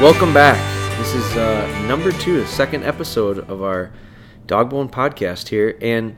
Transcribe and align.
Welcome 0.00 0.32
back. 0.32 0.56
This 0.98 1.14
is 1.14 1.36
uh, 1.36 1.84
number 1.86 2.10
two, 2.10 2.40
the 2.40 2.46
second 2.46 2.84
episode 2.84 3.38
of 3.50 3.62
our 3.62 3.92
Dogbone 4.46 4.90
podcast 4.90 5.48
here. 5.48 5.76
And 5.82 6.16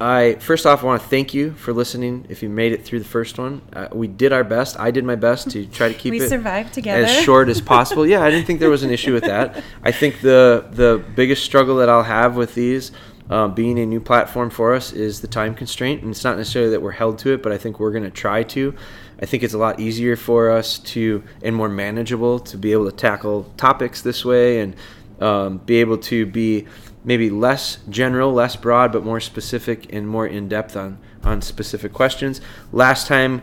I 0.00 0.36
first 0.36 0.64
off 0.64 0.82
want 0.82 1.02
to 1.02 1.08
thank 1.08 1.34
you 1.34 1.52
for 1.52 1.74
listening. 1.74 2.24
If 2.30 2.42
you 2.42 2.48
made 2.48 2.72
it 2.72 2.82
through 2.82 3.00
the 3.00 3.04
first 3.04 3.38
one, 3.38 3.60
uh, 3.74 3.88
we 3.92 4.08
did 4.08 4.32
our 4.32 4.42
best. 4.42 4.80
I 4.80 4.90
did 4.90 5.04
my 5.04 5.16
best 5.16 5.50
to 5.50 5.66
try 5.66 5.88
to 5.88 5.94
keep 5.98 6.12
We 6.12 6.22
it 6.22 6.30
survived 6.30 6.72
together. 6.72 7.04
as 7.04 7.22
short 7.22 7.50
as 7.50 7.60
possible. 7.60 8.06
yeah, 8.06 8.22
I 8.22 8.30
didn't 8.30 8.46
think 8.46 8.58
there 8.60 8.70
was 8.70 8.82
an 8.82 8.90
issue 8.90 9.12
with 9.12 9.24
that. 9.24 9.62
I 9.82 9.92
think 9.92 10.22
the 10.22 10.66
the 10.70 11.04
biggest 11.14 11.44
struggle 11.44 11.76
that 11.76 11.90
I'll 11.90 12.02
have 12.04 12.36
with 12.36 12.54
these. 12.54 12.90
Um, 13.30 13.54
being 13.54 13.78
a 13.78 13.86
new 13.86 14.00
platform 14.00 14.50
for 14.50 14.74
us 14.74 14.92
is 14.92 15.22
the 15.22 15.28
time 15.28 15.54
constraint, 15.54 16.02
and 16.02 16.10
it's 16.10 16.24
not 16.24 16.36
necessarily 16.36 16.70
that 16.72 16.82
we're 16.82 16.90
held 16.90 17.18
to 17.20 17.32
it, 17.32 17.42
but 17.42 17.52
I 17.52 17.58
think 17.58 17.80
we're 17.80 17.90
going 17.90 18.04
to 18.04 18.10
try 18.10 18.42
to. 18.42 18.74
I 19.20 19.26
think 19.26 19.42
it's 19.42 19.54
a 19.54 19.58
lot 19.58 19.80
easier 19.80 20.16
for 20.16 20.50
us 20.50 20.78
to 20.80 21.22
and 21.42 21.54
more 21.54 21.68
manageable 21.68 22.38
to 22.40 22.56
be 22.56 22.72
able 22.72 22.90
to 22.90 22.96
tackle 22.96 23.52
topics 23.56 24.02
this 24.02 24.24
way 24.24 24.60
and 24.60 24.76
um, 25.20 25.58
be 25.58 25.76
able 25.76 25.98
to 25.98 26.26
be 26.26 26.66
maybe 27.04 27.30
less 27.30 27.78
general, 27.88 28.32
less 28.32 28.56
broad, 28.56 28.92
but 28.92 29.04
more 29.04 29.20
specific 29.20 29.92
and 29.92 30.08
more 30.08 30.26
in 30.26 30.48
depth 30.48 30.76
on 30.76 30.98
on 31.22 31.40
specific 31.40 31.92
questions. 31.92 32.40
Last 32.72 33.06
time 33.06 33.42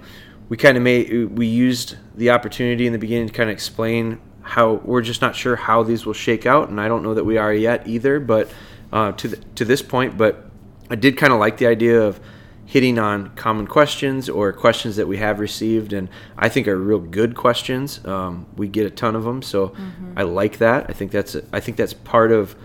we 0.50 0.58
kind 0.58 0.78
of 0.78 0.84
made 0.84 1.38
we 1.38 1.48
used 1.48 1.96
the 2.16 2.30
opportunity 2.30 2.86
in 2.86 2.94
the 2.94 3.00
beginning 3.00 3.28
to 3.28 3.34
kind 3.34 3.50
of 3.50 3.54
explain 3.54 4.20
how 4.42 4.74
we're 4.74 5.02
just 5.02 5.22
not 5.22 5.36
sure 5.36 5.56
how 5.56 5.84
these 5.84 6.06
will 6.06 6.14
shake 6.14 6.46
out, 6.46 6.70
and 6.70 6.82
I 6.82 6.88
don't 6.88 7.04
know 7.04 7.14
that 7.14 7.24
we 7.24 7.38
are 7.38 7.54
yet 7.54 7.88
either. 7.88 8.20
But 8.20 8.52
uh, 8.92 9.14
to 9.14 9.28
the, 9.30 9.38
to 9.56 9.66
this 9.66 9.82
point, 9.82 10.18
but 10.18 10.46
I 10.90 10.96
did 10.96 11.16
kind 11.16 11.32
of 11.32 11.40
like 11.40 11.58
the 11.58 11.68
idea 11.68 12.02
of 12.02 12.20
hitting 12.66 12.98
on 12.98 13.30
common 13.36 13.68
questions 13.68 14.30
or 14.30 14.54
questions 14.54 14.96
that 14.96 15.08
we 15.08 15.18
have 15.18 15.40
received, 15.40 15.94
and 15.94 16.08
I 16.38 16.50
think 16.50 16.68
are 16.68 16.78
real 16.78 17.00
good 17.00 17.36
questions. 17.36 18.04
Um, 18.06 18.46
we 18.56 18.68
get 18.68 18.86
a 18.86 18.90
ton 18.90 19.16
of 19.16 19.24
them, 19.24 19.42
so 19.42 19.76
I 20.16 20.24
like 20.24 20.60
that. 20.60 20.86
I 20.90 20.94
think 20.94 21.12
that's 21.12 21.36
I 21.52 21.60
think 21.60 21.78
that's 21.78 21.94
part 21.94 22.32
of 22.32 22.56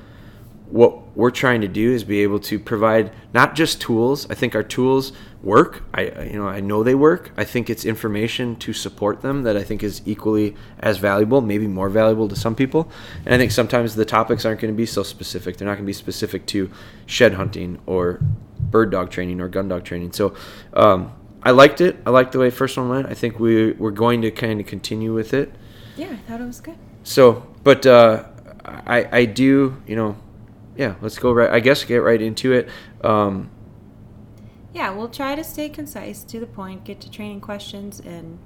what 0.70 0.98
we're 1.16 1.30
trying 1.30 1.62
to 1.62 1.68
do 1.68 1.92
is 1.92 2.04
be 2.04 2.22
able 2.22 2.38
to 2.38 2.58
provide 2.58 3.10
not 3.32 3.54
just 3.54 3.80
tools. 3.80 4.30
I 4.30 4.34
think 4.34 4.54
our 4.54 4.62
tools 4.62 5.12
work. 5.42 5.82
I 5.94 6.02
you 6.24 6.38
know 6.38 6.46
I 6.46 6.60
know 6.60 6.82
they 6.82 6.94
work. 6.94 7.32
I 7.36 7.44
think 7.44 7.70
it's 7.70 7.84
information 7.86 8.54
to 8.56 8.72
support 8.72 9.22
them 9.22 9.42
that 9.44 9.56
I 9.56 9.64
think 9.64 9.82
is 9.82 10.02
equally 10.04 10.54
as 10.78 10.98
valuable, 10.98 11.40
maybe 11.40 11.66
more 11.66 11.88
valuable 11.88 12.28
to 12.28 12.36
some 12.36 12.54
people. 12.54 12.90
And 13.24 13.34
I 13.34 13.38
think 13.38 13.50
sometimes 13.50 13.94
the 13.94 14.04
topics 14.04 14.44
aren't 14.44 14.60
going 14.60 14.72
to 14.72 14.76
be 14.76 14.86
so 14.86 15.02
specific. 15.02 15.56
They're 15.56 15.66
not 15.66 15.74
going 15.74 15.84
to 15.84 15.86
be 15.86 15.94
specific 15.94 16.46
to 16.48 16.70
shed 17.06 17.34
hunting 17.34 17.80
or 17.86 18.20
bird 18.60 18.90
dog 18.90 19.10
training 19.10 19.40
or 19.40 19.48
gun 19.48 19.68
dog 19.68 19.84
training. 19.84 20.12
So 20.12 20.34
um, 20.74 21.12
I 21.42 21.52
liked 21.52 21.80
it. 21.80 21.96
I 22.04 22.10
liked 22.10 22.32
the 22.32 22.40
way 22.40 22.50
first 22.50 22.76
one 22.76 22.90
went. 22.90 23.06
I 23.06 23.14
think 23.14 23.40
we 23.40 23.72
we're 23.72 23.90
going 23.90 24.20
to 24.22 24.30
kind 24.30 24.60
of 24.60 24.66
continue 24.66 25.14
with 25.14 25.32
it. 25.32 25.54
yeah, 25.96 26.08
I 26.10 26.16
thought 26.28 26.42
it 26.42 26.46
was 26.46 26.60
good. 26.60 26.76
So, 27.04 27.46
but 27.64 27.86
uh, 27.86 28.24
I 28.64 29.08
I 29.12 29.24
do 29.24 29.80
you 29.86 29.96
know, 29.96 30.16
yeah. 30.76 30.94
Let's 31.00 31.18
go 31.18 31.32
right. 31.32 31.50
I 31.50 31.60
guess 31.60 31.84
get 31.84 31.98
right 31.98 32.20
into 32.20 32.52
it. 32.52 32.68
Um, 33.02 33.50
Yeah, 34.74 34.90
we'll 34.90 35.08
try 35.08 35.34
to 35.34 35.42
stay 35.44 35.68
concise, 35.68 36.22
to 36.24 36.38
the 36.40 36.46
point, 36.46 36.84
get 36.84 37.00
to 37.00 37.10
training 37.10 37.40
questions, 37.40 37.98
and 38.00 38.38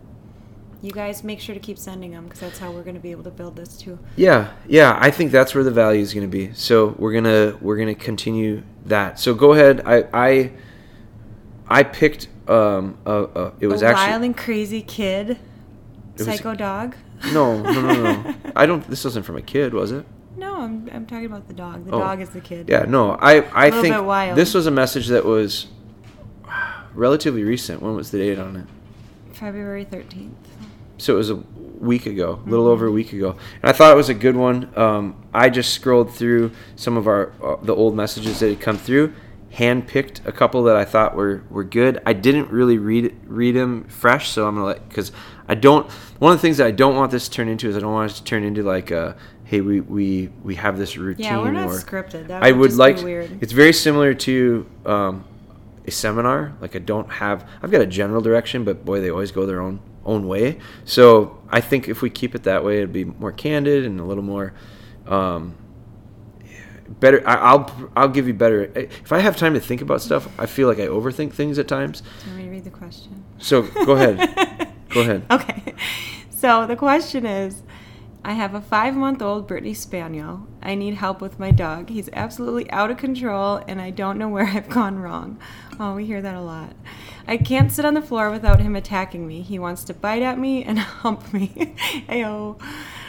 you 0.82 0.92
guys 0.92 1.22
make 1.24 1.40
sure 1.40 1.54
to 1.54 1.60
keep 1.60 1.76
sending 1.76 2.12
them 2.12 2.24
because 2.24 2.40
that's 2.40 2.58
how 2.58 2.70
we're 2.70 2.82
going 2.84 2.94
to 2.94 3.00
be 3.00 3.10
able 3.10 3.24
to 3.24 3.30
build 3.30 3.56
this 3.56 3.76
too. 3.76 3.98
yeah, 4.16 4.52
yeah. 4.66 4.96
I 5.00 5.10
think 5.10 5.30
that's 5.32 5.54
where 5.54 5.64
the 5.64 5.70
value 5.72 6.00
is 6.00 6.14
going 6.14 6.30
to 6.30 6.36
be. 6.38 6.52
So 6.54 6.94
we're 6.98 7.12
gonna 7.12 7.58
we're 7.60 7.76
gonna 7.76 7.94
continue 7.94 8.62
that. 8.86 9.18
So 9.18 9.34
go 9.34 9.52
ahead. 9.52 9.82
I 9.84 10.04
I 10.14 10.52
I 11.68 11.82
picked 11.82 12.28
um 12.48 12.96
a, 13.04 13.12
a 13.24 13.52
it 13.60 13.66
was 13.66 13.82
a 13.82 13.86
actually 13.86 14.10
wild 14.10 14.22
and 14.22 14.36
crazy 14.36 14.80
kid, 14.82 15.38
was- 16.16 16.26
psycho 16.26 16.54
dog. 16.54 16.94
no 17.32 17.60
no 17.60 17.80
no 17.82 18.02
no. 18.22 18.34
I 18.56 18.64
don't. 18.66 18.88
This 18.88 19.04
wasn't 19.04 19.26
from 19.26 19.36
a 19.36 19.42
kid, 19.42 19.74
was 19.74 19.92
it? 19.92 20.06
No, 20.36 20.56
I'm, 20.62 20.88
I'm 20.92 21.06
talking 21.06 21.26
about 21.26 21.46
the 21.48 21.54
dog. 21.54 21.84
The 21.86 21.92
Oh. 21.92 21.98
dog 22.00 22.20
is 22.20 22.30
the 22.30 22.40
kid. 22.40 22.68
Yeah, 22.68 22.84
no. 22.88 23.12
I 23.12 23.44
I 23.66 23.70
think 23.70 23.94
this 24.36 24.54
was 24.54 24.66
a 24.66 24.70
message 24.70 25.08
that 25.08 25.24
was 25.24 25.66
relatively 26.94 27.42
recent. 27.44 27.82
When 27.82 27.94
was 27.94 28.10
the 28.10 28.18
date 28.18 28.38
on 28.38 28.56
it? 28.56 28.66
February 29.36 29.84
13th. 29.84 30.32
so 30.98 31.14
it 31.14 31.16
was 31.16 31.30
a 31.30 31.36
week 31.78 32.04
ago, 32.04 32.40
a 32.46 32.48
little 32.50 32.66
over 32.66 32.86
a 32.86 32.90
week 32.92 33.12
ago, 33.14 33.30
and 33.62 33.70
I 33.70 33.72
thought 33.72 33.90
it 33.92 33.96
was 33.96 34.10
a 34.10 34.14
good 34.14 34.36
one. 34.36 34.68
Um, 34.76 35.16
I 35.32 35.48
just 35.48 35.72
scrolled 35.72 36.12
through 36.12 36.50
some 36.76 36.96
of 36.98 37.06
our 37.06 37.32
uh, 37.42 37.56
the 37.62 37.74
old 37.74 37.94
messages 37.96 38.40
that 38.40 38.50
had 38.50 38.60
come 38.60 38.76
through, 38.76 39.14
handpicked 39.54 40.26
a 40.26 40.32
couple 40.32 40.62
that 40.64 40.76
I 40.76 40.84
thought 40.84 41.16
were 41.16 41.42
were 41.48 41.64
good. 41.64 42.02
I 42.04 42.12
didn't 42.12 42.50
really 42.50 42.76
read 42.76 43.16
read 43.26 43.56
them 43.56 43.84
fresh, 43.84 44.28
so 44.28 44.46
I'm 44.46 44.56
gonna 44.56 44.66
let 44.66 44.88
because 44.90 45.10
I 45.48 45.54
don't. 45.54 45.90
One 46.18 46.32
of 46.32 46.38
the 46.38 46.42
things 46.42 46.58
that 46.58 46.66
I 46.66 46.70
don't 46.70 46.96
want 46.96 47.12
this 47.12 47.24
to 47.28 47.30
turn 47.30 47.48
into 47.48 47.68
is 47.68 47.76
I 47.76 47.80
don't 47.80 47.92
want 47.94 48.12
it 48.12 48.16
to 48.16 48.24
turn 48.24 48.44
into 48.44 48.62
like 48.62 48.90
a 48.90 49.16
hey 49.50 49.60
we 49.60 49.80
we 49.80 50.30
we 50.44 50.54
have 50.54 50.78
this 50.78 50.96
routine. 50.96 51.24
Yeah, 51.24 51.38
we're 51.38 51.50
not 51.50 51.68
or, 51.68 51.72
scripted. 51.72 52.28
That 52.28 52.44
I 52.44 52.52
would 52.52 52.72
like. 52.74 52.98
be 52.98 53.04
weird. 53.04 53.42
It's 53.42 53.52
very 53.52 53.72
similar 53.72 54.14
to 54.14 54.64
um, 54.86 55.24
a 55.84 55.90
seminar. 55.90 56.56
Like 56.60 56.76
I 56.76 56.78
don't 56.78 57.10
have. 57.10 57.48
I've 57.60 57.72
got 57.72 57.80
a 57.80 57.86
general 57.86 58.20
direction, 58.20 58.62
but 58.62 58.84
boy, 58.84 59.00
they 59.00 59.10
always 59.10 59.32
go 59.32 59.46
their 59.46 59.60
own 59.60 59.80
own 60.04 60.28
way. 60.28 60.60
So 60.84 61.42
I 61.50 61.60
think 61.60 61.88
if 61.88 62.00
we 62.00 62.10
keep 62.10 62.36
it 62.36 62.44
that 62.44 62.64
way, 62.64 62.78
it'd 62.78 62.92
be 62.92 63.04
more 63.04 63.32
candid 63.32 63.84
and 63.84 63.98
a 63.98 64.04
little 64.04 64.22
more. 64.22 64.54
Um, 65.06 65.56
better 67.00 67.26
I, 67.26 67.34
I'll 67.34 67.90
I'll 67.96 68.08
give 68.08 68.28
you 68.28 68.34
better 68.34 68.64
if 68.74 69.12
I 69.12 69.18
have 69.18 69.36
time 69.36 69.54
to 69.54 69.60
think 69.60 69.80
about 69.80 70.02
stuff 70.02 70.28
I 70.40 70.46
feel 70.46 70.66
like 70.66 70.80
I 70.80 70.88
overthink 70.88 71.32
things 71.32 71.56
at 71.56 71.68
times 71.68 72.02
want 72.26 72.38
me 72.38 72.48
read 72.48 72.64
the 72.64 72.70
question? 72.70 73.24
so 73.38 73.62
go 73.62 73.92
ahead 73.92 74.68
Go 74.90 75.02
ahead. 75.02 75.24
Okay. 75.30 75.74
So 76.30 76.66
the 76.66 76.76
question 76.76 77.24
is 77.24 77.62
I 78.22 78.34
have 78.34 78.54
a 78.54 78.60
five 78.60 78.94
month 78.94 79.22
old 79.22 79.46
Brittany 79.46 79.72
Spaniel. 79.72 80.46
I 80.62 80.74
need 80.74 80.94
help 80.94 81.22
with 81.22 81.38
my 81.38 81.50
dog. 81.50 81.88
He's 81.88 82.10
absolutely 82.12 82.70
out 82.70 82.90
of 82.90 82.98
control 82.98 83.62
and 83.66 83.80
I 83.80 83.90
don't 83.90 84.18
know 84.18 84.28
where 84.30 84.46
I've 84.46 84.68
gone 84.68 84.98
wrong. 84.98 85.38
Oh, 85.78 85.94
we 85.94 86.04
hear 86.04 86.20
that 86.20 86.34
a 86.34 86.42
lot. 86.42 86.74
I 87.26 87.38
can't 87.38 87.72
sit 87.72 87.86
on 87.86 87.94
the 87.94 88.02
floor 88.02 88.30
without 88.30 88.60
him 88.60 88.76
attacking 88.76 89.26
me. 89.26 89.40
He 89.40 89.58
wants 89.58 89.84
to 89.84 89.94
bite 89.94 90.20
at 90.20 90.38
me 90.38 90.62
and 90.62 90.78
hump 90.78 91.32
me. 91.32 91.48
Ayo. 92.08 92.60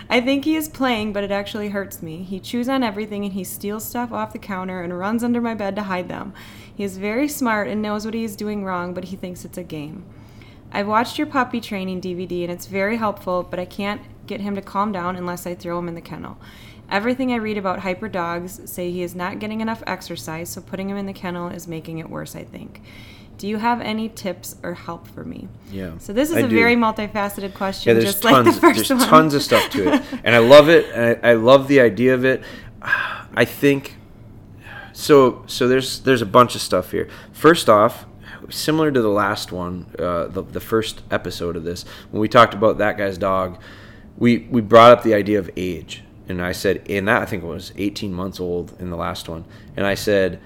I 0.10 0.22
think 0.22 0.46
he 0.46 0.56
is 0.56 0.70
playing, 0.70 1.12
but 1.14 1.24
it 1.24 1.32
actually 1.32 1.70
hurts 1.70 2.02
me. 2.02 2.24
He 2.24 2.40
chews 2.40 2.70
on 2.70 2.84
everything 2.84 3.26
and 3.26 3.34
he 3.34 3.44
steals 3.44 3.86
stuff 3.86 4.14
off 4.14 4.34
the 4.34 4.40
counter 4.40 4.82
and 4.82 4.98
runs 4.98 5.24
under 5.24 5.42
my 5.42 5.56
bed 5.56 5.76
to 5.76 5.84
hide 5.84 6.08
them. 6.08 6.34
He 6.74 6.86
is 6.86 6.98
very 6.98 7.28
smart 7.28 7.68
and 7.68 7.82
knows 7.82 8.06
what 8.06 8.14
he 8.14 8.24
is 8.24 8.36
doing 8.38 8.64
wrong, 8.64 8.94
but 8.94 9.06
he 9.06 9.18
thinks 9.18 9.44
it's 9.44 9.58
a 9.58 9.64
game. 9.64 10.06
I've 10.74 10.88
watched 10.88 11.18
your 11.18 11.28
puppy 11.28 11.60
training 11.60 12.00
DVD 12.00 12.44
and 12.44 12.52
it's 12.52 12.66
very 12.66 12.96
helpful, 12.96 13.44
but 13.44 13.60
I 13.60 13.66
can't 13.66 14.02
get 14.32 14.40
him 14.42 14.56
to 14.56 14.62
calm 14.62 14.92
down 14.94 15.18
unless 15.18 15.46
I 15.46 15.54
throw 15.56 15.78
him 15.78 15.90
in 15.90 15.96
the 15.96 16.02
kennel. 16.02 16.38
Everything 16.90 17.32
I 17.34 17.36
read 17.36 17.58
about 17.58 17.80
hyper 17.80 18.08
dogs 18.08 18.62
say 18.66 18.92
he 18.92 19.02
is 19.04 19.14
not 19.14 19.40
getting 19.40 19.60
enough 19.60 19.84
exercise, 19.86 20.50
so 20.50 20.62
putting 20.62 20.90
him 20.90 20.96
in 20.96 21.06
the 21.06 21.14
kennel 21.14 21.50
is 21.50 21.68
making 21.68 22.00
it 22.00 22.10
worse, 22.10 22.34
I 22.36 22.44
think. 22.44 22.82
Do 23.38 23.48
you 23.48 23.58
have 23.58 23.82
any 23.82 24.08
tips 24.08 24.56
or 24.64 24.74
help 24.74 25.08
for 25.08 25.24
me? 25.26 25.48
Yeah. 25.70 25.98
So 25.98 26.14
this 26.14 26.30
is 26.30 26.38
I 26.38 26.42
a 26.42 26.48
do. 26.48 26.56
very 26.56 26.76
multifaceted 26.76 27.54
question, 27.56 27.96
Yeah, 27.96 28.02
just 28.02 28.22
tons. 28.22 28.46
like 28.46 28.56
the 28.56 28.62
first 28.62 28.88
there's 28.90 29.00
one. 29.02 29.10
tons 29.10 29.34
of 29.34 29.42
stuff 29.44 29.70
to 29.72 29.94
it, 29.94 30.04
and 30.24 30.34
I 30.36 30.40
love 30.40 30.70
it. 30.70 30.86
And 30.94 31.20
I, 31.26 31.32
I 31.32 31.34
love 31.34 31.68
the 31.68 31.82
idea 31.82 32.14
of 32.14 32.24
it. 32.24 32.44
I 32.82 33.46
think 33.46 33.96
so. 34.94 35.44
So 35.48 35.68
there's 35.68 36.00
there's 36.02 36.22
a 36.22 36.26
bunch 36.26 36.56
of 36.56 36.62
stuff 36.62 36.92
here. 36.92 37.08
First 37.32 37.70
off, 37.70 38.06
similar 38.50 38.92
to 38.92 39.02
the 39.02 39.10
last 39.10 39.52
one, 39.52 39.88
uh, 39.98 40.28
the 40.28 40.42
the 40.44 40.60
first 40.60 41.02
episode 41.10 41.56
of 41.56 41.64
this, 41.64 41.84
when 42.12 42.22
we 42.22 42.28
talked 42.28 42.54
about 42.54 42.78
that 42.80 42.98
guy's 42.98 43.18
dog, 43.18 43.58
we 44.22 44.38
we 44.52 44.62
brought 44.62 44.92
up 44.92 45.04
the 45.04 45.16
idea 45.16 45.40
of 45.40 45.50
age, 45.58 46.04
and 46.30 46.42
I 46.44 46.52
said, 46.52 46.86
and 46.88 47.08
that 47.08 47.24
I 47.24 47.26
think 47.26 47.44
was 47.44 47.74
18 47.76 48.14
months 48.14 48.40
old 48.40 48.80
in 48.80 48.92
the 48.92 48.96
last 48.96 49.28
one, 49.28 49.44
and 49.76 49.86
I 49.86 49.96
said. 49.96 50.40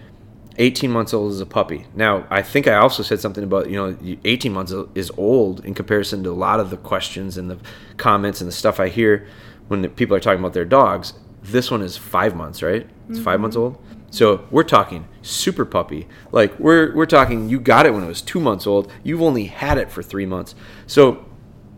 18 0.57 0.89
months 0.89 1.13
old 1.13 1.33
is 1.33 1.41
a 1.41 1.45
puppy. 1.45 1.85
Now, 1.95 2.25
I 2.29 2.41
think 2.41 2.65
I 2.65 2.75
also 2.75 3.03
said 3.03 3.19
something 3.19 3.43
about, 3.43 3.69
you 3.69 3.75
know, 3.75 4.17
18 4.23 4.53
months 4.53 4.71
is 4.95 5.11
old 5.17 5.65
in 5.65 5.73
comparison 5.73 6.23
to 6.23 6.29
a 6.29 6.31
lot 6.31 6.61
of 6.61 6.69
the 6.69 6.77
questions 6.77 7.37
and 7.37 7.51
the 7.51 7.57
comments 7.97 8.39
and 8.39 8.47
the 8.47 8.53
stuff 8.53 8.79
I 8.79 8.87
hear 8.87 9.27
when 9.67 9.81
the 9.81 9.89
people 9.89 10.15
are 10.15 10.21
talking 10.21 10.39
about 10.39 10.53
their 10.53 10.63
dogs. 10.63 11.11
This 11.43 11.69
one 11.69 11.81
is 11.81 11.97
five 11.97 12.37
months, 12.37 12.63
right? 12.63 12.89
It's 13.09 13.19
5 13.19 13.41
months 13.41 13.57
mm-hmm. 13.57 13.63
old. 13.65 13.83
So 14.11 14.47
we're 14.49 14.63
talking 14.63 15.09
super 15.21 15.65
puppy. 15.65 16.07
Like 16.31 16.57
we're 16.57 16.95
we're 16.95 17.05
talking 17.05 17.49
you 17.49 17.59
got 17.59 17.85
it 17.85 17.93
when 17.93 18.05
it 18.05 18.07
was 18.07 18.21
two 18.21 18.39
months 18.39 18.65
old. 18.65 18.89
You've 19.03 19.21
only 19.21 19.47
had 19.47 19.77
it 19.77 19.91
for 19.91 20.01
three 20.01 20.25
months. 20.25 20.55
So 20.87 21.25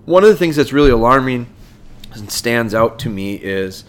one 0.05 0.23
of 0.23 0.29
the 0.29 0.35
things 0.35 0.55
that's 0.55 0.71
really 0.71 0.91
alarming 0.91 1.47
and 2.17 2.31
stands 2.31 2.73
out 2.73 2.99
to 2.99 3.09
me 3.09 3.35
is 3.35 3.83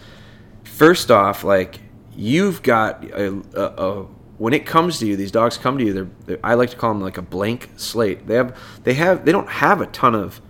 first 0.65 1.11
off, 1.11 1.45
like 1.45 1.81
you've 2.15 2.63
got 2.63 3.05
a, 3.05 3.43
a, 3.55 3.63
a 3.63 4.07
when 4.39 4.55
it 4.55 4.65
comes 4.65 5.01
to 5.01 5.07
you, 5.07 5.17
these 5.17 5.33
dogs 5.33 5.59
come 5.59 5.79
to 5.79 5.85
you. 5.85 5.93
They're, 5.93 6.09
they're 6.27 6.39
I 6.45 6.55
like 6.55 6.71
to 6.71 6.77
call 6.77 6.95
them 6.95 7.03
like 7.03 7.19
a 7.19 7.23
blank 7.23 7.71
slate. 7.77 8.27
They 8.27 8.37
have 8.37 8.57
they 8.85 8.95
have 8.95 9.25
they 9.25 9.33
don't 9.33 9.49
have 9.49 9.81
a 9.81 9.87
ton 9.87 10.15
of 10.15 10.41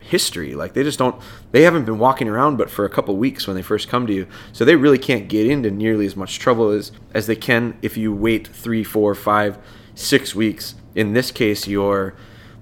history. 0.00 0.54
Like 0.54 0.72
they 0.72 0.82
just 0.82 0.98
don't 0.98 1.20
they 1.50 1.62
haven't 1.62 1.84
been 1.84 1.98
walking 1.98 2.28
around 2.28 2.56
but 2.56 2.70
for 2.70 2.84
a 2.84 2.88
couple 2.88 3.16
weeks 3.16 3.46
when 3.46 3.56
they 3.56 3.62
first 3.62 3.88
come 3.88 4.06
to 4.06 4.12
you. 4.12 4.26
So 4.52 4.64
they 4.64 4.76
really 4.76 4.98
can't 4.98 5.28
get 5.28 5.46
into 5.46 5.70
nearly 5.70 6.06
as 6.06 6.16
much 6.16 6.38
trouble 6.38 6.70
as 6.70 6.92
as 7.12 7.26
they 7.26 7.36
can 7.36 7.76
if 7.82 7.96
you 7.96 8.14
wait 8.14 8.46
three, 8.46 8.84
four, 8.84 9.14
five, 9.14 9.58
six 9.94 10.34
weeks. 10.34 10.76
In 10.94 11.12
this 11.12 11.30
case, 11.30 11.66
you're 11.66 12.14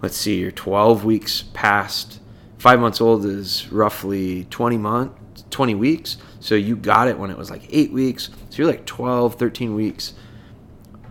let's 0.02 0.16
see, 0.16 0.38
you're 0.38 0.50
12 0.50 1.04
weeks 1.04 1.44
past 1.54 2.20
five 2.58 2.80
months 2.80 3.00
old 3.00 3.24
is 3.24 3.70
roughly 3.70 4.44
20 4.44 4.76
month 4.78 5.12
20 5.50 5.74
weeks. 5.74 6.18
So 6.40 6.54
you 6.54 6.76
got 6.76 7.08
it 7.08 7.18
when 7.18 7.30
it 7.30 7.38
was 7.38 7.50
like 7.50 7.62
eight 7.70 7.92
weeks. 7.92 8.30
So 8.50 8.58
you're 8.58 8.66
like 8.66 8.86
12 8.86 9.36
13 9.36 9.74
weeks 9.74 10.14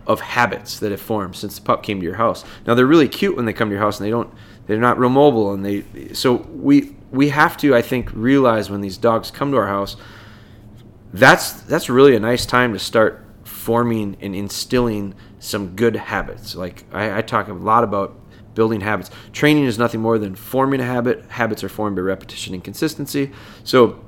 of 0.06 0.20
habits 0.20 0.78
that 0.78 0.92
have 0.92 1.00
formed 1.00 1.34
since 1.34 1.58
the 1.58 1.64
pup 1.64 1.82
came 1.82 1.98
to 1.98 2.04
your 2.04 2.14
house. 2.14 2.44
Now 2.66 2.74
they're 2.74 2.86
really 2.86 3.08
cute 3.08 3.34
when 3.34 3.44
they 3.44 3.52
come 3.52 3.68
to 3.68 3.74
your 3.74 3.82
house 3.82 3.98
and 3.98 4.06
they 4.06 4.10
don't 4.10 4.32
they're 4.66 4.78
not 4.78 4.98
real 4.98 5.10
mobile 5.10 5.52
and 5.52 5.64
they 5.64 6.12
so 6.12 6.34
we 6.52 6.96
we 7.12 7.28
have 7.28 7.56
to 7.56 7.74
i 7.74 7.80
think 7.80 8.10
realize 8.12 8.68
when 8.68 8.80
these 8.80 8.98
dogs 8.98 9.30
come 9.30 9.52
to 9.52 9.56
our 9.56 9.68
house 9.68 9.96
that's 11.12 11.52
that's 11.52 11.88
really 11.88 12.16
a 12.16 12.20
nice 12.20 12.44
time 12.44 12.72
to 12.72 12.78
start 12.78 13.24
forming 13.44 14.16
and 14.20 14.34
instilling 14.34 15.14
some 15.38 15.76
good 15.76 15.96
habits. 15.96 16.54
Like 16.54 16.84
i, 16.92 17.18
I 17.18 17.22
talk 17.22 17.48
a 17.48 17.52
lot 17.52 17.84
about 17.84 18.18
building 18.56 18.80
habits. 18.80 19.10
Training 19.32 19.66
is 19.66 19.78
nothing 19.78 20.00
more 20.00 20.18
than 20.18 20.34
forming 20.34 20.80
a 20.80 20.84
habit. 20.84 21.24
Habits 21.28 21.62
are 21.62 21.68
formed 21.68 21.94
by 21.94 22.02
repetition 22.02 22.54
and 22.54 22.64
consistency. 22.64 23.30
So 23.62 24.04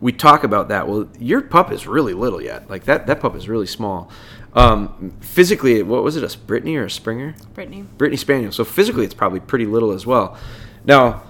we 0.00 0.10
talk 0.10 0.42
about 0.42 0.68
that. 0.68 0.88
Well, 0.88 1.08
your 1.20 1.42
pup 1.42 1.70
is 1.70 1.86
really 1.86 2.14
little 2.14 2.42
yet. 2.42 2.68
Like 2.68 2.84
that, 2.84 3.06
that 3.06 3.20
pup 3.20 3.36
is 3.36 3.48
really 3.48 3.68
small. 3.68 4.10
Um, 4.54 5.14
physically, 5.20 5.82
what 5.84 6.02
was 6.02 6.16
it, 6.16 6.24
a 6.24 6.38
Brittany 6.38 6.76
or 6.76 6.86
a 6.86 6.90
Springer? 6.90 7.36
Brittany. 7.54 7.82
Brittany 7.96 8.16
Spaniel. 8.16 8.50
So 8.50 8.64
physically, 8.64 9.04
it's 9.04 9.14
probably 9.14 9.40
pretty 9.40 9.66
little 9.66 9.92
as 9.92 10.04
well. 10.04 10.36
Now, 10.84 11.22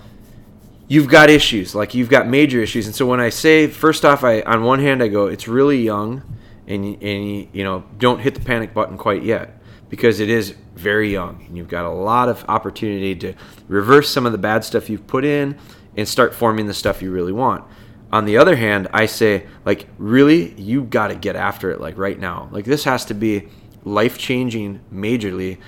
you've 0.88 1.08
got 1.08 1.28
issues, 1.28 1.74
like 1.74 1.94
you've 1.94 2.08
got 2.08 2.26
major 2.26 2.60
issues. 2.60 2.86
And 2.86 2.94
so 2.94 3.06
when 3.06 3.20
I 3.20 3.28
say, 3.28 3.66
first 3.66 4.04
off, 4.04 4.24
I 4.24 4.40
on 4.40 4.64
one 4.64 4.80
hand 4.80 5.02
I 5.02 5.08
go, 5.08 5.26
it's 5.26 5.46
really 5.46 5.82
young, 5.82 6.22
and 6.66 6.84
and 7.02 7.48
you 7.52 7.62
know, 7.64 7.84
don't 7.98 8.20
hit 8.20 8.34
the 8.34 8.40
panic 8.40 8.72
button 8.74 8.96
quite 8.96 9.22
yet 9.22 9.61
because 9.92 10.20
it 10.20 10.30
is 10.30 10.54
very 10.74 11.12
young 11.12 11.44
and 11.46 11.54
you've 11.54 11.68
got 11.68 11.84
a 11.84 11.90
lot 11.90 12.26
of 12.26 12.42
opportunity 12.48 13.14
to 13.14 13.34
reverse 13.68 14.08
some 14.08 14.24
of 14.24 14.32
the 14.32 14.38
bad 14.38 14.64
stuff 14.64 14.88
you've 14.88 15.06
put 15.06 15.22
in 15.22 15.54
and 15.98 16.08
start 16.08 16.34
forming 16.34 16.66
the 16.66 16.72
stuff 16.72 17.02
you 17.02 17.10
really 17.10 17.30
want. 17.30 17.62
On 18.10 18.24
the 18.24 18.38
other 18.38 18.56
hand, 18.56 18.88
I 18.94 19.04
say 19.04 19.46
like 19.66 19.86
really 19.98 20.54
you 20.54 20.84
got 20.84 21.08
to 21.08 21.14
get 21.14 21.36
after 21.36 21.70
it 21.70 21.78
like 21.78 21.98
right 21.98 22.18
now. 22.18 22.48
Like 22.52 22.64
this 22.64 22.84
has 22.84 23.04
to 23.04 23.14
be 23.14 23.50
life-changing 23.84 24.80
majorly 24.90 25.58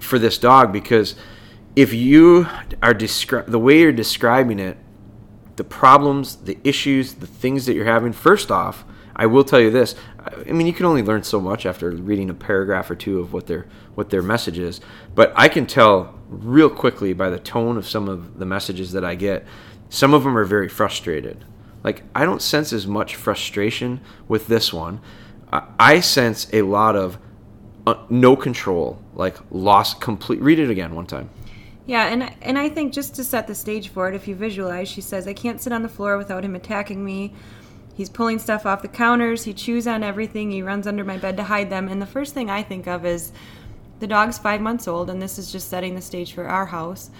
for 0.00 0.18
this 0.18 0.38
dog 0.38 0.72
because 0.72 1.14
if 1.76 1.92
you 1.92 2.46
are 2.82 2.94
descri- 2.94 3.44
the 3.44 3.58
way 3.58 3.80
you're 3.80 3.92
describing 3.92 4.60
it, 4.60 4.78
the 5.56 5.64
problems, 5.64 6.36
the 6.36 6.56
issues, 6.64 7.12
the 7.12 7.26
things 7.26 7.66
that 7.66 7.74
you're 7.74 7.84
having 7.84 8.14
first 8.14 8.50
off, 8.50 8.86
I 9.14 9.26
will 9.26 9.44
tell 9.44 9.60
you 9.60 9.70
this. 9.70 9.94
I 10.34 10.52
mean, 10.52 10.66
you 10.66 10.72
can 10.72 10.86
only 10.86 11.02
learn 11.02 11.22
so 11.22 11.40
much 11.40 11.66
after 11.66 11.90
reading 11.90 12.30
a 12.30 12.34
paragraph 12.34 12.90
or 12.90 12.94
two 12.94 13.20
of 13.20 13.32
what 13.32 13.46
their 13.46 13.66
what 13.94 14.10
their 14.10 14.22
message 14.22 14.58
is. 14.58 14.80
But 15.14 15.32
I 15.36 15.48
can 15.48 15.66
tell 15.66 16.18
real 16.28 16.70
quickly 16.70 17.12
by 17.12 17.30
the 17.30 17.38
tone 17.38 17.76
of 17.76 17.86
some 17.86 18.08
of 18.08 18.38
the 18.38 18.46
messages 18.46 18.92
that 18.92 19.04
I 19.04 19.14
get. 19.14 19.46
Some 19.88 20.14
of 20.14 20.24
them 20.24 20.36
are 20.36 20.44
very 20.44 20.68
frustrated. 20.68 21.44
Like 21.84 22.04
I 22.14 22.24
don't 22.24 22.42
sense 22.42 22.72
as 22.72 22.86
much 22.86 23.16
frustration 23.16 24.00
with 24.28 24.46
this 24.46 24.72
one. 24.72 25.00
I 25.52 26.00
sense 26.00 26.48
a 26.52 26.62
lot 26.62 26.96
of 26.96 27.18
uh, 27.86 27.94
no 28.08 28.36
control, 28.36 29.02
like 29.14 29.36
lost 29.50 30.00
complete. 30.00 30.40
Read 30.40 30.58
it 30.58 30.70
again 30.70 30.94
one 30.94 31.06
time. 31.06 31.28
Yeah, 31.84 32.06
and 32.06 32.32
and 32.40 32.58
I 32.58 32.68
think 32.68 32.92
just 32.92 33.14
to 33.16 33.24
set 33.24 33.46
the 33.46 33.54
stage 33.54 33.88
for 33.88 34.08
it, 34.08 34.14
if 34.14 34.28
you 34.28 34.34
visualize, 34.34 34.88
she 34.88 35.00
says, 35.00 35.26
"I 35.26 35.32
can't 35.32 35.60
sit 35.60 35.72
on 35.72 35.82
the 35.82 35.88
floor 35.88 36.16
without 36.16 36.44
him 36.44 36.54
attacking 36.54 37.04
me." 37.04 37.34
He's 37.94 38.08
pulling 38.08 38.38
stuff 38.38 38.64
off 38.64 38.82
the 38.82 38.88
counters. 38.88 39.44
He 39.44 39.52
chews 39.52 39.86
on 39.86 40.02
everything. 40.02 40.50
He 40.50 40.62
runs 40.62 40.86
under 40.86 41.04
my 41.04 41.18
bed 41.18 41.36
to 41.36 41.44
hide 41.44 41.70
them. 41.70 41.88
And 41.88 42.00
the 42.00 42.06
first 42.06 42.32
thing 42.34 42.48
I 42.50 42.62
think 42.62 42.86
of 42.86 43.04
is 43.04 43.32
the 44.00 44.06
dog's 44.06 44.38
five 44.38 44.60
months 44.60 44.88
old, 44.88 45.10
and 45.10 45.20
this 45.20 45.38
is 45.38 45.52
just 45.52 45.68
setting 45.68 45.94
the 45.94 46.00
stage 46.00 46.32
for 46.32 46.46
our 46.46 46.66
house. 46.66 47.10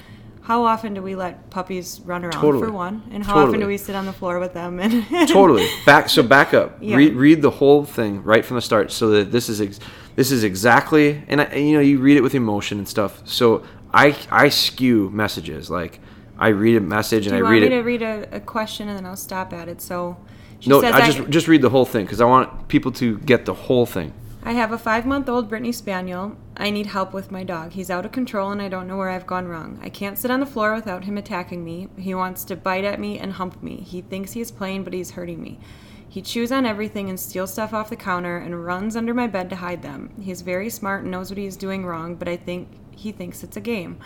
How 0.41 0.65
often 0.65 0.95
do 0.95 1.03
we 1.03 1.15
let 1.15 1.51
puppies 1.51 2.01
run 2.05 2.25
around 2.25 2.33
Totally. 2.41 2.67
for 2.67 2.73
one? 2.73 3.03
And 3.13 3.23
how 3.23 3.35
Totally. 3.35 3.49
often 3.49 3.61
do 3.61 3.67
we 3.69 3.77
sit 3.77 3.95
on 3.95 4.07
the 4.07 4.13
floor 4.13 4.41
with 4.41 4.55
them? 4.55 4.81
And 4.81 5.07
totally 5.29 5.69
back 5.87 6.09
so 6.09 6.21
back 6.21 6.53
up 6.53 6.79
Yeah. 6.81 6.97
read, 6.97 7.15
read 7.15 7.43
the 7.43 7.51
whole 7.51 7.85
thing 7.85 8.25
right 8.25 8.45
from 8.45 8.57
the 8.57 8.61
start 8.61 8.91
so 8.91 9.11
that 9.11 9.31
this 9.31 9.49
is 9.49 9.61
ex- 9.61 9.79
this 10.17 10.33
is 10.33 10.43
exactly 10.43 11.23
and, 11.29 11.41
I, 11.41 11.45
and 11.45 11.69
you 11.69 11.75
know 11.75 11.81
you 11.81 12.01
read 12.01 12.17
it 12.17 12.23
with 12.23 12.35
emotion 12.35 12.79
and 12.79 12.89
stuff 12.89 13.23
so 13.25 13.63
i 13.95 14.17
i 14.33 14.49
skew 14.49 15.11
messages 15.11 15.71
like 15.71 16.01
i 16.41 16.49
read 16.49 16.77
a 16.77 16.81
message 16.81 17.25
do 17.25 17.31
and 17.31 17.39
you 17.39 17.45
i 17.45 17.49
want 17.49 17.53
read 17.53 17.61
me 17.61 17.67
it 17.69 17.79
to 17.79 17.83
read 17.83 18.03
a, 18.03 18.37
a 18.37 18.41
question 18.41 18.89
and 18.89 18.97
then 18.99 19.07
I'll 19.07 19.15
stop 19.17 19.53
at 19.53 19.69
it? 19.69 19.81
So 19.81 20.17
she 20.63 20.71
no 20.71 20.81
i 20.81 21.05
just 21.11 21.29
just 21.29 21.49
read 21.49 21.61
the 21.61 21.71
whole 21.71 21.85
thing 21.85 22.05
because 22.05 22.21
i 22.21 22.25
want 22.25 22.69
people 22.69 22.93
to 22.93 23.19
get 23.19 23.45
the 23.45 23.55
whole 23.55 23.85
thing 23.85 24.13
I 24.45 24.55
have 24.55 24.73
a 24.73 24.79
five 24.79 25.07
month 25.07 25.29
old 25.29 25.49
Brittany 25.49 25.71
Spaniel. 25.71 26.37
I 26.57 26.71
need 26.71 26.87
help 26.87 27.13
with 27.13 27.31
my 27.31 27.45
dog. 27.45 27.71
He's 27.71 27.91
out 27.91 28.05
of 28.05 28.11
control 28.11 28.51
and 28.51 28.61
I 28.61 28.69
don't 28.69 28.89
know 28.89 28.97
where 28.97 29.11
I've 29.11 29.27
gone 29.27 29.47
wrong. 29.47 29.79
I 29.81 29.89
can't 29.89 30.19
sit 30.19 30.33
on 30.33 30.41
the 30.41 30.47
floor 30.47 30.75
without 30.75 31.05
him 31.05 31.17
attacking 31.17 31.65
me. 31.65 31.87
He 31.97 32.13
wants 32.13 32.43
to 32.47 32.57
bite 32.57 32.83
at 32.83 32.99
me 32.99 33.21
and 33.21 33.35
hump 33.35 33.63
me. 33.63 33.77
He 33.77 34.01
thinks 34.01 34.33
he's 34.33 34.51
playing, 34.51 34.83
but 34.83 34.95
he's 34.95 35.13
hurting 35.13 35.41
me. 35.41 35.61
He 36.09 36.23
chews 36.23 36.51
on 36.51 36.67
everything 36.67 37.09
and 37.09 37.21
steals 37.21 37.53
stuff 37.53 37.73
off 37.73 37.89
the 37.89 37.95
counter 37.95 38.37
and 38.37 38.67
runs 38.67 38.97
under 38.97 39.15
my 39.15 39.29
bed 39.29 39.49
to 39.51 39.57
hide 39.57 39.83
them. 39.83 40.11
He's 40.21 40.43
very 40.43 40.71
smart 40.71 41.03
and 41.03 41.13
knows 41.13 41.31
what 41.31 41.39
he's 41.39 41.57
doing 41.57 41.87
wrong, 41.87 42.17
but 42.17 42.29
I 42.29 42.37
think 42.37 42.69
he 42.91 43.13
thinks 43.13 43.45
it's 43.45 43.57
a 43.57 43.61
game. 43.61 43.99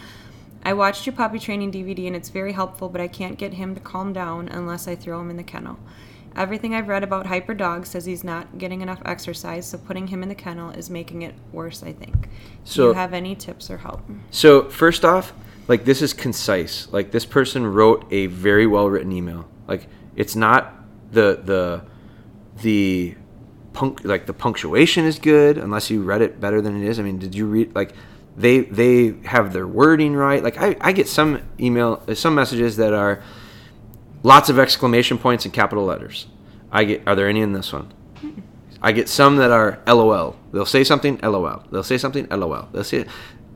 I 0.63 0.75
watched 0.75 1.07
your 1.07 1.15
puppy 1.15 1.39
training 1.39 1.73
DVD 1.73 2.07
and 2.07 2.15
it's 2.15 2.29
very 2.29 2.53
helpful, 2.53 2.91
but 2.91 3.01
I 3.01 3.09
can't 3.09 3.39
get 3.39 3.55
him 3.55 3.75
to 3.75 3.81
calm 3.81 4.13
down 4.13 4.49
unless 4.49 4.87
I 4.87 4.97
throw 4.97 5.19
him 5.21 5.31
in 5.31 5.39
the 5.39 5.43
kennel. 5.43 5.79
Everything 6.37 6.75
I've 6.75 6.89
read 6.89 7.03
about 7.03 7.27
hyper 7.27 7.55
Dog 7.55 7.87
says 7.87 8.05
he's 8.05 8.23
not 8.23 8.59
getting 8.59 8.83
enough 8.83 9.01
exercise, 9.07 9.67
so 9.67 9.79
putting 9.79 10.09
him 10.09 10.23
in 10.23 10.29
the 10.29 10.35
kennel 10.35 10.71
is 10.71 10.91
making 10.91 11.23
it 11.23 11.35
worse, 11.51 11.83
I 11.83 11.93
think. 11.93 12.23
Do 12.23 12.29
So- 12.65 12.89
you 12.89 12.95
have 12.95 13.15
any 13.15 13.35
tips 13.35 13.71
or 13.71 13.79
help? 13.79 14.03
so 14.31 14.69
first 14.69 15.05
off 15.05 15.33
like 15.69 15.85
this 15.85 16.01
is 16.03 16.13
concise 16.13 16.87
like 16.93 17.11
this 17.11 17.25
person 17.25 17.67
wrote 17.67 18.05
a 18.13 18.27
very 18.27 18.67
well 18.67 18.89
written 18.89 19.11
email 19.13 19.49
like 19.67 19.87
it's 20.15 20.37
not 20.37 20.75
the 21.11 21.41
the 21.45 21.83
the 22.63 23.15
punk 23.73 24.01
like 24.05 24.27
the 24.27 24.33
punctuation 24.33 25.05
is 25.05 25.19
good 25.19 25.59
unless 25.59 25.91
you 25.91 26.03
read 26.03 26.23
it 26.23 26.41
better 26.41 26.61
than 26.63 26.81
it 26.81 26.87
is 26.89 26.99
i 27.01 27.03
mean 27.03 27.19
did 27.19 27.35
you 27.35 27.47
read 27.47 27.75
like 27.75 27.93
they 28.37 28.61
they 28.61 29.15
have 29.25 29.53
their 29.53 29.67
wording 29.67 30.15
right 30.15 30.43
like 30.45 30.57
i, 30.59 30.77
I 30.81 30.93
get 30.93 31.09
some 31.09 31.41
email 31.61 32.01
some 32.15 32.35
messages 32.35 32.77
that 32.77 32.93
are 32.93 33.23
lots 34.27 34.49
of 34.49 34.59
exclamation 34.59 35.17
points 35.19 35.45
and 35.45 35.55
capital 35.55 35.85
letters 35.85 36.27
i 36.73 36.85
get 36.85 37.07
are 37.07 37.15
there 37.15 37.29
any 37.29 37.41
in 37.41 37.53
this 37.53 37.73
one 37.73 37.93
I 38.83 38.93
get 38.93 39.09
some 39.09 39.37
that 39.37 39.51
are 39.51 39.81
LOL. 39.87 40.37
They'll 40.53 40.67
say 40.67 40.85
something 40.85 41.19
LOL. 41.23 41.65
They'll 41.71 41.83
say 41.83 41.99
something 41.99 42.27
LOL. 42.29 42.69
They'll 42.73 42.85
say 42.85 42.99
It. 42.99 43.09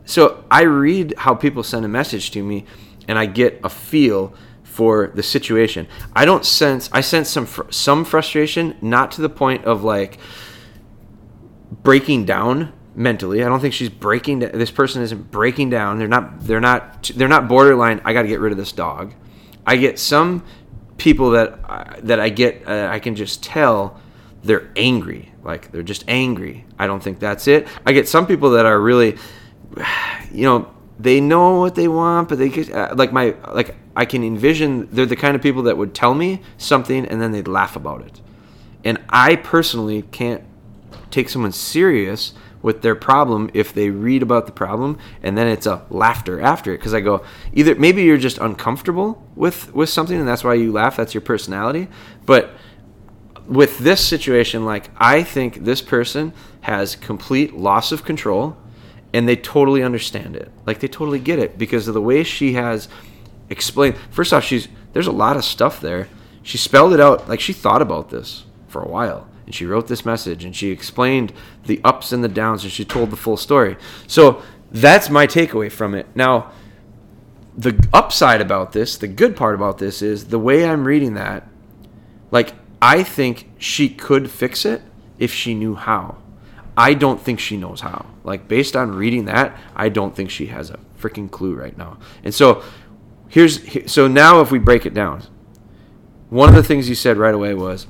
so 0.04 0.44
I 0.50 0.62
read 0.62 1.14
how 1.18 1.34
people 1.34 1.62
send 1.62 1.84
a 1.84 1.88
message 1.88 2.30
to 2.32 2.42
me 2.42 2.64
and 3.06 3.18
I 3.18 3.26
get 3.26 3.60
a 3.62 3.68
feel 3.68 4.34
for 4.62 5.12
the 5.14 5.22
situation. 5.22 5.86
I 6.16 6.24
don't 6.24 6.44
sense 6.44 6.88
I 6.92 7.00
sense 7.00 7.28
some 7.28 7.46
fr- 7.46 7.70
some 7.70 8.04
frustration 8.04 8.76
not 8.80 9.12
to 9.12 9.20
the 9.20 9.28
point 9.28 9.64
of 9.66 9.84
like 9.84 10.18
breaking 11.82 12.24
down 12.24 12.72
mentally. 12.94 13.44
I 13.44 13.48
don't 13.48 13.60
think 13.60 13.74
she's 13.74 13.90
breaking 13.90 14.40
da- 14.40 14.52
this 14.52 14.70
person 14.70 15.02
isn't 15.02 15.30
breaking 15.30 15.70
down. 15.70 15.98
They're 15.98 16.08
not 16.08 16.40
they're 16.40 16.60
not 16.60 17.10
they're 17.14 17.28
not 17.28 17.46
borderline 17.46 18.00
I 18.04 18.12
got 18.12 18.22
to 18.22 18.28
get 18.28 18.40
rid 18.40 18.52
of 18.52 18.58
this 18.58 18.72
dog. 18.72 19.14
I 19.66 19.76
get 19.76 19.98
some 19.98 20.44
people 21.00 21.30
that 21.30 21.58
I- 21.64 21.98
that 22.02 22.20
I 22.20 22.28
get 22.28 22.68
uh, 22.68 22.88
I 22.92 22.98
can 22.98 23.14
just 23.16 23.42
tell 23.42 23.98
they're 24.44 24.68
angry. 24.76 25.32
Like 25.42 25.72
they're 25.72 25.82
just 25.82 26.04
angry. 26.06 26.66
I 26.78 26.86
don't 26.86 27.02
think 27.02 27.18
that's 27.18 27.48
it. 27.48 27.66
I 27.86 27.92
get 27.92 28.06
some 28.08 28.26
people 28.26 28.50
that 28.50 28.66
are 28.66 28.78
really 28.78 29.16
you 30.30 30.44
know, 30.44 30.68
they 30.98 31.20
know 31.20 31.58
what 31.58 31.74
they 31.74 31.88
want, 31.88 32.28
but 32.28 32.38
they 32.38 32.50
get 32.50 32.70
uh, 32.70 32.94
like 32.94 33.12
my 33.12 33.34
like 33.52 33.74
I 33.96 34.04
can 34.04 34.22
envision 34.22 34.88
they're 34.92 35.06
the 35.06 35.16
kind 35.16 35.34
of 35.34 35.42
people 35.42 35.62
that 35.64 35.76
would 35.76 35.94
tell 35.94 36.14
me 36.14 36.42
something 36.58 37.06
and 37.06 37.20
then 37.20 37.32
they'd 37.32 37.48
laugh 37.48 37.76
about 37.76 38.02
it. 38.02 38.20
And 38.84 38.98
I 39.08 39.36
personally 39.36 40.02
can't 40.02 40.42
take 41.10 41.28
someone 41.28 41.52
serious 41.52 42.34
with 42.62 42.82
their 42.82 42.94
problem 42.94 43.50
if 43.54 43.72
they 43.72 43.90
read 43.90 44.22
about 44.22 44.46
the 44.46 44.52
problem 44.52 44.98
and 45.22 45.36
then 45.36 45.46
it's 45.46 45.66
a 45.66 45.84
laughter 45.90 46.40
after 46.40 46.74
it 46.74 46.78
because 46.78 46.94
i 46.94 47.00
go 47.00 47.24
either 47.52 47.74
maybe 47.74 48.02
you're 48.02 48.18
just 48.18 48.38
uncomfortable 48.38 49.26
with 49.34 49.72
with 49.74 49.88
something 49.88 50.18
and 50.18 50.28
that's 50.28 50.44
why 50.44 50.54
you 50.54 50.70
laugh 50.70 50.96
that's 50.96 51.14
your 51.14 51.20
personality 51.22 51.88
but 52.26 52.50
with 53.46 53.78
this 53.78 54.04
situation 54.04 54.64
like 54.64 54.90
i 54.98 55.22
think 55.22 55.64
this 55.64 55.80
person 55.80 56.32
has 56.62 56.96
complete 56.96 57.54
loss 57.54 57.92
of 57.92 58.04
control 58.04 58.56
and 59.12 59.28
they 59.28 59.36
totally 59.36 59.82
understand 59.82 60.36
it. 60.36 60.50
Like 60.66 60.80
they 60.80 60.88
totally 60.88 61.18
get 61.18 61.38
it 61.38 61.58
because 61.58 61.88
of 61.88 61.94
the 61.94 62.00
way 62.00 62.22
she 62.22 62.54
has 62.54 62.88
explained 63.48 63.96
first 64.10 64.32
off 64.32 64.44
she's 64.44 64.68
there's 64.92 65.06
a 65.06 65.12
lot 65.12 65.36
of 65.36 65.44
stuff 65.44 65.80
there. 65.80 66.08
She 66.42 66.58
spelled 66.58 66.92
it 66.92 67.00
out 67.00 67.28
like 67.28 67.40
she 67.40 67.52
thought 67.52 67.82
about 67.82 68.10
this 68.10 68.44
for 68.68 68.82
a 68.82 68.88
while 68.88 69.26
and 69.46 69.54
she 69.54 69.66
wrote 69.66 69.88
this 69.88 70.04
message 70.04 70.44
and 70.44 70.54
she 70.54 70.70
explained 70.70 71.32
the 71.66 71.80
ups 71.84 72.12
and 72.12 72.22
the 72.22 72.28
downs 72.28 72.62
and 72.64 72.72
she 72.72 72.84
told 72.84 73.10
the 73.10 73.16
full 73.16 73.36
story. 73.36 73.76
So 74.06 74.42
that's 74.70 75.10
my 75.10 75.26
takeaway 75.26 75.70
from 75.70 75.94
it. 75.94 76.06
Now 76.14 76.52
the 77.56 77.88
upside 77.92 78.40
about 78.40 78.72
this 78.72 78.96
the 78.96 79.08
good 79.08 79.36
part 79.36 79.54
about 79.54 79.78
this 79.78 80.02
is 80.02 80.26
the 80.26 80.38
way 80.38 80.64
i'm 80.64 80.84
reading 80.84 81.14
that 81.14 81.48
like 82.30 82.54
i 82.80 83.02
think 83.02 83.50
she 83.58 83.88
could 83.88 84.30
fix 84.30 84.64
it 84.64 84.80
if 85.18 85.34
she 85.34 85.52
knew 85.52 85.74
how. 85.74 86.16
I 86.76 86.94
don't 86.94 87.20
think 87.20 87.40
she 87.40 87.58
knows 87.58 87.82
how. 87.82 88.06
Like 88.24 88.48
based 88.48 88.74
on 88.74 88.94
reading 88.94 89.26
that 89.26 89.58
i 89.76 89.88
don't 89.88 90.14
think 90.14 90.30
she 90.30 90.46
has 90.46 90.70
a 90.70 90.78
freaking 90.98 91.30
clue 91.30 91.54
right 91.54 91.76
now. 91.76 91.98
And 92.22 92.34
so 92.34 92.62
here's 93.28 93.90
so 93.90 94.06
now 94.06 94.40
if 94.40 94.50
we 94.50 94.58
break 94.58 94.86
it 94.86 94.94
down, 94.94 95.22
one 96.28 96.48
of 96.48 96.54
the 96.54 96.62
things 96.62 96.88
you 96.88 96.94
said 96.94 97.16
right 97.16 97.34
away 97.34 97.54
was 97.54 97.86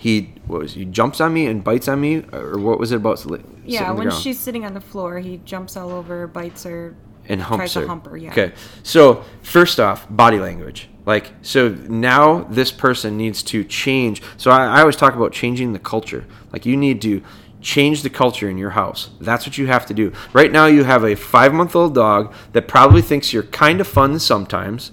he 0.00 0.32
what 0.46 0.60
was 0.60 0.72
he 0.72 0.86
jumps 0.86 1.20
on 1.20 1.34
me 1.34 1.44
and 1.44 1.62
bites 1.62 1.86
on 1.86 2.00
me 2.00 2.24
or 2.32 2.58
what 2.58 2.80
was 2.80 2.90
it 2.90 2.96
about? 2.96 3.22
Yeah, 3.66 3.90
when 3.90 4.08
ground? 4.08 4.22
she's 4.22 4.38
sitting 4.38 4.64
on 4.64 4.72
the 4.72 4.80
floor, 4.80 5.18
he 5.18 5.42
jumps 5.44 5.76
all 5.76 5.90
over, 5.90 6.26
bites 6.26 6.64
her, 6.64 6.96
and 7.28 7.42
humps 7.42 7.58
tries 7.58 7.74
her. 7.74 7.80
to 7.82 7.86
hump 7.86 8.06
her. 8.06 8.16
Yeah. 8.16 8.30
Okay. 8.30 8.52
So 8.82 9.22
first 9.42 9.78
off, 9.78 10.06
body 10.08 10.38
language. 10.38 10.88
Like 11.04 11.32
so 11.42 11.68
now 11.68 12.44
this 12.44 12.72
person 12.72 13.18
needs 13.18 13.42
to 13.42 13.62
change. 13.62 14.22
So 14.38 14.50
I, 14.50 14.78
I 14.78 14.80
always 14.80 14.96
talk 14.96 15.14
about 15.14 15.32
changing 15.32 15.74
the 15.74 15.78
culture. 15.78 16.24
Like 16.50 16.64
you 16.64 16.78
need 16.78 17.02
to 17.02 17.22
change 17.60 18.02
the 18.02 18.08
culture 18.08 18.48
in 18.48 18.56
your 18.56 18.70
house. 18.70 19.10
That's 19.20 19.46
what 19.46 19.58
you 19.58 19.66
have 19.66 19.84
to 19.84 19.92
do. 19.92 20.14
Right 20.32 20.50
now 20.50 20.64
you 20.64 20.84
have 20.84 21.04
a 21.04 21.14
five 21.14 21.52
month 21.52 21.76
old 21.76 21.94
dog 21.94 22.32
that 22.52 22.68
probably 22.68 23.02
thinks 23.02 23.34
you're 23.34 23.42
kind 23.42 23.82
of 23.82 23.86
fun 23.86 24.18
sometimes. 24.18 24.92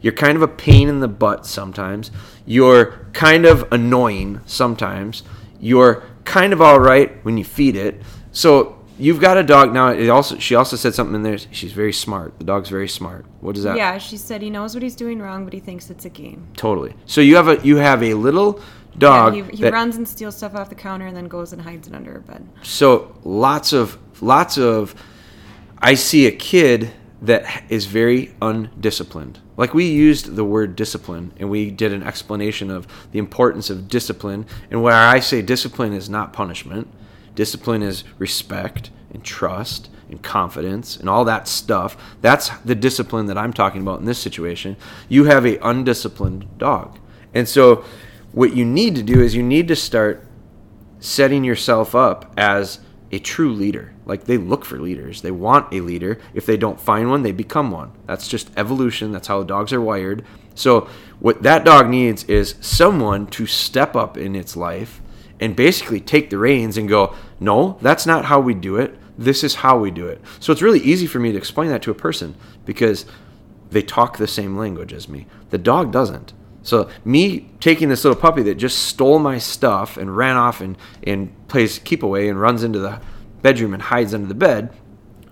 You're 0.00 0.12
kind 0.12 0.36
of 0.36 0.42
a 0.42 0.48
pain 0.48 0.88
in 0.88 1.00
the 1.00 1.08
butt 1.08 1.44
sometimes. 1.44 2.12
You're 2.46 3.06
kind 3.12 3.46
of 3.46 3.70
annoying 3.72 4.40
sometimes. 4.46 5.22
You're 5.60 6.02
kind 6.24 6.52
of 6.52 6.60
all 6.60 6.80
right 6.80 7.24
when 7.24 7.38
you 7.38 7.44
feed 7.44 7.76
it. 7.76 8.02
So 8.32 8.84
you've 8.98 9.20
got 9.20 9.36
a 9.36 9.42
dog 9.42 9.72
now. 9.72 9.88
It 9.88 10.08
also 10.08 10.38
she 10.38 10.54
also 10.54 10.76
said 10.76 10.94
something 10.94 11.14
in 11.14 11.22
there. 11.22 11.38
She's 11.38 11.72
very 11.72 11.92
smart. 11.92 12.38
The 12.38 12.44
dog's 12.44 12.68
very 12.68 12.88
smart. 12.88 13.24
What 13.40 13.56
is 13.56 13.62
that? 13.64 13.76
Yeah, 13.76 13.98
she 13.98 14.16
said 14.16 14.42
he 14.42 14.50
knows 14.50 14.74
what 14.74 14.82
he's 14.82 14.96
doing 14.96 15.20
wrong, 15.20 15.44
but 15.44 15.52
he 15.52 15.60
thinks 15.60 15.90
it's 15.90 16.04
a 16.04 16.10
game. 16.10 16.48
Totally. 16.56 16.94
So 17.06 17.20
you 17.20 17.36
have 17.36 17.48
a 17.48 17.60
you 17.64 17.76
have 17.76 18.02
a 18.02 18.14
little 18.14 18.60
dog 18.98 19.36
yeah, 19.36 19.44
he, 19.44 19.56
he 19.56 19.62
that 19.62 19.72
runs 19.72 19.96
and 19.96 20.08
steals 20.08 20.36
stuff 20.36 20.54
off 20.54 20.68
the 20.68 20.74
counter 20.74 21.06
and 21.06 21.16
then 21.16 21.26
goes 21.26 21.52
and 21.52 21.62
hides 21.62 21.88
it 21.88 21.94
under 21.94 22.12
her 22.12 22.20
bed. 22.20 22.46
so 22.62 23.12
lots 23.24 23.72
of 23.72 23.98
lots 24.20 24.56
of 24.56 24.94
I 25.78 25.94
see 25.94 26.26
a 26.26 26.30
kid 26.30 26.92
that 27.26 27.64
is 27.70 27.86
very 27.86 28.34
undisciplined. 28.42 29.40
Like 29.56 29.72
we 29.72 29.86
used 29.86 30.36
the 30.36 30.44
word 30.44 30.76
discipline 30.76 31.32
and 31.38 31.48
we 31.48 31.70
did 31.70 31.92
an 31.92 32.02
explanation 32.02 32.70
of 32.70 32.86
the 33.12 33.18
importance 33.18 33.70
of 33.70 33.88
discipline 33.88 34.46
and 34.70 34.82
where 34.82 34.94
I 34.94 35.20
say 35.20 35.40
discipline 35.40 35.94
is 35.94 36.10
not 36.10 36.32
punishment. 36.32 36.88
Discipline 37.34 37.82
is 37.82 38.04
respect 38.18 38.90
and 39.10 39.24
trust 39.24 39.88
and 40.10 40.22
confidence 40.22 40.96
and 40.98 41.08
all 41.08 41.24
that 41.24 41.48
stuff. 41.48 41.96
That's 42.20 42.50
the 42.60 42.74
discipline 42.74 43.26
that 43.26 43.38
I'm 43.38 43.54
talking 43.54 43.80
about 43.80 44.00
in 44.00 44.04
this 44.04 44.18
situation. 44.18 44.76
You 45.08 45.24
have 45.24 45.46
a 45.46 45.58
undisciplined 45.58 46.58
dog. 46.58 46.98
And 47.32 47.48
so 47.48 47.84
what 48.32 48.54
you 48.54 48.66
need 48.66 48.96
to 48.96 49.02
do 49.02 49.22
is 49.22 49.34
you 49.34 49.42
need 49.42 49.68
to 49.68 49.76
start 49.76 50.26
setting 51.00 51.42
yourself 51.42 51.94
up 51.94 52.32
as 52.36 52.80
a 53.10 53.18
true 53.18 53.52
leader. 53.52 53.93
Like 54.06 54.24
they 54.24 54.36
look 54.36 54.64
for 54.64 54.78
leaders. 54.78 55.22
They 55.22 55.30
want 55.30 55.72
a 55.72 55.80
leader. 55.80 56.18
If 56.34 56.46
they 56.46 56.56
don't 56.56 56.80
find 56.80 57.10
one, 57.10 57.22
they 57.22 57.32
become 57.32 57.70
one. 57.70 57.92
That's 58.06 58.28
just 58.28 58.50
evolution. 58.56 59.12
That's 59.12 59.28
how 59.28 59.42
dogs 59.42 59.72
are 59.72 59.80
wired. 59.80 60.24
So 60.54 60.88
what 61.20 61.42
that 61.42 61.64
dog 61.64 61.88
needs 61.88 62.24
is 62.24 62.54
someone 62.60 63.26
to 63.28 63.46
step 63.46 63.96
up 63.96 64.16
in 64.16 64.36
its 64.36 64.56
life 64.56 65.00
and 65.40 65.56
basically 65.56 66.00
take 66.00 66.30
the 66.30 66.38
reins 66.38 66.76
and 66.76 66.88
go, 66.88 67.14
"No, 67.40 67.78
that's 67.80 68.06
not 68.06 68.26
how 68.26 68.40
we 68.40 68.54
do 68.54 68.76
it. 68.76 68.96
This 69.18 69.42
is 69.42 69.56
how 69.56 69.78
we 69.78 69.90
do 69.90 70.06
it." 70.06 70.20
So 70.38 70.52
it's 70.52 70.62
really 70.62 70.80
easy 70.80 71.06
for 71.06 71.18
me 71.18 71.32
to 71.32 71.38
explain 71.38 71.70
that 71.70 71.82
to 71.82 71.90
a 71.90 71.94
person 71.94 72.34
because 72.64 73.06
they 73.70 73.82
talk 73.82 74.16
the 74.16 74.28
same 74.28 74.56
language 74.56 74.92
as 74.92 75.08
me. 75.08 75.26
The 75.50 75.58
dog 75.58 75.90
doesn't. 75.90 76.32
So 76.62 76.88
me 77.04 77.50
taking 77.60 77.90
this 77.90 78.04
little 78.04 78.18
puppy 78.18 78.42
that 78.44 78.54
just 78.54 78.78
stole 78.78 79.18
my 79.18 79.38
stuff 79.38 79.96
and 79.96 80.16
ran 80.16 80.36
off 80.36 80.60
and, 80.60 80.76
and 81.06 81.30
plays 81.46 81.78
keep 81.78 82.02
away 82.02 82.28
and 82.28 82.40
runs 82.40 82.62
into 82.64 82.78
the 82.78 83.00
bedroom 83.44 83.74
and 83.74 83.82
hides 83.82 84.14
under 84.14 84.26
the 84.26 84.34
bed, 84.34 84.70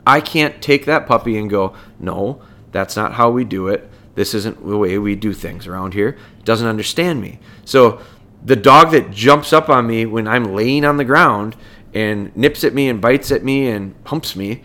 I 0.07 0.21
can't 0.21 0.61
take 0.61 0.85
that 0.85 1.07
puppy 1.07 1.39
and 1.39 1.49
go, 1.49 1.75
no, 1.99 2.43
that's 2.71 2.95
not 2.95 3.15
how 3.15 3.31
we 3.31 3.43
do 3.43 3.69
it. 3.69 3.89
This 4.15 4.35
isn't 4.35 4.65
the 4.69 4.77
way 4.77 4.99
we 4.99 5.17
do 5.17 5.33
things 5.33 5.67
around 5.67 5.95
here. 5.95 6.19
Doesn't 6.45 6.69
understand 6.69 7.23
me. 7.23 7.39
So 7.65 8.03
the 8.45 8.55
dog 8.55 8.91
that 8.91 9.11
jumps 9.11 9.55
up 9.55 9.71
on 9.71 9.87
me 9.87 10.05
when 10.05 10.29
I'm 10.29 10.55
laying 10.55 10.85
on 10.85 10.99
the 10.99 11.07
ground 11.07 11.57
and 11.95 12.37
nips 12.37 12.65
at 12.65 12.75
me 12.75 12.91
and 12.91 13.01
bites 13.01 13.33
at 13.33 13.45
me 13.45 13.69
and 13.69 13.95
humps 14.05 14.37
me, 14.37 14.63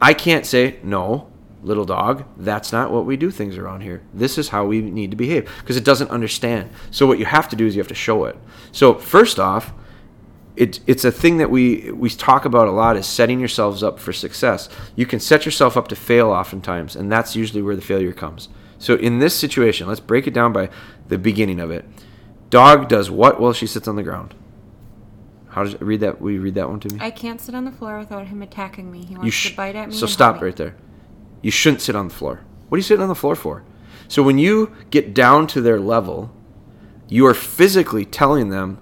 I 0.00 0.12
can't 0.12 0.44
say, 0.44 0.80
no, 0.82 1.30
little 1.62 1.84
dog, 1.84 2.24
that's 2.36 2.72
not 2.72 2.90
what 2.90 3.06
we 3.06 3.16
do 3.16 3.30
things 3.30 3.56
around 3.56 3.82
here. 3.82 4.02
This 4.12 4.38
is 4.38 4.48
how 4.48 4.66
we 4.66 4.80
need 4.80 5.12
to 5.12 5.16
behave 5.16 5.48
because 5.60 5.76
it 5.76 5.84
doesn't 5.84 6.10
understand. 6.10 6.70
So 6.90 7.06
what 7.06 7.20
you 7.20 7.26
have 7.26 7.48
to 7.50 7.56
do 7.56 7.64
is 7.64 7.76
you 7.76 7.80
have 7.80 7.88
to 7.88 7.94
show 7.94 8.24
it. 8.24 8.36
So 8.72 8.94
first 8.94 9.38
off, 9.38 9.72
it, 10.58 10.80
it's 10.88 11.04
a 11.04 11.12
thing 11.12 11.36
that 11.38 11.50
we 11.50 11.92
we 11.92 12.10
talk 12.10 12.44
about 12.44 12.66
a 12.66 12.72
lot 12.72 12.96
is 12.96 13.06
setting 13.06 13.38
yourselves 13.38 13.82
up 13.82 14.00
for 14.00 14.12
success. 14.12 14.68
You 14.96 15.06
can 15.06 15.20
set 15.20 15.44
yourself 15.46 15.76
up 15.76 15.86
to 15.88 15.96
fail 15.96 16.30
oftentimes, 16.30 16.96
and 16.96 17.10
that's 17.10 17.36
usually 17.36 17.62
where 17.62 17.76
the 17.76 17.82
failure 17.82 18.12
comes. 18.12 18.48
So 18.78 18.94
in 18.94 19.20
this 19.20 19.34
situation, 19.34 19.86
let's 19.86 20.00
break 20.00 20.26
it 20.26 20.34
down 20.34 20.52
by 20.52 20.68
the 21.06 21.18
beginning 21.18 21.60
of 21.60 21.70
it. 21.70 21.84
Dog 22.50 22.88
does 22.88 23.10
what 23.10 23.40
while 23.40 23.52
she 23.52 23.66
sits 23.66 23.86
on 23.86 23.96
the 23.96 24.02
ground? 24.02 24.34
How 25.50 25.64
does 25.64 25.80
read 25.80 26.00
that? 26.00 26.20
Will 26.20 26.32
you 26.32 26.40
read 26.40 26.56
that 26.56 26.68
one 26.68 26.80
to 26.80 26.94
me? 26.94 27.00
I 27.00 27.10
can't 27.10 27.40
sit 27.40 27.54
on 27.54 27.64
the 27.64 27.72
floor 27.72 27.98
without 27.98 28.26
him 28.26 28.42
attacking 28.42 28.90
me. 28.90 29.04
He 29.04 29.14
wants 29.14 29.26
You 29.26 29.30
sh- 29.30 29.50
to 29.50 29.56
bite 29.56 29.76
at 29.76 29.88
me. 29.88 29.94
So 29.94 30.06
stop 30.06 30.40
right 30.42 30.56
there. 30.56 30.74
You 31.42 31.50
shouldn't 31.50 31.82
sit 31.82 31.94
on 31.94 32.08
the 32.08 32.14
floor. 32.14 32.40
What 32.68 32.76
are 32.76 32.78
you 32.78 32.82
sitting 32.82 33.02
on 33.02 33.08
the 33.08 33.14
floor 33.14 33.36
for? 33.36 33.64
So 34.08 34.22
when 34.22 34.38
you 34.38 34.74
get 34.90 35.14
down 35.14 35.46
to 35.48 35.60
their 35.60 35.78
level, 35.78 36.32
you 37.08 37.26
are 37.26 37.34
physically 37.34 38.04
telling 38.04 38.48
them, 38.50 38.78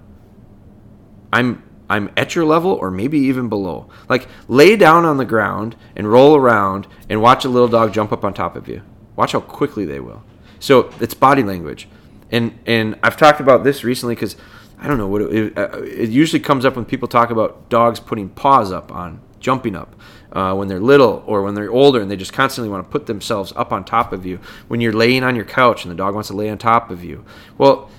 "I'm 1.31 1.63
I'm 1.89 2.11
at 2.17 2.35
your 2.35 2.45
level, 2.45 2.71
or 2.71 2.91
maybe 2.91 3.19
even 3.19 3.49
below." 3.49 3.89
Like 4.09 4.27
lay 4.47 4.75
down 4.75 5.05
on 5.05 5.17
the 5.17 5.25
ground 5.25 5.75
and 5.95 6.11
roll 6.11 6.35
around 6.35 6.87
and 7.09 7.21
watch 7.21 7.45
a 7.45 7.49
little 7.49 7.67
dog 7.67 7.93
jump 7.93 8.11
up 8.11 8.23
on 8.23 8.33
top 8.33 8.55
of 8.55 8.67
you. 8.67 8.81
Watch 9.15 9.31
how 9.31 9.39
quickly 9.39 9.85
they 9.85 9.99
will. 9.99 10.23
So 10.59 10.91
it's 10.99 11.13
body 11.13 11.43
language, 11.43 11.87
and 12.31 12.57
and 12.65 12.97
I've 13.03 13.17
talked 13.17 13.39
about 13.39 13.63
this 13.63 13.83
recently 13.83 14.15
because 14.15 14.35
I 14.79 14.87
don't 14.87 14.97
know 14.97 15.07
what 15.07 15.21
it, 15.21 15.33
it, 15.33 15.57
uh, 15.57 15.81
it 15.81 16.09
usually 16.09 16.39
comes 16.39 16.65
up 16.65 16.75
when 16.75 16.85
people 16.85 17.07
talk 17.07 17.29
about 17.29 17.69
dogs 17.69 17.99
putting 17.99 18.29
paws 18.29 18.71
up 18.71 18.91
on 18.91 19.21
jumping 19.39 19.75
up 19.75 19.95
uh, 20.31 20.53
when 20.53 20.67
they're 20.67 20.79
little 20.79 21.23
or 21.25 21.41
when 21.41 21.55
they're 21.55 21.71
older 21.71 22.01
and 22.01 22.11
they 22.11 22.15
just 22.15 22.33
constantly 22.33 22.69
want 22.69 22.85
to 22.85 22.91
put 22.91 23.05
themselves 23.05 23.53
up 23.55 23.71
on 23.71 23.83
top 23.83 24.13
of 24.13 24.25
you 24.25 24.39
when 24.67 24.81
you're 24.81 24.93
laying 24.93 25.23
on 25.23 25.35
your 25.35 25.45
couch 25.45 25.83
and 25.83 25.91
the 25.91 25.95
dog 25.95 26.13
wants 26.13 26.27
to 26.27 26.35
lay 26.35 26.49
on 26.49 26.57
top 26.57 26.91
of 26.91 27.03
you 27.03 27.23
well 27.57 27.89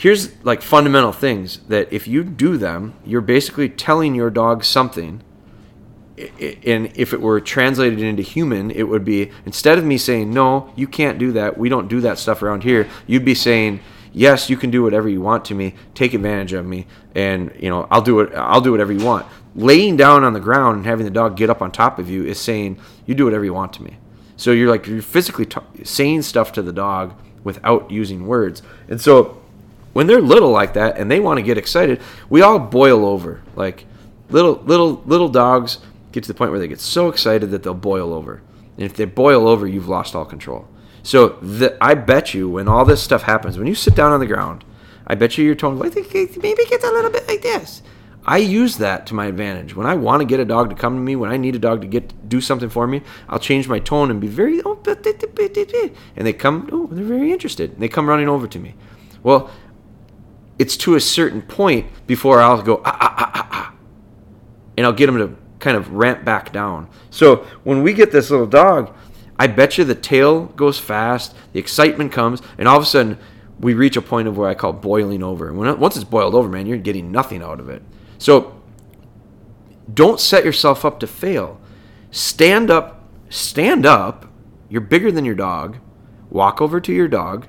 here's 0.00 0.42
like 0.46 0.62
fundamental 0.62 1.12
things 1.12 1.58
that 1.68 1.92
if 1.92 2.08
you 2.08 2.24
do 2.24 2.56
them 2.56 2.94
you're 3.04 3.20
basically 3.20 3.68
telling 3.68 4.14
your 4.14 4.30
dog 4.30 4.64
something. 4.64 5.22
And 6.18 6.90
if 6.94 7.12
it 7.12 7.20
were 7.20 7.38
translated 7.38 8.00
into 8.00 8.22
human 8.22 8.70
it 8.70 8.84
would 8.84 9.04
be 9.04 9.30
instead 9.44 9.76
of 9.76 9.84
me 9.84 9.98
saying 9.98 10.32
no 10.32 10.72
you 10.74 10.86
can't 10.86 11.18
do 11.18 11.32
that. 11.32 11.58
We 11.58 11.68
don't 11.68 11.88
do 11.88 12.00
that 12.00 12.18
stuff 12.18 12.42
around 12.42 12.62
here 12.62 12.88
you'd 13.06 13.26
be 13.26 13.34
saying 13.34 13.80
yes 14.12 14.48
you 14.48 14.56
can 14.56 14.70
do 14.70 14.82
whatever 14.82 15.06
you 15.06 15.20
want 15.20 15.44
to 15.46 15.54
me. 15.54 15.74
Take 15.94 16.14
advantage 16.14 16.54
of 16.54 16.64
me. 16.64 16.86
And 17.14 17.52
you 17.58 17.68
know 17.68 17.86
i'll 17.90 18.02
do 18.02 18.20
it 18.20 18.32
i'll 18.34 18.62
do 18.62 18.72
whatever 18.72 18.92
you 18.92 19.04
want. 19.04 19.26
Laying 19.54 19.98
down 19.98 20.24
on 20.24 20.32
the 20.32 20.40
ground 20.40 20.78
and 20.78 20.86
having 20.86 21.04
the 21.04 21.10
dog 21.10 21.36
get 21.36 21.50
up 21.50 21.60
on 21.60 21.70
top 21.70 21.98
of 21.98 22.08
you 22.08 22.24
is 22.24 22.40
saying 22.40 22.78
you 23.04 23.14
do 23.14 23.26
whatever 23.26 23.44
you 23.44 23.52
want 23.52 23.74
to 23.74 23.82
me. 23.82 23.98
So 24.36 24.52
you're 24.52 24.70
like 24.70 24.86
you're 24.86 25.02
physically 25.02 25.44
t- 25.44 25.84
saying 25.84 26.22
stuff 26.22 26.52
to 26.52 26.62
the 26.62 26.72
dog 26.72 27.20
without 27.44 27.90
using 27.90 28.26
words. 28.26 28.62
And 28.88 28.98
so 28.98 29.39
when 29.92 30.06
they're 30.06 30.20
little 30.20 30.50
like 30.50 30.74
that 30.74 30.98
and 30.98 31.10
they 31.10 31.20
want 31.20 31.38
to 31.38 31.42
get 31.42 31.58
excited, 31.58 32.00
we 32.28 32.42
all 32.42 32.58
boil 32.58 33.04
over. 33.04 33.42
Like 33.56 33.86
little 34.28 34.60
little 34.64 35.02
little 35.06 35.28
dogs 35.28 35.78
get 36.12 36.22
to 36.24 36.28
the 36.28 36.34
point 36.34 36.50
where 36.50 36.60
they 36.60 36.68
get 36.68 36.80
so 36.80 37.08
excited 37.08 37.50
that 37.50 37.62
they'll 37.62 37.74
boil 37.74 38.12
over. 38.12 38.42
And 38.76 38.84
if 38.84 38.94
they 38.96 39.04
boil 39.04 39.46
over, 39.46 39.66
you've 39.66 39.88
lost 39.88 40.14
all 40.14 40.24
control. 40.24 40.68
So 41.02 41.30
the, 41.40 41.76
I 41.80 41.94
bet 41.94 42.34
you 42.34 42.48
when 42.48 42.68
all 42.68 42.84
this 42.84 43.02
stuff 43.02 43.22
happens, 43.22 43.58
when 43.58 43.66
you 43.66 43.74
sit 43.74 43.94
down 43.94 44.12
on 44.12 44.20
the 44.20 44.26
ground, 44.26 44.64
I 45.06 45.14
bet 45.14 45.36
you 45.38 45.44
your 45.44 45.54
tone 45.54 45.80
I 45.82 45.88
think 45.88 46.14
it 46.14 46.42
maybe 46.42 46.64
gets 46.66 46.84
a 46.84 46.90
little 46.90 47.10
bit 47.10 47.26
like 47.26 47.42
this. 47.42 47.82
I 48.26 48.36
use 48.36 48.76
that 48.76 49.06
to 49.06 49.14
my 49.14 49.26
advantage. 49.26 49.74
When 49.74 49.86
I 49.86 49.94
want 49.94 50.20
to 50.20 50.26
get 50.26 50.40
a 50.40 50.44
dog 50.44 50.68
to 50.70 50.76
come 50.76 50.94
to 50.94 51.00
me, 51.00 51.16
when 51.16 51.30
I 51.30 51.38
need 51.38 51.56
a 51.56 51.58
dog 51.58 51.80
to 51.80 51.86
get 51.86 52.28
do 52.28 52.40
something 52.40 52.68
for 52.68 52.86
me, 52.86 53.00
I'll 53.28 53.38
change 53.38 53.66
my 53.66 53.78
tone 53.78 54.10
and 54.10 54.20
be 54.20 54.26
very 54.28 54.60
oh, 54.62 54.74
but- 54.76 55.02
but- 55.02 55.18
but- 55.18 55.34
but- 55.34 55.54
but," 55.54 55.90
and 56.16 56.26
they 56.26 56.34
come 56.34 56.68
oh 56.70 56.86
they're 56.92 57.04
very 57.04 57.32
interested. 57.32 57.72
And 57.72 57.80
they 57.82 57.88
come 57.88 58.06
running 58.08 58.28
over 58.28 58.46
to 58.46 58.58
me. 58.58 58.74
Well, 59.22 59.50
it's 60.60 60.76
to 60.76 60.94
a 60.94 61.00
certain 61.00 61.40
point 61.40 61.86
before 62.06 62.42
I'll 62.42 62.60
go 62.60 62.82
ah 62.84 62.98
ah 63.00 63.14
ah 63.16 63.30
ah 63.34 63.48
ah, 63.50 63.74
and 64.76 64.84
I'll 64.84 64.92
get 64.92 65.06
them 65.06 65.16
to 65.16 65.34
kind 65.58 65.74
of 65.74 65.90
ramp 65.90 66.22
back 66.22 66.52
down. 66.52 66.86
So 67.08 67.46
when 67.64 67.82
we 67.82 67.94
get 67.94 68.12
this 68.12 68.30
little 68.30 68.46
dog, 68.46 68.94
I 69.38 69.46
bet 69.46 69.78
you 69.78 69.84
the 69.84 69.94
tail 69.94 70.44
goes 70.44 70.78
fast, 70.78 71.34
the 71.54 71.58
excitement 71.58 72.12
comes, 72.12 72.42
and 72.58 72.68
all 72.68 72.76
of 72.76 72.82
a 72.82 72.86
sudden 72.86 73.16
we 73.58 73.72
reach 73.72 73.96
a 73.96 74.02
point 74.02 74.28
of 74.28 74.36
where 74.36 74.50
I 74.50 74.54
call 74.54 74.74
boiling 74.74 75.22
over. 75.22 75.48
And 75.48 75.56
when 75.56 75.80
once 75.80 75.96
it's 75.96 76.04
boiled 76.04 76.34
over, 76.34 76.46
man, 76.46 76.66
you're 76.66 76.76
getting 76.76 77.10
nothing 77.10 77.42
out 77.42 77.58
of 77.58 77.70
it. 77.70 77.82
So 78.18 78.60
don't 79.92 80.20
set 80.20 80.44
yourself 80.44 80.84
up 80.84 81.00
to 81.00 81.06
fail. 81.06 81.58
Stand 82.10 82.70
up, 82.70 83.08
stand 83.30 83.86
up. 83.86 84.26
You're 84.68 84.82
bigger 84.82 85.10
than 85.10 85.24
your 85.24 85.34
dog. 85.34 85.78
Walk 86.28 86.60
over 86.60 86.82
to 86.82 86.92
your 86.92 87.08
dog. 87.08 87.46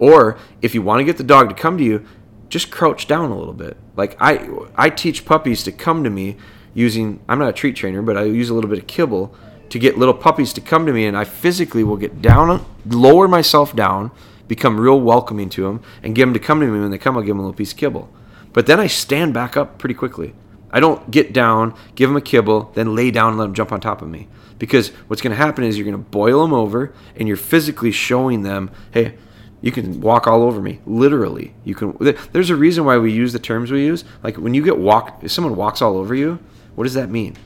Or 0.00 0.36
if 0.62 0.74
you 0.74 0.82
want 0.82 0.98
to 0.98 1.04
get 1.04 1.16
the 1.16 1.22
dog 1.22 1.48
to 1.50 1.54
come 1.54 1.78
to 1.78 1.84
you, 1.84 2.04
just 2.50 2.70
crouch 2.70 3.06
down 3.06 3.30
a 3.30 3.38
little 3.38 3.54
bit. 3.54 3.78
Like 3.96 4.16
I 4.20 4.48
I 4.76 4.90
teach 4.90 5.24
puppies 5.24 5.62
to 5.64 5.72
come 5.72 6.04
to 6.04 6.10
me 6.10 6.36
using 6.74 7.20
I'm 7.28 7.38
not 7.38 7.48
a 7.48 7.52
treat 7.52 7.76
trainer, 7.76 8.02
but 8.02 8.18
I 8.18 8.24
use 8.24 8.50
a 8.50 8.54
little 8.54 8.68
bit 8.68 8.78
of 8.78 8.86
kibble 8.86 9.34
to 9.70 9.78
get 9.78 9.96
little 9.96 10.14
puppies 10.14 10.52
to 10.54 10.60
come 10.60 10.84
to 10.84 10.92
me, 10.92 11.06
and 11.06 11.16
I 11.16 11.24
physically 11.24 11.84
will 11.84 11.96
get 11.96 12.20
down, 12.20 12.66
lower 12.84 13.28
myself 13.28 13.74
down, 13.74 14.10
become 14.48 14.80
real 14.80 15.00
welcoming 15.00 15.48
to 15.50 15.62
them, 15.62 15.80
and 16.02 16.14
get 16.14 16.24
them 16.24 16.34
to 16.34 16.40
come 16.40 16.60
to 16.60 16.66
me. 16.66 16.80
When 16.80 16.90
they 16.90 16.98
come, 16.98 17.16
I'll 17.16 17.22
give 17.22 17.28
them 17.28 17.38
a 17.38 17.42
little 17.42 17.56
piece 17.56 17.70
of 17.70 17.78
kibble. 17.78 18.12
But 18.52 18.66
then 18.66 18.80
I 18.80 18.88
stand 18.88 19.32
back 19.32 19.56
up 19.56 19.78
pretty 19.78 19.94
quickly. 19.94 20.34
I 20.72 20.80
don't 20.80 21.08
get 21.10 21.32
down, 21.32 21.74
give 21.94 22.10
them 22.10 22.16
a 22.16 22.20
kibble, 22.20 22.72
then 22.74 22.96
lay 22.96 23.12
down 23.12 23.30
and 23.30 23.38
let 23.38 23.44
them 23.44 23.54
jump 23.54 23.70
on 23.70 23.80
top 23.80 24.02
of 24.02 24.08
me. 24.08 24.26
Because 24.58 24.88
what's 25.06 25.22
going 25.22 25.30
to 25.30 25.36
happen 25.36 25.62
is 25.62 25.78
you're 25.78 25.84
going 25.84 25.92
to 25.92 26.10
boil 26.10 26.42
them 26.42 26.52
over, 26.52 26.92
and 27.14 27.28
you're 27.28 27.36
physically 27.36 27.92
showing 27.92 28.42
them, 28.42 28.72
hey, 28.90 29.14
you 29.62 29.72
can 29.72 30.00
walk 30.00 30.26
all 30.26 30.42
over 30.42 30.60
me. 30.60 30.80
Literally, 30.86 31.54
you 31.64 31.74
can. 31.74 31.96
There's 32.32 32.50
a 32.50 32.56
reason 32.56 32.84
why 32.84 32.98
we 32.98 33.12
use 33.12 33.32
the 33.32 33.38
terms 33.38 33.70
we 33.70 33.84
use. 33.84 34.04
Like 34.22 34.36
when 34.36 34.54
you 34.54 34.62
get 34.64 34.78
walked, 34.78 35.24
if 35.24 35.32
someone 35.32 35.56
walks 35.56 35.82
all 35.82 35.96
over 35.96 36.14
you, 36.14 36.38
what 36.74 36.84
does 36.84 36.94
that 36.94 37.10
mean? 37.10 37.36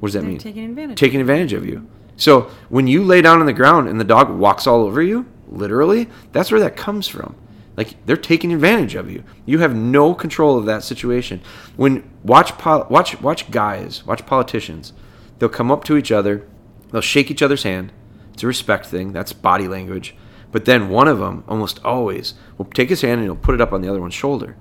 What 0.00 0.08
does 0.08 0.14
that 0.14 0.20
They're 0.20 0.28
mean? 0.30 0.38
taking 0.38 0.64
advantage. 0.64 0.98
Taking 0.98 1.20
advantage 1.20 1.52
of 1.52 1.66
you. 1.66 1.86
So 2.16 2.50
when 2.68 2.86
you 2.86 3.02
lay 3.04 3.22
down 3.22 3.40
on 3.40 3.46
the 3.46 3.52
ground 3.52 3.88
and 3.88 4.00
the 4.00 4.04
dog 4.04 4.30
walks 4.30 4.66
all 4.66 4.82
over 4.82 5.02
you, 5.02 5.26
literally, 5.48 6.08
that's 6.32 6.50
where 6.50 6.60
that 6.60 6.76
comes 6.76 7.08
from. 7.08 7.34
Like 7.76 7.94
they're 8.06 8.16
taking 8.16 8.52
advantage 8.52 8.94
of 8.94 9.10
you. 9.10 9.22
You 9.44 9.58
have 9.58 9.74
no 9.74 10.14
control 10.14 10.56
of 10.58 10.64
that 10.66 10.82
situation. 10.82 11.40
When 11.76 12.08
watch 12.22 12.56
pol- 12.56 12.86
watch 12.88 13.20
watch 13.20 13.50
guys, 13.50 14.06
watch 14.06 14.24
politicians. 14.26 14.92
They'll 15.38 15.50
come 15.50 15.70
up 15.70 15.84
to 15.84 15.96
each 15.96 16.10
other, 16.10 16.46
they'll 16.90 17.02
shake 17.02 17.30
each 17.30 17.42
other's 17.42 17.64
hand. 17.64 17.92
It's 18.32 18.42
a 18.42 18.46
respect 18.46 18.86
thing. 18.86 19.12
That's 19.12 19.32
body 19.32 19.68
language. 19.68 20.14
But 20.56 20.64
then 20.64 20.88
one 20.88 21.06
of 21.06 21.18
them 21.18 21.44
almost 21.46 21.84
always 21.84 22.32
will 22.56 22.64
take 22.64 22.88
his 22.88 23.02
hand 23.02 23.20
and 23.20 23.24
he'll 23.24 23.36
put 23.36 23.54
it 23.54 23.60
up 23.60 23.74
on 23.74 23.82
the 23.82 23.90
other 23.90 24.00
one's 24.00 24.14
shoulder. 24.14 24.56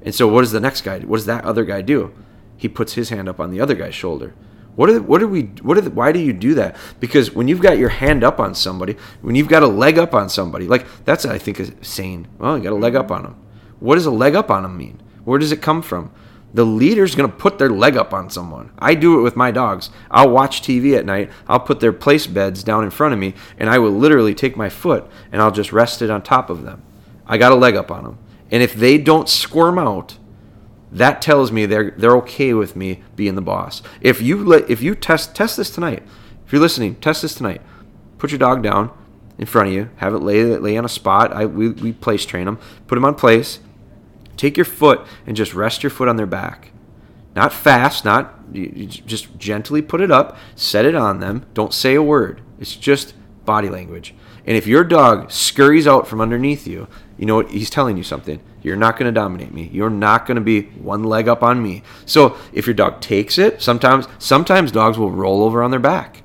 And 0.00 0.14
so 0.14 0.26
what 0.26 0.40
does 0.40 0.52
the 0.52 0.60
next 0.60 0.80
guy? 0.80 1.00
What 1.00 1.18
does 1.18 1.26
that 1.26 1.44
other 1.44 1.62
guy 1.62 1.82
do? 1.82 2.14
He 2.56 2.70
puts 2.70 2.94
his 2.94 3.10
hand 3.10 3.28
up 3.28 3.38
on 3.38 3.50
the 3.50 3.60
other 3.60 3.74
guy's 3.74 3.94
shoulder. 3.94 4.32
What 4.76 4.88
are 4.88 4.98
what 5.02 5.22
are 5.22 5.28
we? 5.28 5.42
What 5.60 5.76
are 5.76 5.82
the, 5.82 5.90
why 5.90 6.10
do 6.10 6.20
you 6.20 6.32
do 6.32 6.54
that? 6.54 6.74
Because 7.00 7.34
when 7.34 7.48
you've 7.48 7.60
got 7.60 7.76
your 7.76 7.90
hand 7.90 8.24
up 8.24 8.40
on 8.40 8.54
somebody, 8.54 8.96
when 9.20 9.34
you've 9.34 9.46
got 9.46 9.62
a 9.62 9.66
leg 9.66 9.98
up 9.98 10.14
on 10.14 10.30
somebody, 10.30 10.68
like 10.68 10.86
that's 11.04 11.26
I 11.26 11.36
think 11.36 11.60
is 11.60 11.70
sane. 11.82 12.28
Well, 12.38 12.56
you 12.56 12.64
got 12.64 12.72
a 12.72 12.76
leg 12.76 12.96
up 12.96 13.10
on 13.10 13.24
them. 13.24 13.36
What 13.78 13.96
does 13.96 14.06
a 14.06 14.10
leg 14.10 14.36
up 14.36 14.50
on 14.50 14.62
them 14.62 14.78
mean? 14.78 15.02
Where 15.24 15.38
does 15.38 15.52
it 15.52 15.60
come 15.60 15.82
from? 15.82 16.12
The 16.54 16.64
leader's 16.64 17.14
gonna 17.14 17.28
put 17.28 17.58
their 17.58 17.70
leg 17.70 17.96
up 17.96 18.14
on 18.14 18.30
someone. 18.30 18.70
I 18.78 18.94
do 18.94 19.18
it 19.18 19.22
with 19.22 19.36
my 19.36 19.50
dogs. 19.50 19.90
I'll 20.10 20.30
watch 20.30 20.62
TV 20.62 20.96
at 20.96 21.04
night. 21.04 21.30
I'll 21.48 21.60
put 21.60 21.80
their 21.80 21.92
place 21.92 22.26
beds 22.26 22.62
down 22.64 22.84
in 22.84 22.90
front 22.90 23.12
of 23.12 23.20
me, 23.20 23.34
and 23.58 23.68
I 23.68 23.78
will 23.78 23.90
literally 23.90 24.34
take 24.34 24.56
my 24.56 24.68
foot 24.68 25.06
and 25.32 25.42
I'll 25.42 25.50
just 25.50 25.72
rest 25.72 26.02
it 26.02 26.10
on 26.10 26.22
top 26.22 26.48
of 26.48 26.62
them. 26.62 26.82
I 27.26 27.38
got 27.38 27.52
a 27.52 27.56
leg 27.56 27.76
up 27.76 27.90
on 27.90 28.04
them, 28.04 28.18
and 28.50 28.62
if 28.62 28.74
they 28.74 28.98
don't 28.98 29.28
squirm 29.28 29.78
out, 29.78 30.16
that 30.92 31.20
tells 31.20 31.50
me 31.50 31.66
they're 31.66 31.90
they're 31.96 32.16
okay 32.18 32.54
with 32.54 32.76
me 32.76 33.02
being 33.16 33.34
the 33.34 33.42
boss. 33.42 33.82
If 34.00 34.22
you 34.22 34.44
let 34.44 34.70
if 34.70 34.80
you 34.80 34.94
test 34.94 35.34
test 35.34 35.56
this 35.56 35.70
tonight, 35.70 36.02
if 36.46 36.52
you're 36.52 36.60
listening, 36.60 36.94
test 36.96 37.22
this 37.22 37.34
tonight. 37.34 37.60
Put 38.18 38.30
your 38.30 38.38
dog 38.38 38.62
down 38.62 38.90
in 39.36 39.46
front 39.46 39.68
of 39.68 39.74
you. 39.74 39.90
Have 39.96 40.14
it 40.14 40.20
lay 40.20 40.44
lay 40.44 40.76
on 40.76 40.84
a 40.84 40.88
spot. 40.88 41.32
I 41.32 41.46
we, 41.46 41.70
we 41.70 41.92
place 41.92 42.24
train 42.24 42.46
them. 42.46 42.58
Put 42.86 42.94
them 42.94 43.04
on 43.04 43.14
place. 43.14 43.58
Take 44.36 44.56
your 44.56 44.64
foot 44.64 45.06
and 45.26 45.36
just 45.36 45.54
rest 45.54 45.82
your 45.82 45.90
foot 45.90 46.08
on 46.08 46.16
their 46.16 46.26
back. 46.26 46.72
Not 47.34 47.52
fast, 47.52 48.04
not 48.04 48.34
you, 48.52 48.86
just 48.86 49.36
gently 49.38 49.82
put 49.82 50.00
it 50.00 50.10
up. 50.10 50.36
Set 50.54 50.86
it 50.86 50.94
on 50.94 51.20
them. 51.20 51.46
Don't 51.54 51.74
say 51.74 51.94
a 51.94 52.02
word. 52.02 52.40
It's 52.58 52.74
just 52.74 53.14
body 53.44 53.68
language. 53.68 54.14
And 54.46 54.56
if 54.56 54.66
your 54.66 54.84
dog 54.84 55.30
scurries 55.30 55.86
out 55.86 56.06
from 56.06 56.20
underneath 56.20 56.66
you, 56.66 56.86
you 57.18 57.26
know 57.26 57.36
what? 57.36 57.50
He's 57.50 57.70
telling 57.70 57.96
you 57.96 58.02
something. 58.02 58.40
You're 58.62 58.76
not 58.76 58.96
going 58.96 59.12
to 59.12 59.20
dominate 59.20 59.52
me. 59.52 59.68
You're 59.72 59.90
not 59.90 60.26
going 60.26 60.36
to 60.36 60.40
be 60.40 60.62
one 60.62 61.04
leg 61.04 61.28
up 61.28 61.42
on 61.42 61.62
me. 61.62 61.82
So 62.04 62.36
if 62.52 62.66
your 62.66 62.74
dog 62.74 63.00
takes 63.00 63.38
it, 63.38 63.60
sometimes 63.60 64.06
sometimes 64.18 64.72
dogs 64.72 64.98
will 64.98 65.10
roll 65.10 65.42
over 65.42 65.62
on 65.62 65.70
their 65.70 65.80
back, 65.80 66.22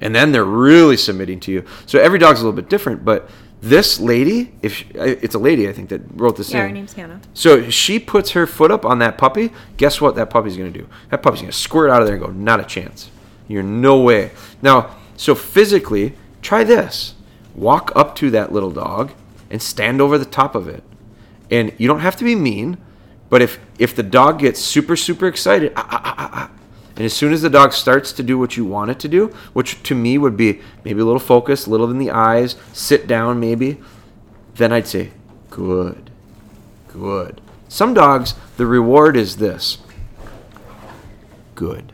and 0.00 0.14
then 0.14 0.32
they're 0.32 0.44
really 0.44 0.96
submitting 0.96 1.40
to 1.40 1.52
you. 1.52 1.64
So 1.86 1.98
every 1.98 2.18
dog's 2.18 2.40
a 2.40 2.44
little 2.44 2.56
bit 2.56 2.70
different. 2.70 3.04
But 3.04 3.28
this 3.62 4.00
lady, 4.00 4.52
if 4.60 4.74
she, 4.74 4.86
it's 4.94 5.36
a 5.36 5.38
lady, 5.38 5.68
I 5.68 5.72
think 5.72 5.88
that 5.90 6.00
wrote 6.14 6.36
this 6.36 6.50
Yeah, 6.50 6.62
her 6.62 6.70
name's 6.72 6.94
Hannah. 6.94 7.20
So 7.32 7.56
if 7.56 7.72
she 7.72 8.00
puts 8.00 8.32
her 8.32 8.44
foot 8.44 8.72
up 8.72 8.84
on 8.84 8.98
that 8.98 9.16
puppy. 9.16 9.52
Guess 9.76 10.00
what? 10.00 10.16
That 10.16 10.30
puppy's 10.30 10.56
going 10.56 10.72
to 10.72 10.78
do. 10.80 10.88
That 11.10 11.22
puppy's 11.22 11.42
going 11.42 11.52
to 11.52 11.56
squirt 11.56 11.88
out 11.88 12.02
of 12.02 12.08
there 12.08 12.16
and 12.16 12.24
go, 12.24 12.32
not 12.32 12.58
a 12.58 12.64
chance. 12.64 13.10
You're 13.46 13.62
no 13.62 14.00
way. 14.00 14.32
Now, 14.62 14.96
so 15.16 15.36
physically, 15.36 16.14
try 16.42 16.64
this. 16.64 17.14
Walk 17.54 17.92
up 17.94 18.16
to 18.16 18.30
that 18.32 18.52
little 18.52 18.70
dog 18.70 19.12
and 19.48 19.62
stand 19.62 20.00
over 20.00 20.18
the 20.18 20.24
top 20.24 20.56
of 20.56 20.66
it. 20.66 20.82
And 21.48 21.72
you 21.78 21.86
don't 21.86 22.00
have 22.00 22.16
to 22.16 22.24
be 22.24 22.34
mean, 22.34 22.78
but 23.28 23.42
if 23.42 23.60
if 23.78 23.94
the 23.94 24.02
dog 24.02 24.40
gets 24.40 24.58
super 24.60 24.96
super 24.96 25.28
excited, 25.28 25.72
ah, 25.76 25.86
ah, 25.88 26.00
ah, 26.04 26.14
ah, 26.18 26.30
ah, 26.32 26.50
and 26.96 27.04
as 27.04 27.12
soon 27.12 27.32
as 27.32 27.42
the 27.42 27.50
dog 27.50 27.72
starts 27.72 28.12
to 28.12 28.22
do 28.22 28.38
what 28.38 28.56
you 28.56 28.64
want 28.64 28.90
it 28.90 28.98
to 29.00 29.08
do, 29.08 29.28
which 29.52 29.82
to 29.84 29.94
me 29.94 30.18
would 30.18 30.36
be 30.36 30.60
maybe 30.84 31.00
a 31.00 31.04
little 31.04 31.18
focus, 31.18 31.66
a 31.66 31.70
little 31.70 31.90
in 31.90 31.98
the 31.98 32.10
eyes, 32.10 32.56
sit 32.72 33.06
down 33.06 33.40
maybe, 33.40 33.80
then 34.56 34.72
I'd 34.72 34.86
say, 34.86 35.10
good, 35.48 36.10
good. 36.88 37.40
Some 37.68 37.94
dogs, 37.94 38.34
the 38.58 38.66
reward 38.66 39.16
is 39.16 39.38
this. 39.38 39.78
Good. 41.54 41.92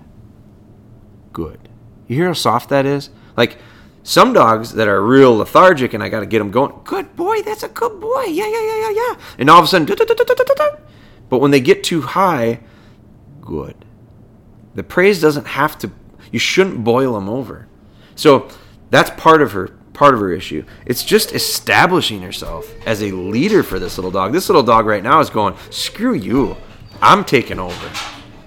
Good. 1.32 1.68
You 2.08 2.16
hear 2.16 2.26
how 2.26 2.32
soft 2.32 2.70
that 2.70 2.84
is? 2.84 3.11
Like 3.37 3.58
some 4.02 4.32
dogs 4.32 4.72
that 4.72 4.88
are 4.88 5.00
real 5.02 5.37
lethargic 5.37 5.94
and 5.94 6.02
I 6.02 6.08
got 6.08 6.20
to 6.20 6.26
get 6.26 6.38
them 6.38 6.50
going. 6.50 6.72
Good 6.82 7.14
boy, 7.14 7.42
that's 7.42 7.62
a 7.62 7.68
good 7.68 8.00
boy. 8.00 8.24
Yeah, 8.24 8.48
yeah, 8.48 8.62
yeah, 8.62 8.80
yeah, 8.80 8.90
yeah. 8.90 9.20
And 9.38 9.48
all 9.48 9.58
of 9.61 9.66
a 9.66 9.68
sudden, 9.68 9.87
but 11.28 11.38
when 11.38 11.50
they 11.50 11.61
get 11.61 11.84
too 11.84 12.00
high, 12.00 12.61
good. 13.40 13.84
The 14.78 14.84
praise 14.84 15.20
doesn't 15.20 15.48
have 15.48 15.76
to. 15.78 15.90
You 16.30 16.38
shouldn't 16.38 16.84
boil 16.84 17.14
them 17.14 17.28
over. 17.28 17.66
So 18.14 18.48
that's 18.90 19.10
part 19.20 19.42
of 19.42 19.50
her 19.50 19.66
part 19.92 20.14
of 20.14 20.20
her 20.20 20.30
issue. 20.30 20.64
It's 20.86 21.02
just 21.02 21.34
establishing 21.34 22.22
herself 22.22 22.72
as 22.86 23.02
a 23.02 23.10
leader 23.10 23.64
for 23.64 23.80
this 23.80 23.98
little 23.98 24.12
dog. 24.12 24.32
This 24.32 24.48
little 24.48 24.62
dog 24.62 24.86
right 24.86 25.02
now 25.02 25.18
is 25.18 25.30
going, 25.30 25.56
"Screw 25.70 26.14
you, 26.14 26.56
I'm 27.02 27.24
taking 27.24 27.58
over." 27.58 27.90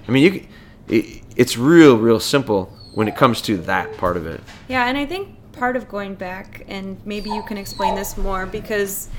I 0.08 0.12
mean, 0.12 0.24
you. 0.24 0.48
It, 0.88 1.22
it's 1.36 1.58
real, 1.58 1.98
real 1.98 2.22
simple 2.22 2.72
when 2.94 3.10
it 3.10 3.18
comes 3.18 3.42
to 3.42 3.58
that 3.58 3.98
part 3.98 4.16
of 4.16 4.26
it. 4.26 4.40
Yeah, 4.70 4.86
and 4.86 4.98
I 4.98 5.06
think 5.06 5.36
part 5.52 5.76
of 5.76 5.90
going 5.90 6.16
back, 6.16 6.64
and 6.70 6.98
maybe 7.04 7.30
you 7.30 7.44
can 7.44 7.58
explain 7.58 7.96
this 7.96 8.16
more 8.16 8.46
because 8.46 9.10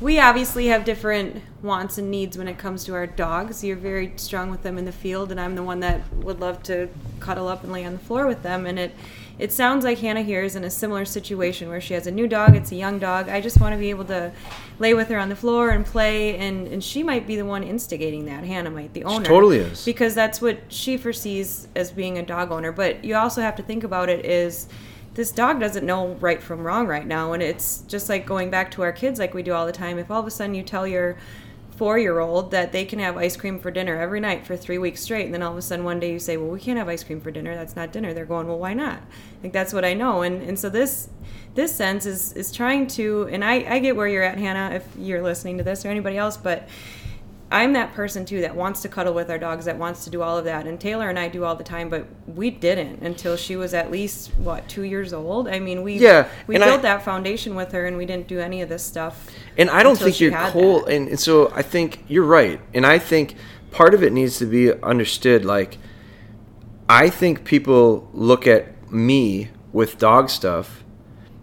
we 0.00 0.18
obviously 0.18 0.66
have 0.66 0.84
different 0.84 1.42
wants 1.62 1.96
and 1.96 2.10
needs 2.10 2.36
when 2.36 2.48
it 2.48 2.58
comes 2.58 2.84
to 2.84 2.94
our 2.94 3.06
dogs. 3.06 3.64
You're 3.64 3.76
very 3.76 4.12
strong 4.16 4.50
with 4.50 4.62
them 4.62 4.76
in 4.76 4.84
the 4.84 4.92
field, 4.92 5.30
and 5.30 5.40
I'm 5.40 5.54
the 5.54 5.62
one 5.62 5.80
that 5.80 6.12
would 6.16 6.38
love 6.38 6.62
to 6.64 6.88
cuddle 7.18 7.48
up 7.48 7.64
and 7.64 7.72
lay 7.72 7.84
on 7.84 7.92
the 7.92 7.98
floor 7.98 8.26
with 8.26 8.42
them. 8.42 8.66
And 8.66 8.78
it 8.78 8.94
it 9.38 9.52
sounds 9.52 9.84
like 9.84 9.98
Hannah 9.98 10.22
here 10.22 10.42
is 10.42 10.56
in 10.56 10.64
a 10.64 10.70
similar 10.70 11.04
situation 11.04 11.68
where 11.68 11.80
she 11.80 11.92
has 11.92 12.06
a 12.06 12.10
new 12.10 12.26
dog. 12.26 12.56
It's 12.56 12.72
a 12.72 12.76
young 12.76 12.98
dog. 12.98 13.28
I 13.28 13.40
just 13.42 13.60
want 13.60 13.74
to 13.74 13.78
be 13.78 13.90
able 13.90 14.06
to 14.06 14.32
lay 14.78 14.94
with 14.94 15.08
her 15.08 15.18
on 15.18 15.28
the 15.28 15.36
floor 15.36 15.70
and 15.70 15.84
play, 15.84 16.36
and 16.36 16.66
and 16.68 16.84
she 16.84 17.02
might 17.02 17.26
be 17.26 17.36
the 17.36 17.46
one 17.46 17.62
instigating 17.62 18.26
that. 18.26 18.44
Hannah 18.44 18.70
might, 18.70 18.92
the 18.92 19.04
owner, 19.04 19.24
totally 19.24 19.58
is. 19.58 19.84
because 19.84 20.14
that's 20.14 20.42
what 20.42 20.58
she 20.68 20.98
foresees 20.98 21.68
as 21.74 21.90
being 21.90 22.18
a 22.18 22.22
dog 22.22 22.52
owner. 22.52 22.70
But 22.70 23.02
you 23.02 23.16
also 23.16 23.40
have 23.40 23.56
to 23.56 23.62
think 23.62 23.82
about 23.82 24.10
it 24.10 24.26
is 24.26 24.68
this 25.16 25.32
dog 25.32 25.58
doesn't 25.58 25.86
know 25.86 26.08
right 26.20 26.42
from 26.42 26.60
wrong 26.60 26.86
right 26.86 27.06
now 27.06 27.32
and 27.32 27.42
it's 27.42 27.78
just 27.88 28.10
like 28.10 28.26
going 28.26 28.50
back 28.50 28.70
to 28.70 28.82
our 28.82 28.92
kids 28.92 29.18
like 29.18 29.32
we 29.32 29.42
do 29.42 29.54
all 29.54 29.64
the 29.64 29.72
time. 29.72 29.98
If 29.98 30.10
all 30.10 30.20
of 30.20 30.26
a 30.26 30.30
sudden 30.30 30.54
you 30.54 30.62
tell 30.62 30.86
your 30.86 31.16
four 31.70 31.98
year 31.98 32.18
old 32.18 32.50
that 32.50 32.70
they 32.72 32.84
can 32.84 32.98
have 32.98 33.16
ice 33.16 33.34
cream 33.34 33.58
for 33.58 33.70
dinner 33.70 33.98
every 33.98 34.20
night 34.20 34.46
for 34.46 34.56
three 34.56 34.76
weeks 34.76 35.02
straight 35.02 35.24
and 35.24 35.32
then 35.32 35.42
all 35.42 35.52
of 35.52 35.58
a 35.58 35.62
sudden 35.62 35.84
one 35.84 36.00
day 36.00 36.12
you 36.12 36.18
say 36.18 36.36
well 36.36 36.48
we 36.48 36.60
can't 36.60 36.78
have 36.78 36.88
ice 36.88 37.02
cream 37.02 37.18
for 37.18 37.30
dinner. 37.30 37.54
That's 37.54 37.74
not 37.74 37.92
dinner. 37.92 38.12
They're 38.12 38.26
going 38.26 38.46
well 38.46 38.58
why 38.58 38.74
not? 38.74 39.00
Like 39.42 39.52
that's 39.52 39.72
what 39.72 39.86
i 39.86 39.94
know. 39.94 40.20
And 40.20 40.42
and 40.42 40.58
so 40.58 40.68
this 40.68 41.08
this 41.54 41.74
sense 41.74 42.04
is 42.04 42.34
is 42.34 42.52
trying 42.52 42.86
to 42.86 43.26
and 43.32 43.42
i 43.42 43.54
i 43.66 43.78
get 43.78 43.96
where 43.96 44.06
you're 44.06 44.22
at 44.22 44.36
hannah 44.36 44.76
if 44.76 44.86
you're 44.98 45.22
listening 45.22 45.56
to 45.56 45.64
this 45.64 45.86
or 45.86 45.88
anybody 45.88 46.18
else 46.18 46.36
but 46.36 46.68
I'm 47.50 47.74
that 47.74 47.94
person 47.94 48.24
too 48.24 48.40
that 48.40 48.56
wants 48.56 48.82
to 48.82 48.88
cuddle 48.88 49.14
with 49.14 49.30
our 49.30 49.38
dogs, 49.38 49.66
that 49.66 49.78
wants 49.78 50.02
to 50.04 50.10
do 50.10 50.20
all 50.20 50.36
of 50.36 50.44
that. 50.46 50.66
And 50.66 50.80
Taylor 50.80 51.08
and 51.08 51.16
I 51.18 51.28
do 51.28 51.44
all 51.44 51.54
the 51.54 51.62
time, 51.62 51.88
but 51.88 52.06
we 52.26 52.50
didn't 52.50 53.02
until 53.02 53.36
she 53.36 53.54
was 53.54 53.72
at 53.72 53.90
least 53.90 54.32
what 54.38 54.68
two 54.68 54.82
years 54.82 55.12
old. 55.12 55.46
I 55.46 55.60
mean, 55.60 55.82
we 55.82 55.94
Yeah, 55.98 56.26
we 56.48 56.58
built 56.58 56.80
I- 56.80 56.82
that 56.82 57.04
foundation 57.04 57.54
with 57.54 57.70
her, 57.70 57.86
and 57.86 57.96
we 57.96 58.04
didn't 58.04 58.26
do 58.26 58.40
any 58.40 58.62
of 58.62 58.68
this 58.68 58.82
stuff. 58.82 59.30
And 59.56 59.70
I 59.70 59.84
don't 59.84 59.96
think 59.96 60.18
you're 60.20 60.32
cold. 60.50 60.88
And, 60.88 61.08
and 61.08 61.20
so 61.20 61.52
I 61.54 61.62
think 61.62 62.04
you're 62.08 62.24
right. 62.24 62.60
And 62.74 62.84
I 62.84 62.98
think 62.98 63.36
part 63.70 63.94
of 63.94 64.02
it 64.02 64.12
needs 64.12 64.38
to 64.38 64.46
be 64.46 64.72
understood. 64.82 65.44
Like, 65.44 65.78
I 66.88 67.08
think 67.10 67.44
people 67.44 68.08
look 68.12 68.46
at 68.48 68.90
me 68.92 69.50
with 69.72 69.98
dog 69.98 70.30
stuff 70.30 70.82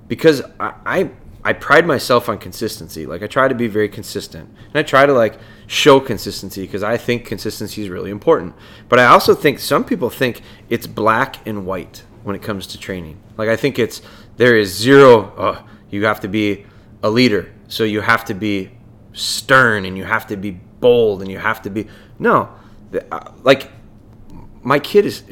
because 0.07 0.41
I, 0.59 0.73
I 0.85 1.09
I 1.45 1.53
pride 1.53 1.85
myself 1.85 2.27
on 2.29 2.37
consistency. 2.39 3.05
Like 3.05 3.21
I 3.23 3.27
try 3.27 3.47
to 3.47 3.55
be 3.55 3.67
very 3.67 3.89
consistent, 3.89 4.49
and 4.49 4.75
I 4.75 4.83
try 4.83 5.05
to 5.05 5.13
like 5.13 5.37
show 5.73 5.99
consistency 5.99 6.61
because 6.61 6.83
I 6.83 6.97
think 6.97 7.25
consistency 7.25 7.81
is 7.81 7.89
really 7.89 8.11
important. 8.11 8.55
But 8.89 8.99
I 8.99 9.05
also 9.05 9.33
think 9.33 9.59
some 9.59 9.83
people 9.83 10.09
think 10.09 10.41
it's 10.69 10.87
black 10.87 11.45
and 11.47 11.65
white 11.65 12.03
when 12.23 12.35
it 12.35 12.41
comes 12.41 12.67
to 12.67 12.77
training. 12.77 13.21
Like 13.37 13.49
I 13.49 13.55
think 13.55 13.79
it's 13.79 14.01
there 14.37 14.55
is 14.55 14.73
zero. 14.73 15.33
Uh, 15.35 15.61
you 15.89 16.05
have 16.05 16.19
to 16.21 16.27
be 16.27 16.65
a 17.01 17.09
leader, 17.09 17.51
so 17.67 17.83
you 17.83 18.01
have 18.01 18.23
to 18.25 18.33
be 18.33 18.71
stern 19.13 19.85
and 19.85 19.97
you 19.97 20.03
have 20.03 20.25
to 20.27 20.37
be 20.37 20.51
bold 20.79 21.21
and 21.21 21.31
you 21.31 21.37
have 21.37 21.61
to 21.63 21.69
be 21.69 21.87
no. 22.19 22.49
uh, 23.11 23.31
Like 23.43 23.71
my 24.61 24.79
kid 24.79 25.05
is 25.05 25.23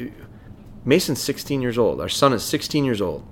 Mason's 0.84 1.20
16 1.20 1.62
years 1.62 1.78
old. 1.78 2.00
Our 2.00 2.08
son 2.08 2.32
is 2.32 2.42
16 2.42 2.84
years 2.84 3.00
old. 3.00 3.26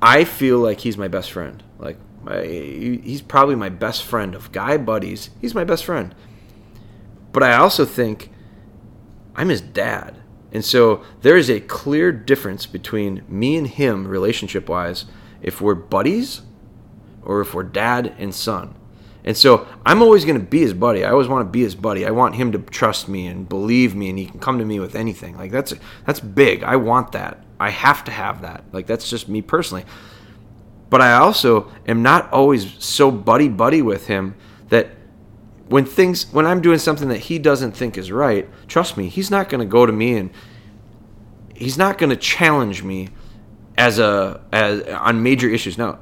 I 0.00 0.24
feel 0.24 0.58
like 0.58 0.80
he's 0.80 0.96
my 0.96 1.08
best 1.08 1.30
friend. 1.32 1.62
Like 1.78 1.96
he's 2.26 3.22
probably 3.22 3.56
my 3.56 3.68
best 3.68 4.02
friend 4.02 4.34
of 4.34 4.52
guy 4.52 4.76
buddies. 4.76 5.30
He's 5.40 5.54
my 5.54 5.64
best 5.64 5.84
friend. 5.84 6.14
But 7.32 7.42
I 7.42 7.54
also 7.54 7.84
think 7.84 8.30
I'm 9.34 9.48
his 9.48 9.60
dad. 9.60 10.18
And 10.52 10.64
so 10.64 11.02
there 11.22 11.36
is 11.36 11.48
a 11.48 11.60
clear 11.60 12.12
difference 12.12 12.66
between 12.66 13.24
me 13.26 13.56
and 13.56 13.66
him 13.66 14.06
relationship 14.06 14.68
wise 14.68 15.06
if 15.40 15.60
we're 15.60 15.74
buddies 15.74 16.42
or 17.22 17.40
if 17.40 17.54
we're 17.54 17.62
dad 17.62 18.14
and 18.18 18.34
son. 18.34 18.74
And 19.24 19.36
so 19.36 19.66
I'm 19.86 20.02
always 20.02 20.24
going 20.24 20.38
to 20.38 20.44
be 20.44 20.60
his 20.60 20.74
buddy. 20.74 21.04
I 21.04 21.10
always 21.10 21.28
want 21.28 21.46
to 21.46 21.50
be 21.50 21.62
his 21.62 21.74
buddy. 21.74 22.04
I 22.04 22.10
want 22.10 22.34
him 22.34 22.52
to 22.52 22.58
trust 22.58 23.08
me 23.08 23.26
and 23.26 23.48
believe 23.48 23.94
me 23.94 24.10
and 24.10 24.18
he 24.18 24.26
can 24.26 24.40
come 24.40 24.58
to 24.58 24.64
me 24.64 24.80
with 24.80 24.94
anything. 24.94 25.36
Like 25.36 25.52
that's 25.52 25.72
that's 26.06 26.20
big. 26.20 26.62
I 26.64 26.76
want 26.76 27.12
that. 27.12 27.42
I 27.60 27.70
have 27.70 28.04
to 28.04 28.10
have 28.10 28.42
that. 28.42 28.64
Like 28.72 28.86
that's 28.86 29.08
just 29.08 29.28
me 29.28 29.40
personally. 29.40 29.84
But 30.92 31.00
I 31.00 31.14
also 31.14 31.72
am 31.88 32.02
not 32.02 32.30
always 32.34 32.74
so 32.84 33.10
buddy 33.10 33.48
buddy 33.48 33.80
with 33.80 34.08
him 34.08 34.34
that 34.68 34.90
when 35.66 35.86
things 35.86 36.30
when 36.34 36.44
I'm 36.44 36.60
doing 36.60 36.78
something 36.78 37.08
that 37.08 37.16
he 37.16 37.38
doesn't 37.38 37.72
think 37.72 37.96
is 37.96 38.12
right, 38.12 38.46
trust 38.68 38.98
me, 38.98 39.08
he's 39.08 39.30
not 39.30 39.48
going 39.48 39.60
to 39.60 39.66
go 39.66 39.86
to 39.86 39.92
me 39.92 40.18
and 40.18 40.28
he's 41.54 41.78
not 41.78 41.96
going 41.96 42.10
to 42.10 42.16
challenge 42.16 42.82
me 42.82 43.08
as 43.78 43.98
a 43.98 44.42
as 44.52 44.82
on 44.82 45.22
major 45.22 45.48
issues. 45.48 45.78
Now, 45.78 45.98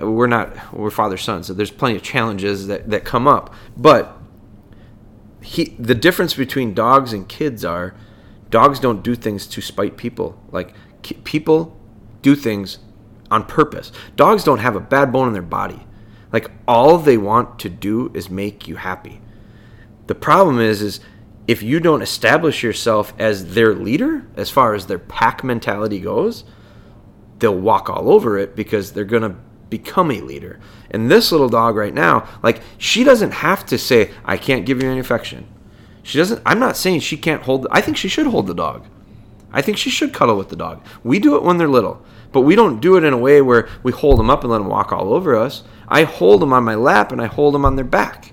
we're 0.00 0.26
not 0.26 0.74
we're 0.74 0.90
father 0.90 1.16
son, 1.16 1.44
so 1.44 1.54
there's 1.54 1.70
plenty 1.70 1.94
of 1.94 2.02
challenges 2.02 2.66
that 2.66 2.90
that 2.90 3.04
come 3.04 3.28
up. 3.28 3.54
But 3.76 4.18
he 5.40 5.76
the 5.78 5.94
difference 5.94 6.34
between 6.34 6.74
dogs 6.74 7.12
and 7.12 7.28
kids 7.28 7.64
are 7.64 7.94
dogs 8.50 8.80
don't 8.80 9.04
do 9.04 9.14
things 9.14 9.46
to 9.46 9.60
spite 9.60 9.96
people. 9.96 10.42
Like 10.50 10.74
people 11.22 11.78
do 12.22 12.34
things 12.34 12.78
on 13.30 13.44
purpose. 13.44 13.92
Dogs 14.16 14.44
don't 14.44 14.58
have 14.58 14.76
a 14.76 14.80
bad 14.80 15.12
bone 15.12 15.28
in 15.28 15.32
their 15.32 15.42
body. 15.42 15.86
Like 16.32 16.50
all 16.66 16.98
they 16.98 17.16
want 17.16 17.58
to 17.60 17.68
do 17.68 18.10
is 18.14 18.30
make 18.30 18.68
you 18.68 18.76
happy. 18.76 19.20
The 20.06 20.14
problem 20.14 20.60
is 20.60 20.82
is 20.82 21.00
if 21.46 21.62
you 21.62 21.80
don't 21.80 22.02
establish 22.02 22.62
yourself 22.62 23.12
as 23.18 23.54
their 23.54 23.74
leader 23.74 24.26
as 24.36 24.50
far 24.50 24.74
as 24.74 24.86
their 24.86 24.98
pack 24.98 25.44
mentality 25.44 26.00
goes, 26.00 26.44
they'll 27.38 27.58
walk 27.58 27.88
all 27.88 28.10
over 28.10 28.36
it 28.38 28.56
because 28.56 28.92
they're 28.92 29.04
going 29.04 29.22
to 29.22 29.36
become 29.70 30.10
a 30.10 30.20
leader. 30.20 30.58
And 30.90 31.10
this 31.10 31.32
little 31.32 31.48
dog 31.48 31.76
right 31.76 31.94
now, 31.94 32.28
like 32.42 32.60
she 32.78 33.04
doesn't 33.04 33.32
have 33.32 33.66
to 33.66 33.78
say 33.78 34.10
I 34.24 34.36
can't 34.36 34.66
give 34.66 34.82
you 34.82 34.90
any 34.90 35.00
affection. 35.00 35.46
She 36.02 36.18
doesn't 36.18 36.42
I'm 36.46 36.58
not 36.58 36.76
saying 36.76 37.00
she 37.00 37.16
can't 37.16 37.42
hold 37.42 37.66
I 37.70 37.80
think 37.80 37.96
she 37.96 38.08
should 38.08 38.26
hold 38.26 38.46
the 38.46 38.54
dog. 38.54 38.86
I 39.52 39.62
think 39.62 39.78
she 39.78 39.90
should 39.90 40.12
cuddle 40.12 40.36
with 40.36 40.48
the 40.50 40.56
dog. 40.56 40.84
We 41.02 41.18
do 41.18 41.36
it 41.36 41.42
when 41.42 41.56
they're 41.56 41.68
little, 41.68 42.04
but 42.32 42.42
we 42.42 42.56
don't 42.56 42.80
do 42.80 42.96
it 42.96 43.04
in 43.04 43.12
a 43.12 43.18
way 43.18 43.40
where 43.40 43.68
we 43.82 43.92
hold 43.92 44.18
them 44.18 44.30
up 44.30 44.42
and 44.42 44.50
let 44.50 44.58
them 44.58 44.68
walk 44.68 44.92
all 44.92 45.12
over 45.12 45.36
us. 45.36 45.62
I 45.88 46.04
hold 46.04 46.42
them 46.42 46.52
on 46.52 46.64
my 46.64 46.74
lap 46.74 47.12
and 47.12 47.20
I 47.20 47.26
hold 47.26 47.54
them 47.54 47.64
on 47.64 47.76
their 47.76 47.84
back. 47.84 48.32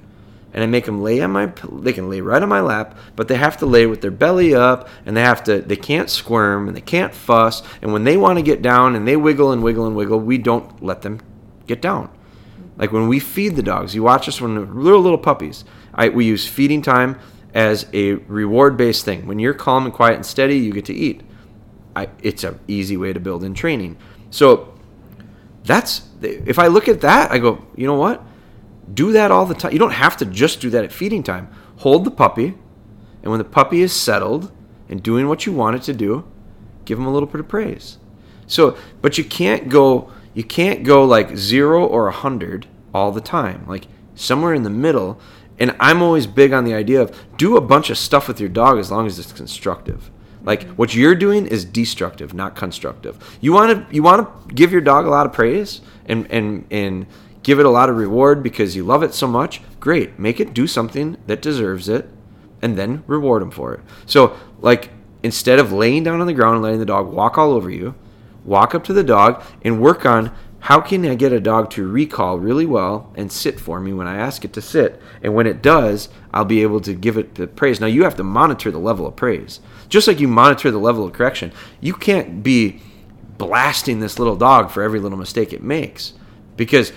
And 0.53 0.63
I 0.63 0.67
make 0.67 0.85
them 0.85 1.01
lay 1.01 1.19
on 1.21 1.31
my 1.31 1.51
they 1.71 1.93
can 1.93 2.09
lay 2.09 2.21
right 2.21 2.41
on 2.41 2.47
my 2.47 2.61
lap, 2.61 2.95
but 3.15 3.27
they 3.27 3.37
have 3.37 3.57
to 3.57 3.65
lay 3.65 3.87
with 3.87 4.01
their 4.01 4.11
belly 4.11 4.53
up 4.53 4.87
and 5.03 5.17
they 5.17 5.21
have 5.21 5.43
to 5.45 5.61
they 5.61 5.75
can't 5.75 6.11
squirm 6.11 6.67
and 6.67 6.77
they 6.77 6.81
can't 6.81 7.13
fuss. 7.13 7.63
And 7.81 7.91
when 7.91 8.03
they 8.03 8.17
want 8.17 8.37
to 8.37 8.43
get 8.43 8.61
down 8.61 8.95
and 8.95 9.07
they 9.07 9.15
wiggle 9.15 9.51
and 9.51 9.63
wiggle 9.63 9.87
and 9.87 9.95
wiggle, 9.95 10.19
we 10.19 10.37
don't 10.37 10.83
let 10.83 11.01
them 11.01 11.21
get 11.65 11.81
down. 11.81 12.11
Like 12.77 12.91
when 12.91 13.07
we 13.07 13.19
feed 13.19 13.55
the 13.55 13.63
dogs, 13.63 13.95
you 13.95 14.03
watch 14.03 14.27
us 14.27 14.39
when 14.41 14.53
they're 14.53 14.65
little 14.65 15.01
little 15.01 15.17
puppies. 15.17 15.65
I, 15.93 16.09
we 16.09 16.25
use 16.25 16.47
feeding 16.47 16.81
time 16.83 17.19
as 17.53 17.87
a 17.93 18.13
reward 18.13 18.77
based 18.77 19.05
thing. 19.05 19.25
When 19.25 19.39
you're 19.39 19.53
calm 19.53 19.85
and 19.85 19.93
quiet 19.93 20.15
and 20.15 20.25
steady, 20.25 20.57
you 20.57 20.71
get 20.71 20.85
to 20.85 20.93
eat. 20.93 21.21
I, 21.95 22.09
it's 22.21 22.43
an 22.43 22.59
easy 22.67 22.97
way 22.97 23.13
to 23.13 23.19
build 23.19 23.43
in 23.43 23.53
training. 23.53 23.97
So 24.29 24.73
that's 25.63 26.07
if 26.21 26.59
I 26.59 26.67
look 26.67 26.87
at 26.87 27.01
that, 27.01 27.31
I 27.31 27.37
go, 27.37 27.65
you 27.75 27.87
know 27.87 27.95
what? 27.95 28.23
Do 28.93 29.11
that 29.13 29.31
all 29.31 29.45
the 29.45 29.53
time. 29.53 29.71
You 29.71 29.79
don't 29.79 29.91
have 29.91 30.17
to 30.17 30.25
just 30.25 30.59
do 30.59 30.69
that 30.71 30.83
at 30.83 30.91
feeding 30.91 31.23
time. 31.23 31.49
Hold 31.77 32.03
the 32.05 32.11
puppy, 32.11 32.55
and 33.21 33.31
when 33.31 33.37
the 33.37 33.45
puppy 33.45 33.81
is 33.81 33.93
settled 33.93 34.51
and 34.89 35.01
doing 35.01 35.27
what 35.27 35.45
you 35.45 35.53
want 35.53 35.75
it 35.75 35.83
to 35.83 35.93
do, 35.93 36.25
give 36.85 36.97
them 36.97 37.07
a 37.07 37.11
little 37.13 37.27
bit 37.27 37.39
of 37.39 37.47
praise. 37.47 37.97
So, 38.47 38.77
but 39.01 39.17
you 39.17 39.23
can't 39.23 39.69
go 39.69 40.11
you 40.33 40.43
can't 40.43 40.83
go 40.83 41.05
like 41.05 41.37
0 41.37 41.85
or 41.85 42.07
a 42.07 42.11
100 42.11 42.67
all 42.93 43.11
the 43.11 43.21
time. 43.21 43.65
Like 43.67 43.87
somewhere 44.15 44.53
in 44.53 44.63
the 44.63 44.69
middle, 44.69 45.19
and 45.59 45.75
I'm 45.79 46.01
always 46.01 46.27
big 46.27 46.53
on 46.53 46.65
the 46.65 46.73
idea 46.73 47.01
of 47.01 47.15
do 47.37 47.55
a 47.55 47.61
bunch 47.61 47.89
of 47.89 47.97
stuff 47.97 48.27
with 48.27 48.39
your 48.39 48.49
dog 48.49 48.79
as 48.79 48.91
long 48.91 49.05
as 49.05 49.19
it's 49.19 49.31
constructive. 49.31 50.09
Like 50.43 50.67
what 50.71 50.93
you're 50.93 51.15
doing 51.15 51.47
is 51.47 51.65
destructive, 51.65 52.33
not 52.33 52.55
constructive. 52.55 53.17
You 53.41 53.53
want 53.53 53.89
to 53.89 53.95
you 53.95 54.03
want 54.03 54.47
to 54.49 54.53
give 54.53 54.71
your 54.71 54.81
dog 54.81 55.05
a 55.05 55.09
lot 55.09 55.25
of 55.25 55.33
praise 55.33 55.81
and 56.05 56.29
and 56.31 56.65
and 56.69 57.05
give 57.43 57.59
it 57.59 57.65
a 57.65 57.69
lot 57.69 57.89
of 57.89 57.97
reward 57.97 58.43
because 58.43 58.75
you 58.75 58.83
love 58.83 59.03
it 59.03 59.13
so 59.13 59.27
much. 59.27 59.61
Great, 59.79 60.17
make 60.19 60.39
it 60.39 60.53
do 60.53 60.67
something 60.67 61.17
that 61.27 61.41
deserves 61.41 61.89
it, 61.89 62.09
and 62.61 62.77
then 62.77 63.03
reward 63.07 63.41
him 63.41 63.51
for 63.51 63.73
it. 63.73 63.81
So 64.05 64.37
like 64.59 64.91
instead 65.23 65.59
of 65.59 65.71
laying 65.71 66.03
down 66.03 66.21
on 66.21 66.27
the 66.27 66.33
ground 66.33 66.55
and 66.55 66.63
letting 66.63 66.79
the 66.79 66.85
dog 66.85 67.07
walk 67.07 67.37
all 67.37 67.51
over 67.51 67.69
you, 67.69 67.95
walk 68.43 68.75
up 68.75 68.83
to 68.85 68.93
the 68.93 69.03
dog 69.03 69.43
and 69.63 69.81
work 69.81 70.05
on 70.05 70.31
how 70.63 70.79
can 70.79 71.05
I 71.05 71.15
get 71.15 71.33
a 71.33 71.41
dog 71.41 71.71
to 71.71 71.85
recall 71.85 72.39
really 72.39 72.65
well 72.65 73.11
and 73.15 73.29
sit 73.29 73.59
for 73.59 73.81
me 73.81 73.91
when 73.91 74.07
I 74.07 74.15
ask 74.15 74.45
it 74.45 74.53
to 74.53 74.61
sit? 74.61 75.01
And 75.21 75.35
when 75.35 75.45
it 75.45 75.61
does, 75.61 76.07
I'll 76.33 76.45
be 76.45 76.61
able 76.61 76.79
to 76.81 76.93
give 76.93 77.17
it 77.17 77.35
the 77.35 77.47
praise. 77.47 77.81
Now, 77.81 77.87
you 77.87 78.05
have 78.05 78.15
to 78.15 78.23
monitor 78.23 78.71
the 78.71 78.79
level 78.79 79.05
of 79.05 79.17
praise. 79.17 79.59
Just 79.93 80.07
like 80.07 80.19
you 80.19 80.27
monitor 80.27 80.71
the 80.71 80.79
level 80.79 81.05
of 81.05 81.13
correction, 81.13 81.51
you 81.79 81.93
can't 81.93 82.41
be 82.41 82.79
blasting 83.37 83.99
this 83.99 84.17
little 84.17 84.35
dog 84.35 84.71
for 84.71 84.81
every 84.81 84.99
little 84.99 85.19
mistake 85.19 85.53
it 85.53 85.61
makes 85.61 86.13
because 86.57 86.91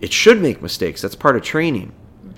it 0.00 0.12
should 0.12 0.42
make 0.42 0.60
mistakes. 0.60 1.00
That's 1.00 1.14
part 1.14 1.36
of 1.36 1.44
training. 1.44 1.92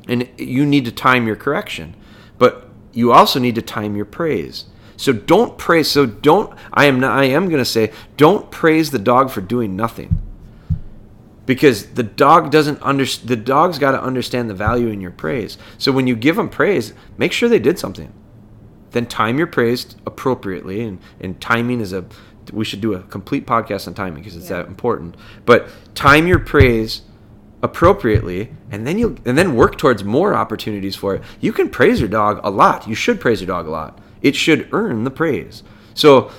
And 0.06 0.28
you 0.36 0.66
need 0.66 0.84
to 0.84 0.92
time 0.92 1.26
your 1.26 1.34
correction. 1.34 1.96
But 2.36 2.68
you 2.92 3.10
also 3.10 3.40
need 3.40 3.54
to 3.54 3.62
time 3.62 3.96
your 3.96 4.04
praise. 4.04 4.66
So 4.98 5.14
don't 5.14 5.56
praise. 5.56 5.90
So 5.90 6.04
don't. 6.04 6.54
I 6.74 6.84
am. 6.84 7.02
I 7.02 7.24
am 7.24 7.48
going 7.48 7.62
to 7.62 7.64
say, 7.64 7.90
don't 8.18 8.50
praise 8.50 8.90
the 8.90 8.98
dog 8.98 9.30
for 9.30 9.40
doing 9.40 9.76
nothing 9.76 10.20
because 11.46 11.94
the 11.94 12.02
dog 12.02 12.50
doesn't 12.50 12.82
understand 12.82 13.30
the 13.30 13.36
dog's 13.36 13.78
got 13.78 13.92
to 13.92 14.02
understand 14.02 14.50
the 14.50 14.54
value 14.54 14.88
in 14.88 15.00
your 15.00 15.12
praise 15.12 15.56
so 15.78 15.92
when 15.92 16.06
you 16.06 16.16
give 16.16 16.34
them 16.34 16.48
praise 16.48 16.92
make 17.16 17.32
sure 17.32 17.48
they 17.48 17.60
did 17.60 17.78
something 17.78 18.12
then 18.96 19.06
time 19.06 19.38
your 19.38 19.46
praise 19.46 19.94
appropriately 20.06 20.82
and, 20.82 20.98
and 21.20 21.40
timing 21.40 21.80
is 21.80 21.92
a 21.92 22.04
we 22.52 22.64
should 22.64 22.80
do 22.80 22.94
a 22.94 23.02
complete 23.02 23.46
podcast 23.46 23.88
on 23.88 23.94
timing 23.94 24.22
because 24.22 24.36
it's 24.36 24.50
yeah. 24.50 24.58
that 24.58 24.68
important. 24.68 25.16
But 25.44 25.68
time 25.94 26.26
your 26.26 26.38
praise 26.38 27.02
appropriately 27.62 28.52
and 28.70 28.86
then 28.86 28.98
you 28.98 29.16
and 29.24 29.36
then 29.36 29.54
work 29.54 29.78
towards 29.78 30.04
more 30.04 30.34
opportunities 30.34 30.94
for 30.94 31.14
it. 31.14 31.22
You 31.40 31.52
can 31.52 31.68
praise 31.68 32.00
your 32.00 32.08
dog 32.08 32.40
a 32.42 32.50
lot. 32.50 32.86
You 32.86 32.94
should 32.94 33.20
praise 33.20 33.40
your 33.40 33.48
dog 33.48 33.66
a 33.66 33.70
lot. 33.70 33.98
It 34.22 34.36
should 34.36 34.68
earn 34.72 35.04
the 35.04 35.10
praise. 35.10 35.62
So 35.94 36.30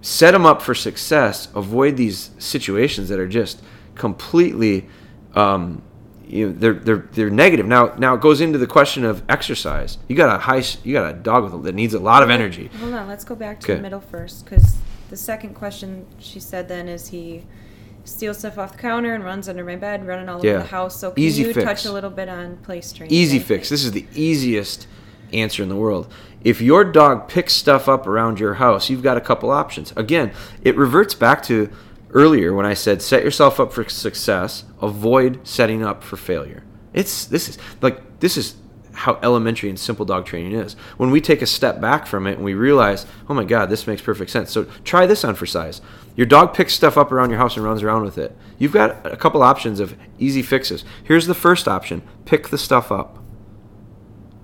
set 0.00 0.32
them 0.32 0.46
up 0.46 0.62
for 0.62 0.74
success. 0.74 1.48
Avoid 1.54 1.96
these 1.96 2.30
situations 2.38 3.08
that 3.08 3.18
are 3.18 3.28
just 3.28 3.62
completely 3.94 4.88
um, 5.34 5.82
you 6.32 6.48
know, 6.48 6.52
they're 6.54 6.72
they're 6.72 7.08
they're 7.12 7.30
negative. 7.30 7.66
Now 7.66 7.94
now 7.98 8.14
it 8.14 8.22
goes 8.22 8.40
into 8.40 8.58
the 8.58 8.66
question 8.66 9.04
of 9.04 9.22
exercise. 9.28 9.98
You 10.08 10.16
got 10.16 10.34
a 10.34 10.38
high 10.38 10.62
you 10.82 10.94
got 10.94 11.10
a 11.10 11.12
dog 11.12 11.52
with, 11.52 11.62
that 11.64 11.74
needs 11.74 11.92
a 11.92 12.00
lot 12.00 12.22
of 12.22 12.30
energy. 12.30 12.70
Hold 12.80 12.94
on, 12.94 13.06
let's 13.06 13.24
go 13.24 13.34
back 13.34 13.60
to 13.60 13.66
okay. 13.66 13.74
the 13.76 13.82
middle 13.82 14.00
first 14.00 14.44
because 14.44 14.76
the 15.10 15.16
second 15.16 15.54
question 15.54 16.06
she 16.18 16.40
said 16.40 16.68
then 16.68 16.88
is 16.88 17.08
he 17.08 17.44
steals 18.04 18.38
stuff 18.38 18.58
off 18.58 18.72
the 18.72 18.78
counter 18.78 19.14
and 19.14 19.22
runs 19.24 19.46
under 19.48 19.62
my 19.62 19.76
bed, 19.76 20.06
running 20.06 20.28
all 20.28 20.44
yeah. 20.44 20.52
over 20.52 20.62
the 20.62 20.68
house. 20.68 20.98
So 20.98 21.10
can 21.10 21.22
Easy 21.22 21.42
you 21.42 21.52
fix. 21.52 21.64
touch 21.64 21.84
a 21.84 21.92
little 21.92 22.10
bit 22.10 22.30
on 22.30 22.56
place 22.58 22.92
training? 22.92 23.14
Easy 23.14 23.38
fix. 23.38 23.68
This 23.68 23.84
is 23.84 23.92
the 23.92 24.06
easiest 24.14 24.88
answer 25.34 25.62
in 25.62 25.68
the 25.68 25.76
world. 25.76 26.12
If 26.42 26.60
your 26.62 26.82
dog 26.82 27.28
picks 27.28 27.52
stuff 27.52 27.88
up 27.88 28.06
around 28.06 28.40
your 28.40 28.54
house, 28.54 28.88
you've 28.88 29.02
got 29.02 29.16
a 29.16 29.20
couple 29.20 29.50
options. 29.50 29.92
Again, 29.96 30.32
it 30.62 30.76
reverts 30.76 31.14
back 31.14 31.42
to 31.44 31.70
earlier 32.12 32.54
when 32.54 32.66
I 32.66 32.74
said 32.74 33.02
set 33.02 33.24
yourself 33.24 33.58
up 33.58 33.72
for 33.72 33.88
success, 33.88 34.64
avoid 34.80 35.46
setting 35.46 35.82
up 35.82 36.02
for 36.02 36.16
failure. 36.16 36.64
It's 36.92 37.24
this 37.24 37.48
is 37.48 37.58
like 37.80 38.20
this 38.20 38.36
is 38.36 38.56
how 38.94 39.18
elementary 39.22 39.70
and 39.70 39.78
simple 39.78 40.04
dog 40.04 40.26
training 40.26 40.52
is. 40.52 40.74
When 40.98 41.10
we 41.10 41.20
take 41.20 41.40
a 41.40 41.46
step 41.46 41.80
back 41.80 42.06
from 42.06 42.26
it 42.26 42.36
and 42.36 42.44
we 42.44 42.52
realize, 42.54 43.06
oh 43.28 43.34
my 43.34 43.44
God, 43.44 43.70
this 43.70 43.86
makes 43.86 44.02
perfect 44.02 44.30
sense. 44.30 44.50
So 44.52 44.64
try 44.84 45.06
this 45.06 45.24
on 45.24 45.34
for 45.34 45.46
size. 45.46 45.80
Your 46.14 46.26
dog 46.26 46.52
picks 46.52 46.74
stuff 46.74 46.98
up 46.98 47.10
around 47.10 47.30
your 47.30 47.38
house 47.38 47.56
and 47.56 47.64
runs 47.64 47.82
around 47.82 48.02
with 48.02 48.18
it. 48.18 48.36
You've 48.58 48.72
got 48.72 49.04
a 49.10 49.16
couple 49.16 49.42
options 49.42 49.80
of 49.80 49.96
easy 50.18 50.42
fixes. 50.42 50.84
Here's 51.02 51.26
the 51.26 51.34
first 51.34 51.66
option 51.66 52.02
pick 52.26 52.48
the 52.48 52.58
stuff 52.58 52.92
up. 52.92 53.18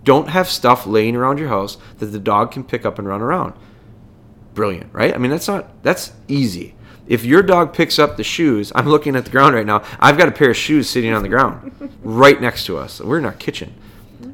Don't 0.02 0.30
have 0.30 0.48
stuff 0.48 0.86
laying 0.86 1.14
around 1.14 1.38
your 1.38 1.48
house 1.48 1.76
that 1.98 2.06
the 2.06 2.18
dog 2.18 2.50
can 2.50 2.64
pick 2.64 2.86
up 2.86 2.98
and 2.98 3.06
run 3.06 3.20
around. 3.20 3.52
Brilliant, 4.54 4.92
right? 4.94 5.14
I 5.14 5.18
mean, 5.18 5.30
that's 5.30 5.46
not, 5.46 5.82
that's 5.82 6.12
easy 6.26 6.74
if 7.08 7.24
your 7.24 7.42
dog 7.42 7.72
picks 7.72 7.98
up 7.98 8.16
the 8.16 8.24
shoes, 8.24 8.70
I'm 8.74 8.86
looking 8.86 9.16
at 9.16 9.24
the 9.24 9.30
ground 9.30 9.54
right 9.54 9.66
now. 9.66 9.82
I've 9.98 10.18
got 10.18 10.28
a 10.28 10.32
pair 10.32 10.50
of 10.50 10.56
shoes 10.56 10.88
sitting 10.88 11.12
on 11.12 11.22
the 11.22 11.28
ground 11.28 11.72
right 12.02 12.40
next 12.40 12.66
to 12.66 12.76
us. 12.78 13.00
We're 13.00 13.18
in 13.18 13.24
our 13.24 13.32
kitchen. 13.32 13.74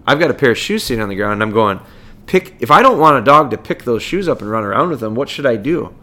I've 0.06 0.18
got 0.18 0.30
a 0.30 0.34
pair 0.34 0.50
of 0.50 0.58
shoes 0.58 0.82
sitting 0.84 1.02
on 1.02 1.08
the 1.08 1.14
ground, 1.14 1.34
and 1.34 1.42
I'm 1.42 1.52
going, 1.52 1.80
pick 2.26 2.56
if 2.60 2.70
I 2.70 2.82
don't 2.82 2.98
want 2.98 3.16
a 3.16 3.24
dog 3.24 3.50
to 3.52 3.58
pick 3.58 3.84
those 3.84 4.02
shoes 4.02 4.28
up 4.28 4.40
and 4.42 4.50
run 4.50 4.64
around 4.64 4.90
with 4.90 5.00
them, 5.00 5.14
what 5.14 5.28
should 5.28 5.46
I 5.46 5.56
do? 5.56 5.94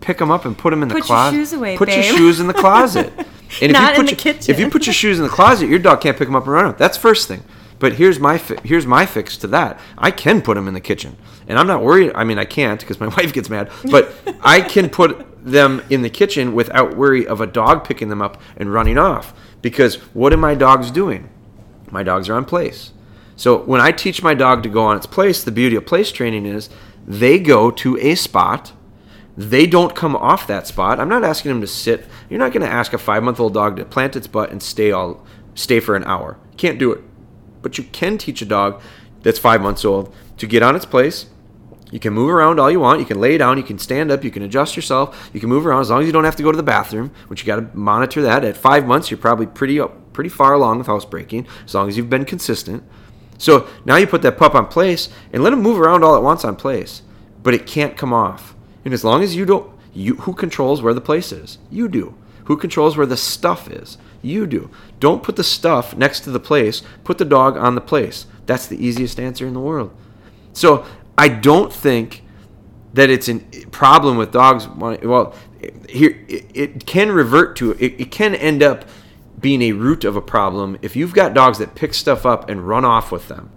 Pick 0.00 0.18
them 0.18 0.30
up 0.30 0.44
and 0.44 0.56
put 0.56 0.70
them 0.70 0.82
in 0.82 0.88
the 0.88 1.00
closet. 1.00 1.30
Put 1.30 1.36
your 1.36 1.44
shoes 1.44 1.52
away, 1.52 1.76
put 1.76 1.88
your 1.88 2.02
shoes 2.02 2.40
in 2.40 2.46
the 2.46 2.54
closet. 2.54 3.12
And 3.62 3.72
Not 3.72 3.92
if 3.92 3.96
you 3.96 4.00
in 4.02 4.06
put 4.06 4.06
the 4.06 4.10
your, 4.28 4.34
kitchen. 4.34 4.54
If 4.54 4.60
you 4.60 4.68
put 4.70 4.86
your 4.86 4.92
shoes 4.92 5.18
in 5.18 5.24
the 5.24 5.30
closet, 5.30 5.70
your 5.70 5.78
dog 5.78 6.02
can't 6.02 6.18
pick 6.18 6.28
them 6.28 6.36
up 6.36 6.42
and 6.44 6.52
run. 6.52 6.64
Around. 6.66 6.76
That's 6.78 6.98
first 6.98 7.28
thing. 7.28 7.42
But 7.78 7.94
here's 7.94 8.20
my 8.20 8.36
fi- 8.36 8.58
here's 8.62 8.86
my 8.86 9.06
fix 9.06 9.38
to 9.38 9.46
that. 9.48 9.80
I 9.96 10.10
can 10.10 10.42
put 10.42 10.54
them 10.56 10.68
in 10.68 10.74
the 10.74 10.82
kitchen, 10.82 11.16
and 11.46 11.58
I'm 11.58 11.66
not 11.66 11.82
worried. 11.82 12.12
I 12.14 12.24
mean, 12.24 12.38
I 12.38 12.44
can't 12.44 12.78
because 12.78 13.00
my 13.00 13.06
wife 13.16 13.32
gets 13.32 13.48
mad. 13.48 13.70
But 13.90 14.12
I 14.42 14.60
can 14.60 14.90
put 14.90 15.37
them 15.50 15.82
in 15.90 16.02
the 16.02 16.10
kitchen 16.10 16.54
without 16.54 16.96
worry 16.96 17.26
of 17.26 17.40
a 17.40 17.46
dog 17.46 17.84
picking 17.84 18.08
them 18.08 18.22
up 18.22 18.40
and 18.56 18.72
running 18.72 18.98
off. 18.98 19.34
Because 19.62 19.96
what 20.14 20.32
are 20.32 20.38
my 20.38 20.54
dogs 20.54 20.90
doing? 20.90 21.28
My 21.90 22.02
dogs 22.02 22.28
are 22.28 22.34
on 22.34 22.44
place. 22.44 22.92
So 23.36 23.58
when 23.58 23.80
I 23.80 23.92
teach 23.92 24.22
my 24.22 24.34
dog 24.34 24.62
to 24.64 24.68
go 24.68 24.84
on 24.84 24.96
its 24.96 25.06
place, 25.06 25.44
the 25.44 25.52
beauty 25.52 25.76
of 25.76 25.86
place 25.86 26.10
training 26.10 26.46
is 26.46 26.68
they 27.06 27.38
go 27.38 27.70
to 27.70 27.96
a 27.98 28.14
spot. 28.14 28.72
They 29.36 29.66
don't 29.66 29.94
come 29.94 30.16
off 30.16 30.46
that 30.48 30.66
spot. 30.66 30.98
I'm 30.98 31.08
not 31.08 31.24
asking 31.24 31.50
them 31.50 31.60
to 31.60 31.66
sit. 31.66 32.04
You're 32.28 32.40
not 32.40 32.52
going 32.52 32.66
to 32.66 32.72
ask 32.72 32.92
a 32.92 32.98
five 32.98 33.22
month 33.22 33.38
old 33.38 33.54
dog 33.54 33.76
to 33.76 33.84
plant 33.84 34.16
its 34.16 34.26
butt 34.26 34.50
and 34.50 34.62
stay 34.62 34.90
all 34.90 35.24
stay 35.54 35.80
for 35.80 35.96
an 35.96 36.04
hour. 36.04 36.38
Can't 36.56 36.78
do 36.78 36.92
it. 36.92 37.02
But 37.62 37.78
you 37.78 37.84
can 37.84 38.18
teach 38.18 38.42
a 38.42 38.44
dog 38.44 38.82
that's 39.22 39.38
five 39.38 39.60
months 39.60 39.84
old 39.84 40.14
to 40.38 40.46
get 40.46 40.62
on 40.62 40.76
its 40.76 40.84
place. 40.84 41.26
You 41.90 41.98
can 41.98 42.12
move 42.12 42.30
around 42.30 42.60
all 42.60 42.70
you 42.70 42.80
want. 42.80 43.00
You 43.00 43.06
can 43.06 43.20
lay 43.20 43.38
down. 43.38 43.56
You 43.56 43.62
can 43.62 43.78
stand 43.78 44.10
up. 44.10 44.22
You 44.22 44.30
can 44.30 44.42
adjust 44.42 44.76
yourself. 44.76 45.30
You 45.32 45.40
can 45.40 45.48
move 45.48 45.66
around 45.66 45.80
as 45.80 45.90
long 45.90 46.00
as 46.00 46.06
you 46.06 46.12
don't 46.12 46.24
have 46.24 46.36
to 46.36 46.42
go 46.42 46.52
to 46.52 46.56
the 46.56 46.62
bathroom, 46.62 47.12
which 47.28 47.40
you 47.40 47.46
got 47.46 47.56
to 47.56 47.76
monitor 47.76 48.22
that. 48.22 48.44
At 48.44 48.56
five 48.56 48.86
months, 48.86 49.10
you're 49.10 49.18
probably 49.18 49.46
pretty 49.46 49.80
pretty 50.12 50.28
far 50.30 50.52
along 50.52 50.78
with 50.78 50.88
housebreaking, 50.88 51.46
as 51.64 51.74
long 51.74 51.88
as 51.88 51.96
you've 51.96 52.10
been 52.10 52.24
consistent. 52.24 52.82
So 53.38 53.68
now 53.84 53.96
you 53.96 54.06
put 54.06 54.22
that 54.22 54.36
pup 54.36 54.56
on 54.56 54.66
place 54.66 55.08
and 55.32 55.44
let 55.44 55.52
him 55.52 55.62
move 55.62 55.80
around 55.80 56.02
all 56.02 56.16
at 56.16 56.24
once 56.24 56.44
on 56.44 56.56
place, 56.56 57.02
but 57.42 57.54
it 57.54 57.66
can't 57.66 57.96
come 57.96 58.12
off. 58.12 58.56
And 58.84 58.92
as 58.92 59.04
long 59.04 59.22
as 59.22 59.36
you 59.36 59.46
don't, 59.46 59.70
you 59.94 60.16
who 60.16 60.34
controls 60.34 60.82
where 60.82 60.94
the 60.94 61.00
place 61.00 61.30
is? 61.30 61.58
You 61.70 61.88
do. 61.88 62.16
Who 62.46 62.56
controls 62.56 62.96
where 62.96 63.06
the 63.06 63.16
stuff 63.16 63.70
is? 63.70 63.96
You 64.20 64.46
do. 64.46 64.70
Don't 64.98 65.22
put 65.22 65.36
the 65.36 65.44
stuff 65.44 65.96
next 65.96 66.20
to 66.20 66.30
the 66.30 66.40
place. 66.40 66.82
Put 67.04 67.18
the 67.18 67.24
dog 67.24 67.56
on 67.56 67.74
the 67.74 67.80
place. 67.80 68.26
That's 68.46 68.66
the 68.66 68.84
easiest 68.84 69.20
answer 69.20 69.46
in 69.46 69.54
the 69.54 69.60
world. 69.60 69.94
So 70.52 70.84
I 71.18 71.28
don't 71.28 71.72
think 71.72 72.22
that 72.94 73.10
it's 73.10 73.28
a 73.28 73.40
problem 73.72 74.16
with 74.16 74.30
dogs. 74.30 74.68
Well, 74.68 75.34
here 75.88 76.24
it, 76.28 76.46
it 76.54 76.86
can 76.86 77.10
revert 77.10 77.56
to 77.56 77.72
it, 77.72 78.00
it 78.00 78.10
can 78.12 78.36
end 78.36 78.62
up 78.62 78.84
being 79.38 79.62
a 79.62 79.72
root 79.72 80.04
of 80.04 80.16
a 80.16 80.20
problem 80.20 80.78
if 80.80 80.96
you've 80.96 81.12
got 81.12 81.34
dogs 81.34 81.58
that 81.58 81.74
pick 81.74 81.92
stuff 81.92 82.24
up 82.24 82.48
and 82.48 82.66
run 82.66 82.84
off 82.84 83.10
with 83.10 83.28
them. 83.28 83.50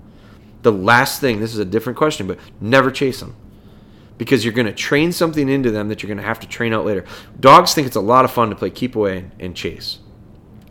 The 0.63 0.71
last 0.71 1.21
thing, 1.21 1.39
this 1.39 1.53
is 1.53 1.59
a 1.59 1.65
different 1.65 1.97
question, 1.97 2.27
but 2.27 2.39
never 2.59 2.91
chase 2.91 3.19
them 3.19 3.35
because 4.17 4.45
you're 4.45 4.53
going 4.53 4.67
to 4.67 4.73
train 4.73 5.11
something 5.11 5.49
into 5.49 5.71
them 5.71 5.87
that 5.89 6.01
you're 6.01 6.07
going 6.07 6.19
to 6.19 6.23
have 6.23 6.39
to 6.39 6.47
train 6.47 6.73
out 6.73 6.85
later. 6.85 7.05
Dogs 7.39 7.73
think 7.73 7.87
it's 7.87 7.95
a 7.95 8.01
lot 8.01 8.25
of 8.25 8.31
fun 8.31 8.49
to 8.49 8.55
play 8.55 8.69
keep 8.69 8.95
away 8.95 9.31
and 9.39 9.55
chase, 9.55 9.99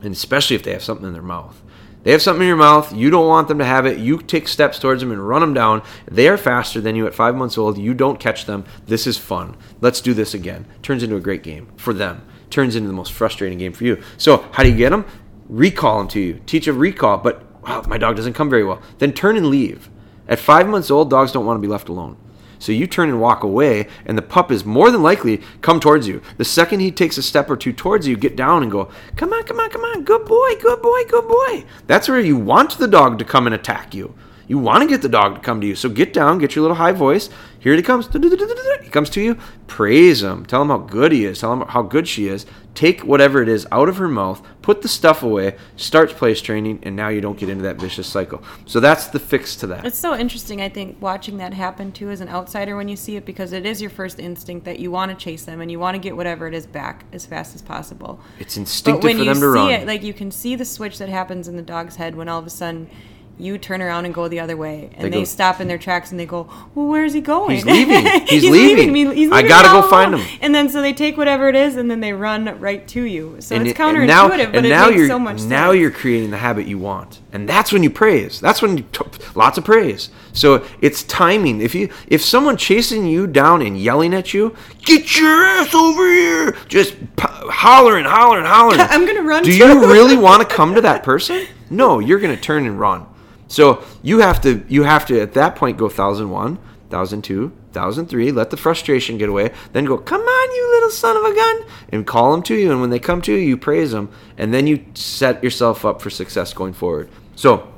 and 0.03 0.13
especially 0.13 0.57
if 0.57 0.63
they 0.63 0.73
have 0.73 0.83
something 0.83 1.07
in 1.07 1.13
their 1.13 1.23
mouth. 1.23 1.61
They 2.03 2.13
have 2.13 2.23
something 2.23 2.43
in 2.43 2.49
your 2.49 2.57
mouth. 2.57 2.95
You 2.95 3.11
don't 3.11 3.29
want 3.29 3.49
them 3.49 3.59
to 3.59 3.65
have 3.65 3.85
it. 3.85 3.99
You 3.99 4.19
take 4.19 4.49
steps 4.49 4.79
towards 4.79 5.01
them 5.01 5.13
and 5.13 5.27
run 5.27 5.43
them 5.43 5.53
down. 5.53 5.83
They 6.11 6.29
are 6.29 6.39
faster 6.39 6.81
than 6.81 6.97
you 6.97 7.07
at 7.07 7.15
five 7.15 7.35
months 7.37 7.59
old. 7.59 7.77
You 7.77 7.93
don't 7.93 8.19
catch 8.19 8.47
them. 8.47 8.65
This 8.87 9.07
is 9.07 9.19
fun. 9.19 9.57
Let's 9.81 10.01
do 10.01 10.15
this 10.15 10.33
again. 10.33 10.67
Turns 10.83 11.03
into 11.03 11.17
a 11.17 11.21
great 11.21 11.43
game 11.43 11.69
for 11.77 11.93
them. 11.93 12.27
Turns 12.49 12.75
into 12.75 12.89
the 12.89 12.95
most 12.95 13.13
frustrating 13.13 13.59
game 13.59 13.75
for 13.75 13.85
you. 13.85 14.03
So 14.17 14.49
how 14.53 14.63
do 14.63 14.71
you 14.71 14.77
get 14.77 14.91
them? 14.91 15.05
Recall 15.49 15.99
them 15.99 16.09
to 16.09 16.21
you. 16.21 16.41
Teach 16.47 16.67
a 16.67 16.73
recall. 16.73 17.19
But 17.19 17.45
wow, 17.63 17.83
my 17.87 17.99
dog 17.99 18.17
doesn't 18.17 18.35
come 18.35 18.49
very 18.49 18.65
well. 18.65 18.81
Then 18.99 19.13
turn 19.13 19.37
and 19.37 19.47
leave. 19.47 19.91
At 20.27 20.39
five 20.39 20.69
months 20.69 20.91
old, 20.91 21.11
dogs 21.11 21.33
don't 21.33 21.45
want 21.45 21.59
to 21.59 21.61
be 21.61 21.69
left 21.69 21.89
alone. 21.89 22.17
So 22.61 22.73
you 22.73 22.87
turn 22.87 23.09
and 23.09 23.21
walk 23.21 23.43
away, 23.43 23.89
and 24.07 24.17
the 24.17 24.23
pup 24.23 24.53
is 24.53 24.65
more 24.65 24.91
than 24.91 25.03
likely 25.03 25.41
come 25.63 25.81
towards 25.81 26.07
you. 26.07 26.21
The 26.37 26.45
second 26.45 26.81
he 26.81 26.93
takes 26.93 27.19
a 27.19 27.23
step 27.23 27.51
or 27.51 27.57
two 27.57 27.73
towards 27.73 28.07
you, 28.07 28.17
get 28.17 28.37
down 28.37 28.63
and 28.63 28.71
go, 28.71 28.91
"Come 29.17 29.33
on, 29.33 29.43
come 29.45 29.59
on, 29.59 29.71
come 29.71 29.83
on, 29.83 30.05
good 30.05 30.27
boy, 30.27 30.55
good 30.61 30.83
boy, 30.83 31.05
good 31.09 31.27
boy." 31.27 31.65
That's 31.89 32.09
where 32.09 32.21
you 32.21 32.37
want 32.37 32.79
the 32.79 32.87
dog 32.87 33.19
to 33.19 33.25
come 33.25 33.47
and 33.47 33.55
attack 33.55 33.95
you. 33.95 34.15
You 34.51 34.59
want 34.59 34.83
to 34.83 34.89
get 34.89 35.01
the 35.01 35.09
dog 35.09 35.37
to 35.37 35.41
come 35.41 35.61
to 35.61 35.67
you. 35.69 35.77
So 35.77 35.89
get 35.89 36.13
down, 36.13 36.39
get 36.39 36.57
your 36.57 36.63
little 36.63 36.77
high 36.77 36.91
voice. 36.91 37.31
Here 37.61 37.73
he 37.73 37.83
comes. 37.83 38.09
He 38.13 38.91
comes 38.91 39.09
to 39.11 39.21
you. 39.21 39.37
Praise 39.69 40.25
him. 40.25 40.45
Tell 40.45 40.63
him 40.63 40.71
how 40.71 40.79
good 40.79 41.13
he 41.13 41.25
is. 41.25 41.39
Tell 41.39 41.53
him 41.53 41.61
how 41.69 41.83
good 41.83 42.09
she 42.09 42.27
is. 42.27 42.47
Take 42.75 43.03
whatever 43.03 43.41
it 43.43 43.49
is 43.49 43.65
out 43.71 43.89
of 43.89 43.99
her 43.99 44.09
mouth. 44.09 44.45
Put 44.61 44.83
the 44.83 44.89
stuff 44.89 45.23
away. 45.23 45.57
Start 45.77 46.11
place 46.11 46.41
training, 46.41 46.81
and 46.83 46.97
now 46.97 47.11
you 47.11 47.21
don't 47.21 47.39
get 47.39 47.49
into 47.49 47.63
that 47.63 47.77
vicious 47.77 48.09
cycle. 48.09 48.43
So 48.67 48.81
that's 48.81 49.07
the 49.07 49.21
fix 49.21 49.55
to 49.57 49.69
that. 49.69 49.87
It's 49.87 49.97
so 49.97 50.19
interesting, 50.19 50.61
I 50.61 50.69
think, 50.69 51.01
watching 51.01 51.37
that 51.37 51.55
happen 51.55 51.93
too 51.93 52.11
as 52.11 52.21
an 52.21 52.29
outsider 52.29 52.75
when 52.75 52.89
you 52.89 52.97
see 52.97 53.15
it 53.15 53.25
because 53.25 53.53
it 53.53 53.65
is 53.65 53.81
your 53.81 53.91
first 53.91 54.19
instinct 54.19 54.65
that 54.65 54.81
you 54.81 54.91
want 54.91 55.13
to 55.13 55.17
chase 55.17 55.45
them 55.45 55.61
and 55.61 55.71
you 55.71 55.79
want 55.79 55.95
to 55.95 56.01
get 56.01 56.17
whatever 56.17 56.49
it 56.49 56.55
is 56.55 56.67
back 56.67 57.05
as 57.13 57.25
fast 57.25 57.55
as 57.55 57.63
possible. 57.63 58.21
It's 58.41 58.57
But 58.57 58.63
instinctive 58.63 59.05
when 59.05 59.17
for 59.19 59.23
you 59.23 59.27
them 59.27 59.35
see 59.37 59.41
to 59.43 59.49
run. 59.49 59.71
it, 59.71 59.87
like 59.87 60.03
you 60.03 60.13
can 60.13 60.33
see 60.33 60.57
the 60.57 60.65
switch 60.65 60.99
that 60.99 61.09
happens 61.09 61.47
in 61.47 61.55
the 61.55 61.63
dog's 61.63 61.95
head 61.95 62.17
when 62.17 62.29
all 62.29 62.41
of 62.41 62.47
a 62.47 62.51
sudden 62.51 62.91
you 63.41 63.59
turn 63.59 63.83
around 63.83 64.05
and 64.05 64.15
go 64.15 64.29
the 64.29 64.41
other 64.41 64.57
way, 64.57 64.91
and 64.95 65.05
They 65.07 65.11
they, 65.11 65.19
go- 65.19 65.25
stop 65.25 65.61
in 65.61 65.69
their 65.69 65.79
tracks 65.79 66.11
and 66.11 66.21
they 66.21 66.27
go, 66.27 66.49
"Well, 66.75 66.87
where 66.87 67.05
is 67.05 67.13
he 67.13 67.21
going? 67.21 67.57
He's 67.57 67.65
leaving. 67.77 68.05
He's 68.27 68.49
leaving. 68.49 68.93
me- 68.93 69.15
he's 69.15 69.31
I 69.33 69.43
gotta 69.43 69.69
go 69.69 69.89
find 69.89 70.15
him. 70.15 70.39
And 70.41 70.55
then 70.55 70.69
so 70.69 70.81
they 70.83 70.93
take 70.93 71.17
whatever 71.17 71.49
it 71.49 71.57
is, 71.57 71.77
and 71.77 71.91
then 71.91 72.01
they 72.01 72.13
run 72.13 72.59
right 72.61 72.87
to 72.89 73.03
you. 73.03 73.37
So 73.41 73.57
and 73.57 73.67
it's 73.67 73.79
it- 73.79 73.83
counterintuitive, 73.83 74.07
now, 74.07 74.29
but 74.29 74.41
it 74.65 74.69
now 74.69 74.91
makes 74.91 75.09
so 75.09 75.19
much 75.19 75.39
sense. 75.39 75.51
now 75.51 75.71
you're 75.73 75.91
creating 75.91 76.31
the 76.31 76.37
habit 76.39 76.67
you 76.67 76.79
want 76.79 77.21
and 77.33 77.49
that's 77.49 77.73
when 77.73 77.83
you 77.85 77.91
praise 77.91 78.41
that's 78.41 78.61
when 78.61 78.77
you 78.77 78.85
t- 78.93 79.05
lots 79.37 79.57
of 79.57 79.65
praise 79.65 80.11
so 80.33 80.67
it's 80.81 81.05
timing 81.05 81.61
if 81.61 81.75
you 81.77 81.89
if 82.09 82.21
someone 82.23 82.57
chasing 82.57 83.07
you 83.07 83.25
down 83.27 83.63
and 83.63 83.79
yelling 83.81 84.13
at 84.13 84.35
you 84.35 84.53
get 84.85 85.17
your 85.17 85.45
ass 85.45 85.73
over 85.73 86.05
here 86.11 86.57
just 86.67 86.95
p- 87.17 87.27
hollering 87.29 88.05
hollering 88.05 88.45
hollering 88.45 88.81
I'm 88.91 89.07
gonna 89.07 89.23
run 89.23 89.45
do 89.45 89.53
you 89.57 89.87
really 89.93 90.17
want 90.17 90.43
to 90.49 90.55
come 90.57 90.75
to 90.75 90.81
that 90.81 91.05
person 91.05 91.47
no 91.71 92.01
you're 92.01 92.19
gonna 92.19 92.37
turn 92.37 92.67
and 92.67 92.79
run 92.81 93.07
so 93.51 93.85
you 94.03 94.21
have 94.21 94.41
to 94.41 94.65
you 94.69 94.85
have 94.85 95.05
to 95.05 95.21
at 95.21 95.35
that 95.35 95.57
point 95.57 95.77
go 95.77 95.85
1001 95.85 96.57
1002 96.89 97.49
1003 97.49 98.33
let 98.33 98.51
the 98.51 98.57
frustration 98.57 99.19
get 99.19 99.29
away 99.29 99.53
then 99.73 99.85
go 99.85 99.99
come 99.99 100.23
on 100.23 100.55
you 100.55 100.71
little 100.75 100.91
son 100.91 101.17
of 101.17 101.25
a 101.25 101.35
gun 101.35 101.63
and 101.91 102.07
call 102.07 102.33
them 102.33 102.43
to 102.43 102.55
you 102.55 102.71
and 102.71 102.81
when 102.81 102.91
they 102.91 102.99
come 102.99 103.21
to 103.21 103.33
you 103.33 103.39
you 103.39 103.57
praise 103.57 103.91
them 103.91 104.09
and 104.39 104.55
then 104.55 104.67
you 104.67 104.85
set 104.95 105.43
yourself 105.45 105.85
up 105.85 106.01
for 106.01 106.11
success 106.11 106.53
going 106.55 106.73
forward. 106.73 107.11
So 107.37 107.73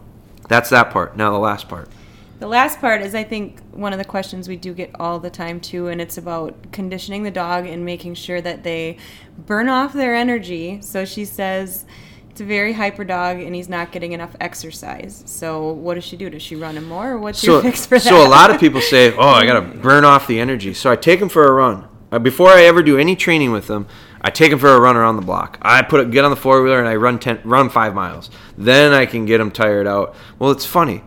that's 0.49 0.71
that 0.71 0.91
part. 0.91 1.17
Now 1.17 1.33
the 1.33 1.39
last 1.39 1.69
part. 1.69 1.89
The 2.39 2.49
last 2.49 2.81
part 2.81 3.03
is, 3.03 3.15
I 3.15 3.23
think, 3.23 3.61
one 3.71 3.93
of 3.93 4.01
the 4.01 4.05
questions 4.05 4.49
we 4.49 4.57
do 4.57 4.75
get 4.75 4.91
all 4.99 5.21
the 5.21 5.31
time 5.31 5.61
too, 5.61 5.87
and 5.87 6.01
it's 6.01 6.19
about 6.19 6.73
conditioning 6.73 7.23
the 7.23 7.31
dog 7.31 7.67
and 7.67 7.85
making 7.85 8.15
sure 8.15 8.41
that 8.41 8.65
they 8.65 8.99
burn 9.47 9.69
off 9.69 9.93
their 9.93 10.17
energy. 10.17 10.81
So 10.83 11.05
she 11.05 11.25
says 11.25 11.85
it's 12.33 12.41
a 12.41 12.45
very 12.47 12.73
hyper 12.73 13.05
dog 13.05 13.41
and 13.41 13.55
he's 13.55 13.69
not 13.69 13.93
getting 13.93 14.13
enough 14.13 14.35
exercise. 14.41 15.23
So 15.27 15.71
what 15.71 15.95
does 15.95 16.05
she 16.05 16.17
do? 16.17 16.31
Does 16.31 16.41
she 16.41 16.57
run 16.57 16.79
him 16.79 16.89
more, 16.89 17.11
or 17.11 17.19
what's 17.19 17.39
so, 17.39 17.53
your 17.53 17.63
fix 17.63 17.85
for 17.85 17.99
that? 17.99 18.09
so 18.09 18.27
a 18.27 18.29
lot 18.29 18.51
of 18.51 18.59
people 18.59 18.81
say 18.95 19.15
oh 19.15 19.29
i 19.29 19.45
gotta 19.45 19.61
burn 19.61 20.07
off 20.07 20.27
the 20.27 20.41
energy. 20.41 20.73
So 20.73 20.91
i 20.91 20.97
take 20.97 21.21
him 21.21 21.29
for 21.29 21.47
a 21.47 21.53
run. 21.53 21.87
Uh, 22.11 22.19
before 22.19 22.49
i 22.49 22.63
ever 22.63 22.83
do 22.83 22.97
any 22.97 23.17
training 23.17 23.53
with 23.53 23.67
them 23.67 23.87
i 24.23 24.31
take 24.31 24.51
him 24.51 24.59
for 24.59 24.75
a 24.75 24.81
run 24.81 24.97
around 24.97 25.17
the 25.17 25.23
block. 25.23 25.59
I 25.61 25.83
put 25.83 26.01
it, 26.01 26.11
get 26.11 26.25
on 26.25 26.31
the 26.31 26.37
four-wheeler 26.37 26.79
and 26.79 26.89
i 26.89 26.97
run 26.97 27.19
10 27.19 27.43
run 27.45 27.69
five 27.69 27.95
miles. 27.95 28.31
Then 28.57 28.95
i 28.95 29.05
can 29.05 29.27
get 29.27 29.37
them 29.37 29.51
tired 29.51 29.87
out. 29.87 30.15
Well 30.39 30.51
it's 30.51 30.65
funny. 30.65 31.05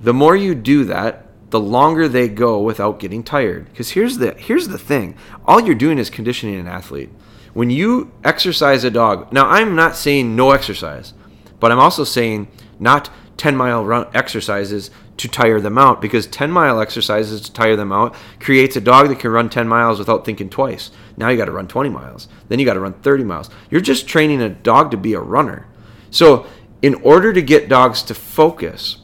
The 0.00 0.14
more 0.14 0.36
you 0.36 0.54
do 0.54 0.84
that 0.84 1.26
the 1.50 1.60
longer 1.60 2.08
they 2.08 2.28
go 2.28 2.62
without 2.62 3.00
getting 3.00 3.24
tired. 3.24 3.64
Because 3.66 3.90
here's 3.90 4.18
the 4.18 4.34
here's 4.34 4.68
the 4.68 4.78
thing. 4.78 5.16
All 5.44 5.60
you're 5.60 5.74
doing 5.74 5.98
is 5.98 6.08
conditioning 6.08 6.54
an 6.54 6.68
athlete 6.68 7.10
when 7.54 7.70
you 7.70 8.10
exercise 8.24 8.84
a 8.84 8.90
dog 8.90 9.32
now 9.32 9.48
i'm 9.48 9.74
not 9.74 9.96
saying 9.96 10.34
no 10.34 10.50
exercise 10.50 11.14
but 11.60 11.70
i'm 11.70 11.78
also 11.78 12.04
saying 12.04 12.48
not 12.78 13.10
10 13.36 13.56
mile 13.56 13.84
run 13.84 14.06
exercises 14.14 14.90
to 15.16 15.28
tire 15.28 15.60
them 15.60 15.78
out 15.78 16.00
because 16.00 16.26
10 16.26 16.50
mile 16.50 16.80
exercises 16.80 17.40
to 17.40 17.52
tire 17.52 17.76
them 17.76 17.92
out 17.92 18.14
creates 18.40 18.76
a 18.76 18.80
dog 18.80 19.08
that 19.08 19.18
can 19.18 19.30
run 19.30 19.48
10 19.48 19.68
miles 19.68 19.98
without 19.98 20.24
thinking 20.24 20.48
twice. 20.48 20.90
Now 21.16 21.28
you 21.28 21.36
got 21.36 21.46
to 21.46 21.52
run 21.52 21.68
20 21.68 21.88
miles 21.90 22.28
then 22.48 22.58
you 22.58 22.64
got 22.64 22.74
to 22.74 22.80
run 22.80 22.94
30 22.94 23.24
miles. 23.24 23.50
You're 23.70 23.80
just 23.80 24.08
training 24.08 24.40
a 24.42 24.48
dog 24.48 24.90
to 24.90 24.96
be 24.96 25.14
a 25.14 25.20
runner. 25.20 25.66
So 26.10 26.46
in 26.82 26.94
order 26.96 27.32
to 27.32 27.42
get 27.42 27.68
dogs 27.68 28.02
to 28.04 28.14
focus 28.14 28.98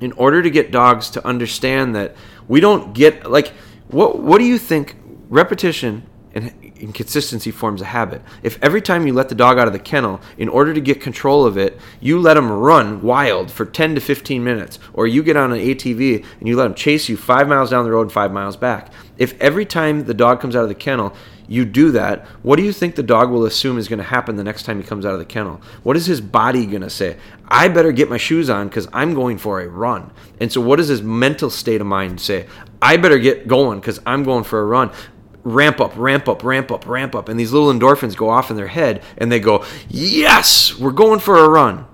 in 0.00 0.12
order 0.12 0.42
to 0.42 0.50
get 0.50 0.70
dogs 0.70 1.10
to 1.10 1.26
understand 1.26 1.94
that 1.94 2.14
we 2.46 2.60
don't 2.60 2.92
get 2.94 3.28
like 3.30 3.48
what 3.88 4.18
what 4.20 4.38
do 4.38 4.44
you 4.44 4.58
think 4.58 4.96
repetition 5.28 6.06
and 6.80 7.54
forms 7.54 7.80
a 7.80 7.86
habit 7.86 8.22
if 8.42 8.62
every 8.62 8.82
time 8.82 9.06
you 9.06 9.12
let 9.12 9.28
the 9.28 9.34
dog 9.34 9.58
out 9.58 9.66
of 9.66 9.72
the 9.72 9.78
kennel 9.78 10.20
in 10.36 10.48
order 10.48 10.74
to 10.74 10.80
get 10.80 11.00
control 11.00 11.44
of 11.44 11.56
it 11.56 11.78
you 12.00 12.18
let 12.18 12.36
him 12.36 12.50
run 12.50 13.00
wild 13.02 13.50
for 13.50 13.64
10 13.64 13.94
to 13.94 14.00
15 14.00 14.42
minutes 14.42 14.78
or 14.92 15.06
you 15.06 15.22
get 15.22 15.36
on 15.36 15.52
an 15.52 15.58
atv 15.58 16.24
and 16.38 16.48
you 16.48 16.56
let 16.56 16.66
him 16.66 16.74
chase 16.74 17.08
you 17.08 17.16
five 17.16 17.48
miles 17.48 17.70
down 17.70 17.84
the 17.84 17.90
road 17.90 18.02
and 18.02 18.12
five 18.12 18.32
miles 18.32 18.56
back 18.56 18.92
if 19.16 19.38
every 19.40 19.64
time 19.64 20.04
the 20.04 20.14
dog 20.14 20.40
comes 20.40 20.54
out 20.54 20.62
of 20.62 20.68
the 20.68 20.74
kennel 20.74 21.14
you 21.48 21.64
do 21.64 21.90
that, 21.92 22.26
what 22.42 22.56
do 22.56 22.62
you 22.62 22.72
think 22.72 22.94
the 22.94 23.02
dog 23.02 23.30
will 23.30 23.46
assume 23.46 23.78
is 23.78 23.88
going 23.88 23.98
to 23.98 24.04
happen 24.04 24.36
the 24.36 24.44
next 24.44 24.64
time 24.64 24.80
he 24.80 24.86
comes 24.86 25.06
out 25.06 25.14
of 25.14 25.18
the 25.18 25.24
kennel? 25.24 25.62
What 25.82 25.96
is 25.96 26.04
his 26.04 26.20
body 26.20 26.66
going 26.66 26.82
to 26.82 26.90
say? 26.90 27.16
I 27.48 27.68
better 27.68 27.90
get 27.90 28.10
my 28.10 28.18
shoes 28.18 28.50
on 28.50 28.68
because 28.68 28.86
I'm 28.92 29.14
going 29.14 29.38
for 29.38 29.62
a 29.62 29.66
run. 29.66 30.12
And 30.40 30.52
so, 30.52 30.60
what 30.60 30.76
does 30.76 30.88
his 30.88 31.00
mental 31.00 31.48
state 31.48 31.80
of 31.80 31.86
mind 31.86 32.20
say? 32.20 32.46
I 32.82 32.98
better 32.98 33.18
get 33.18 33.48
going 33.48 33.80
because 33.80 33.98
I'm 34.04 34.22
going 34.22 34.44
for 34.44 34.60
a 34.60 34.64
run. 34.64 34.90
Ramp 35.48 35.80
up, 35.80 35.96
ramp 35.96 36.28
up, 36.28 36.44
ramp 36.44 36.70
up, 36.70 36.86
ramp 36.86 37.14
up. 37.14 37.28
And 37.28 37.40
these 37.40 37.52
little 37.52 37.72
endorphins 37.72 38.16
go 38.16 38.28
off 38.28 38.50
in 38.50 38.56
their 38.56 38.66
head 38.66 39.02
and 39.16 39.32
they 39.32 39.40
go, 39.40 39.64
Yes, 39.88 40.78
we're 40.78 40.92
going 40.92 41.20
for 41.20 41.38
a 41.38 41.48
run. 41.48 41.86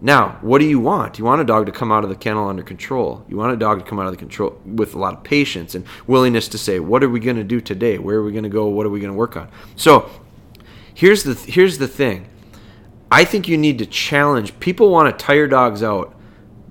Now, 0.00 0.38
what 0.40 0.58
do 0.58 0.64
you 0.64 0.80
want? 0.80 1.18
You 1.18 1.24
want 1.24 1.40
a 1.40 1.44
dog 1.44 1.66
to 1.66 1.72
come 1.72 1.92
out 1.92 2.02
of 2.02 2.10
the 2.10 2.16
kennel 2.16 2.48
under 2.48 2.62
control. 2.62 3.24
You 3.28 3.36
want 3.36 3.52
a 3.52 3.56
dog 3.56 3.78
to 3.78 3.84
come 3.84 4.00
out 4.00 4.06
of 4.06 4.12
the 4.12 4.18
control 4.18 4.60
with 4.64 4.94
a 4.94 4.98
lot 4.98 5.14
of 5.14 5.22
patience 5.22 5.76
and 5.76 5.84
willingness 6.08 6.48
to 6.48 6.58
say, 6.58 6.80
"What 6.80 7.04
are 7.04 7.08
we 7.08 7.20
going 7.20 7.36
to 7.36 7.44
do 7.44 7.60
today? 7.60 7.98
Where 7.98 8.16
are 8.16 8.24
we 8.24 8.32
going 8.32 8.42
to 8.42 8.50
go? 8.50 8.66
What 8.66 8.84
are 8.84 8.90
we 8.90 8.98
going 8.98 9.12
to 9.12 9.16
work 9.16 9.36
on?" 9.36 9.48
So, 9.76 10.10
here's 10.92 11.22
the 11.22 11.34
here's 11.34 11.78
the 11.78 11.86
thing. 11.86 12.26
I 13.12 13.24
think 13.24 13.46
you 13.46 13.56
need 13.56 13.78
to 13.78 13.86
challenge. 13.86 14.58
People 14.58 14.90
want 14.90 15.16
to 15.16 15.24
tire 15.24 15.46
dogs 15.46 15.84
out 15.84 16.16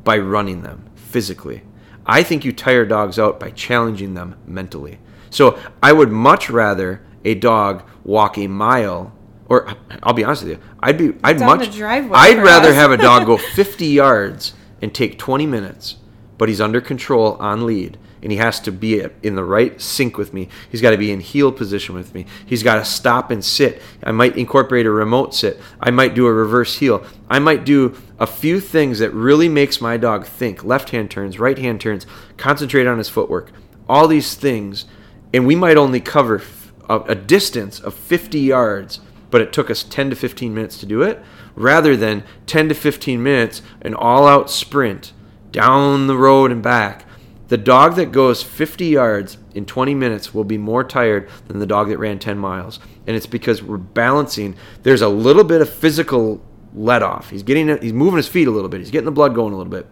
by 0.03 0.17
running 0.17 0.63
them 0.63 0.89
physically. 0.95 1.61
I 2.05 2.23
think 2.23 2.43
you 2.43 2.51
tire 2.51 2.85
dogs 2.85 3.17
out 3.17 3.39
by 3.39 3.51
challenging 3.51 4.15
them 4.15 4.35
mentally. 4.45 4.99
So, 5.31 5.57
I 5.81 5.91
would 5.91 6.11
much 6.11 6.49
rather 6.51 7.01
a 7.25 7.33
dog 7.33 7.83
walk 8.03 8.37
a 8.37 8.45
mile 8.47 9.13
or 9.51 9.67
I'll 10.01 10.13
be 10.13 10.23
honest 10.23 10.43
with 10.43 10.51
you, 10.53 10.59
I'd 10.79 10.97
be 10.97 11.13
I'd 11.25 11.37
Down 11.39 11.57
much 11.57 11.67
I'd 11.77 12.37
rather 12.37 12.69
us. 12.69 12.75
have 12.75 12.91
a 12.91 12.97
dog 12.97 13.25
go 13.25 13.35
50 13.55 13.85
yards 13.85 14.53
and 14.81 14.95
take 14.95 15.17
20 15.17 15.45
minutes, 15.45 15.97
but 16.37 16.47
he's 16.47 16.61
under 16.61 16.79
control 16.79 17.33
on 17.33 17.65
lead 17.65 17.97
and 18.23 18.31
he 18.31 18.37
has 18.37 18.61
to 18.61 18.71
be 18.71 19.03
in 19.23 19.35
the 19.35 19.43
right 19.43 19.81
sync 19.81 20.17
with 20.17 20.33
me. 20.33 20.47
He's 20.69 20.81
got 20.81 20.91
to 20.91 20.97
be 20.97 21.11
in 21.11 21.19
heel 21.19 21.51
position 21.51 21.95
with 21.95 22.13
me. 22.13 22.27
He's 22.45 22.63
got 22.63 22.75
to 22.75 22.85
stop 22.85 23.29
and 23.29 23.43
sit. 23.43 23.81
I 24.03 24.11
might 24.11 24.37
incorporate 24.37 24.85
a 24.85 24.91
remote 24.91 25.35
sit. 25.35 25.59
I 25.81 25.91
might 25.91 26.13
do 26.13 26.27
a 26.27 26.33
reverse 26.33 26.77
heel. 26.77 27.05
I 27.29 27.39
might 27.39 27.65
do 27.65 27.97
a 28.19 28.27
few 28.27 28.61
things 28.61 28.99
that 28.99 29.11
really 29.11 29.49
makes 29.49 29.81
my 29.81 29.97
dog 29.97 30.25
think. 30.25 30.63
Left-hand 30.63 31.11
turns, 31.11 31.39
right-hand 31.39 31.81
turns, 31.81 32.05
concentrate 32.37 32.87
on 32.87 32.99
his 32.99 33.09
footwork. 33.09 33.51
All 33.89 34.07
these 34.07 34.35
things 34.35 34.85
and 35.33 35.45
we 35.45 35.55
might 35.55 35.77
only 35.77 35.99
cover 35.99 36.41
a 36.89 37.15
distance 37.15 37.79
of 37.79 37.93
50 37.93 38.39
yards 38.39 38.99
but 39.31 39.41
it 39.41 39.53
took 39.53 39.71
us 39.71 39.83
10 39.83 40.09
to 40.11 40.15
15 40.15 40.53
minutes 40.53 40.77
to 40.79 40.85
do 40.85 41.01
it 41.01 41.23
rather 41.55 41.95
than 41.97 42.23
10 42.45 42.69
to 42.69 42.75
15 42.75 43.23
minutes 43.23 43.61
an 43.81 43.95
all-out 43.95 44.49
sprint 44.49 45.13
down 45.51 46.07
the 46.07 46.17
road 46.17 46.51
and 46.51 46.61
back. 46.61 47.05
The 47.47 47.57
dog 47.57 47.95
that 47.95 48.11
goes 48.11 48.43
50 48.43 48.85
yards 48.85 49.37
in 49.53 49.65
20 49.65 49.93
minutes 49.95 50.33
will 50.33 50.45
be 50.45 50.57
more 50.57 50.83
tired 50.83 51.29
than 51.47 51.59
the 51.59 51.65
dog 51.65 51.89
that 51.89 51.97
ran 51.97 52.19
10 52.19 52.37
miles. 52.37 52.79
And 53.05 53.15
it's 53.15 53.25
because 53.25 53.61
we're 53.61 53.77
balancing 53.77 54.55
there's 54.83 55.01
a 55.01 55.09
little 55.09 55.43
bit 55.43 55.61
of 55.61 55.69
physical 55.69 56.45
let 56.73 57.03
off 57.03 57.31
he's 57.31 57.43
getting 57.43 57.67
he's 57.81 57.91
moving 57.91 58.15
his 58.15 58.29
feet 58.29 58.47
a 58.47 58.51
little 58.51 58.69
bit 58.69 58.79
he's 58.79 58.91
getting 58.91 59.03
the 59.03 59.11
blood 59.11 59.35
going 59.35 59.51
a 59.51 59.57
little 59.57 59.69
bit 59.69 59.87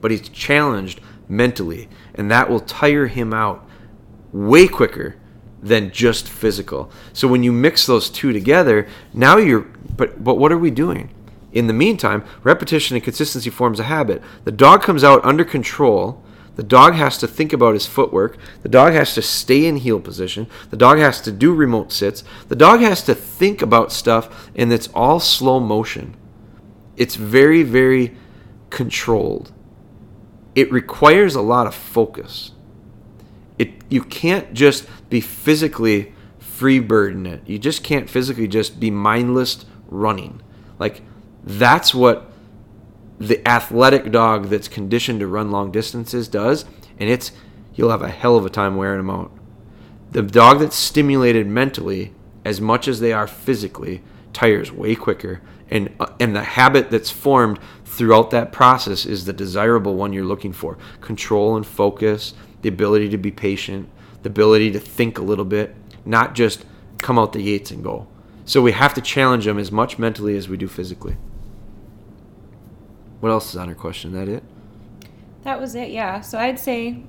but 0.00 0.10
he's 0.10 0.26
challenged 0.30 0.98
mentally 1.28 1.86
and 2.14 2.30
that 2.30 2.48
will 2.48 2.60
tire 2.60 3.08
him 3.08 3.34
out 3.34 3.68
way 4.34 4.66
quicker 4.66 5.14
than 5.62 5.90
just 5.90 6.28
physical. 6.28 6.90
So 7.14 7.26
when 7.28 7.42
you 7.42 7.52
mix 7.52 7.86
those 7.86 8.10
two 8.10 8.32
together, 8.32 8.86
now 9.14 9.38
you're 9.38 9.66
but 9.96 10.22
but 10.22 10.34
what 10.34 10.52
are 10.52 10.58
we 10.58 10.70
doing? 10.70 11.14
In 11.52 11.68
the 11.68 11.72
meantime, 11.72 12.24
repetition 12.42 12.96
and 12.96 13.04
consistency 13.04 13.48
forms 13.48 13.78
a 13.78 13.84
habit. 13.84 14.20
The 14.42 14.52
dog 14.52 14.82
comes 14.82 15.04
out 15.04 15.24
under 15.24 15.44
control. 15.44 16.22
The 16.56 16.64
dog 16.64 16.94
has 16.94 17.16
to 17.18 17.28
think 17.28 17.52
about 17.52 17.74
his 17.74 17.86
footwork. 17.86 18.36
The 18.62 18.68
dog 18.68 18.92
has 18.92 19.14
to 19.14 19.22
stay 19.22 19.66
in 19.66 19.76
heel 19.76 20.00
position. 20.00 20.48
The 20.70 20.76
dog 20.76 20.98
has 20.98 21.20
to 21.22 21.32
do 21.32 21.54
remote 21.54 21.92
sits. 21.92 22.24
The 22.48 22.56
dog 22.56 22.80
has 22.80 23.02
to 23.04 23.14
think 23.14 23.62
about 23.62 23.92
stuff, 23.92 24.50
and 24.54 24.72
it's 24.72 24.88
all 24.94 25.20
slow 25.20 25.60
motion. 25.60 26.16
It's 26.96 27.16
very, 27.16 27.62
very 27.62 28.16
controlled. 28.70 29.52
It 30.54 30.70
requires 30.70 31.34
a 31.34 31.40
lot 31.40 31.66
of 31.66 31.74
focus 31.74 32.52
it 33.58 33.70
you 33.88 34.02
can't 34.02 34.52
just 34.54 34.86
be 35.08 35.20
physically 35.20 36.12
free 36.38 36.78
birding 36.78 37.26
it. 37.26 37.42
You 37.46 37.58
just 37.58 37.82
can't 37.82 38.08
physically 38.08 38.48
just 38.48 38.80
be 38.80 38.90
mindless 38.90 39.64
running. 39.88 40.40
Like 40.78 41.02
that's 41.42 41.94
what 41.94 42.30
the 43.18 43.46
athletic 43.48 44.10
dog 44.10 44.46
that's 44.46 44.68
conditioned 44.68 45.20
to 45.20 45.26
run 45.26 45.50
long 45.50 45.70
distances 45.70 46.28
does, 46.28 46.64
and 46.98 47.08
it's 47.08 47.32
you'll 47.74 47.90
have 47.90 48.02
a 48.02 48.08
hell 48.08 48.36
of 48.36 48.46
a 48.46 48.50
time 48.50 48.76
wearing 48.76 48.98
them 48.98 49.10
out. 49.10 49.32
The 50.10 50.22
dog 50.22 50.60
that's 50.60 50.76
stimulated 50.76 51.46
mentally 51.46 52.12
as 52.44 52.60
much 52.60 52.86
as 52.88 53.00
they 53.00 53.12
are 53.12 53.26
physically 53.26 54.02
tires 54.32 54.70
way 54.70 54.94
quicker 54.94 55.40
and 55.70 55.94
uh, 56.00 56.06
and 56.20 56.34
the 56.34 56.42
habit 56.42 56.90
that's 56.90 57.10
formed 57.10 57.58
throughout 57.84 58.30
that 58.30 58.52
process 58.52 59.06
is 59.06 59.24
the 59.24 59.32
desirable 59.32 59.94
one 59.94 60.12
you're 60.12 60.24
looking 60.24 60.52
for. 60.52 60.78
Control 61.00 61.56
and 61.56 61.66
focus, 61.66 62.34
the 62.64 62.70
ability 62.70 63.10
to 63.10 63.18
be 63.18 63.30
patient, 63.30 63.88
the 64.22 64.30
ability 64.30 64.72
to 64.72 64.80
think 64.80 65.18
a 65.18 65.22
little 65.22 65.44
bit, 65.44 65.76
not 66.06 66.34
just 66.34 66.64
come 66.98 67.18
out 67.18 67.34
the 67.34 67.42
gates 67.42 67.70
and 67.70 67.84
go. 67.84 68.06
So 68.46 68.62
we 68.62 68.72
have 68.72 68.94
to 68.94 69.02
challenge 69.02 69.44
them 69.44 69.58
as 69.58 69.70
much 69.70 69.98
mentally 69.98 70.34
as 70.36 70.48
we 70.48 70.56
do 70.56 70.66
physically. 70.66 71.16
What 73.20 73.28
else 73.30 73.50
is 73.50 73.56
on 73.56 73.68
her 73.68 73.74
question? 73.74 74.12
That 74.12 74.28
it? 74.28 74.42
That 75.42 75.60
was 75.60 75.74
it, 75.74 75.90
yeah. 75.90 76.22
So 76.22 76.38
I'd 76.38 76.58
say 76.58 77.02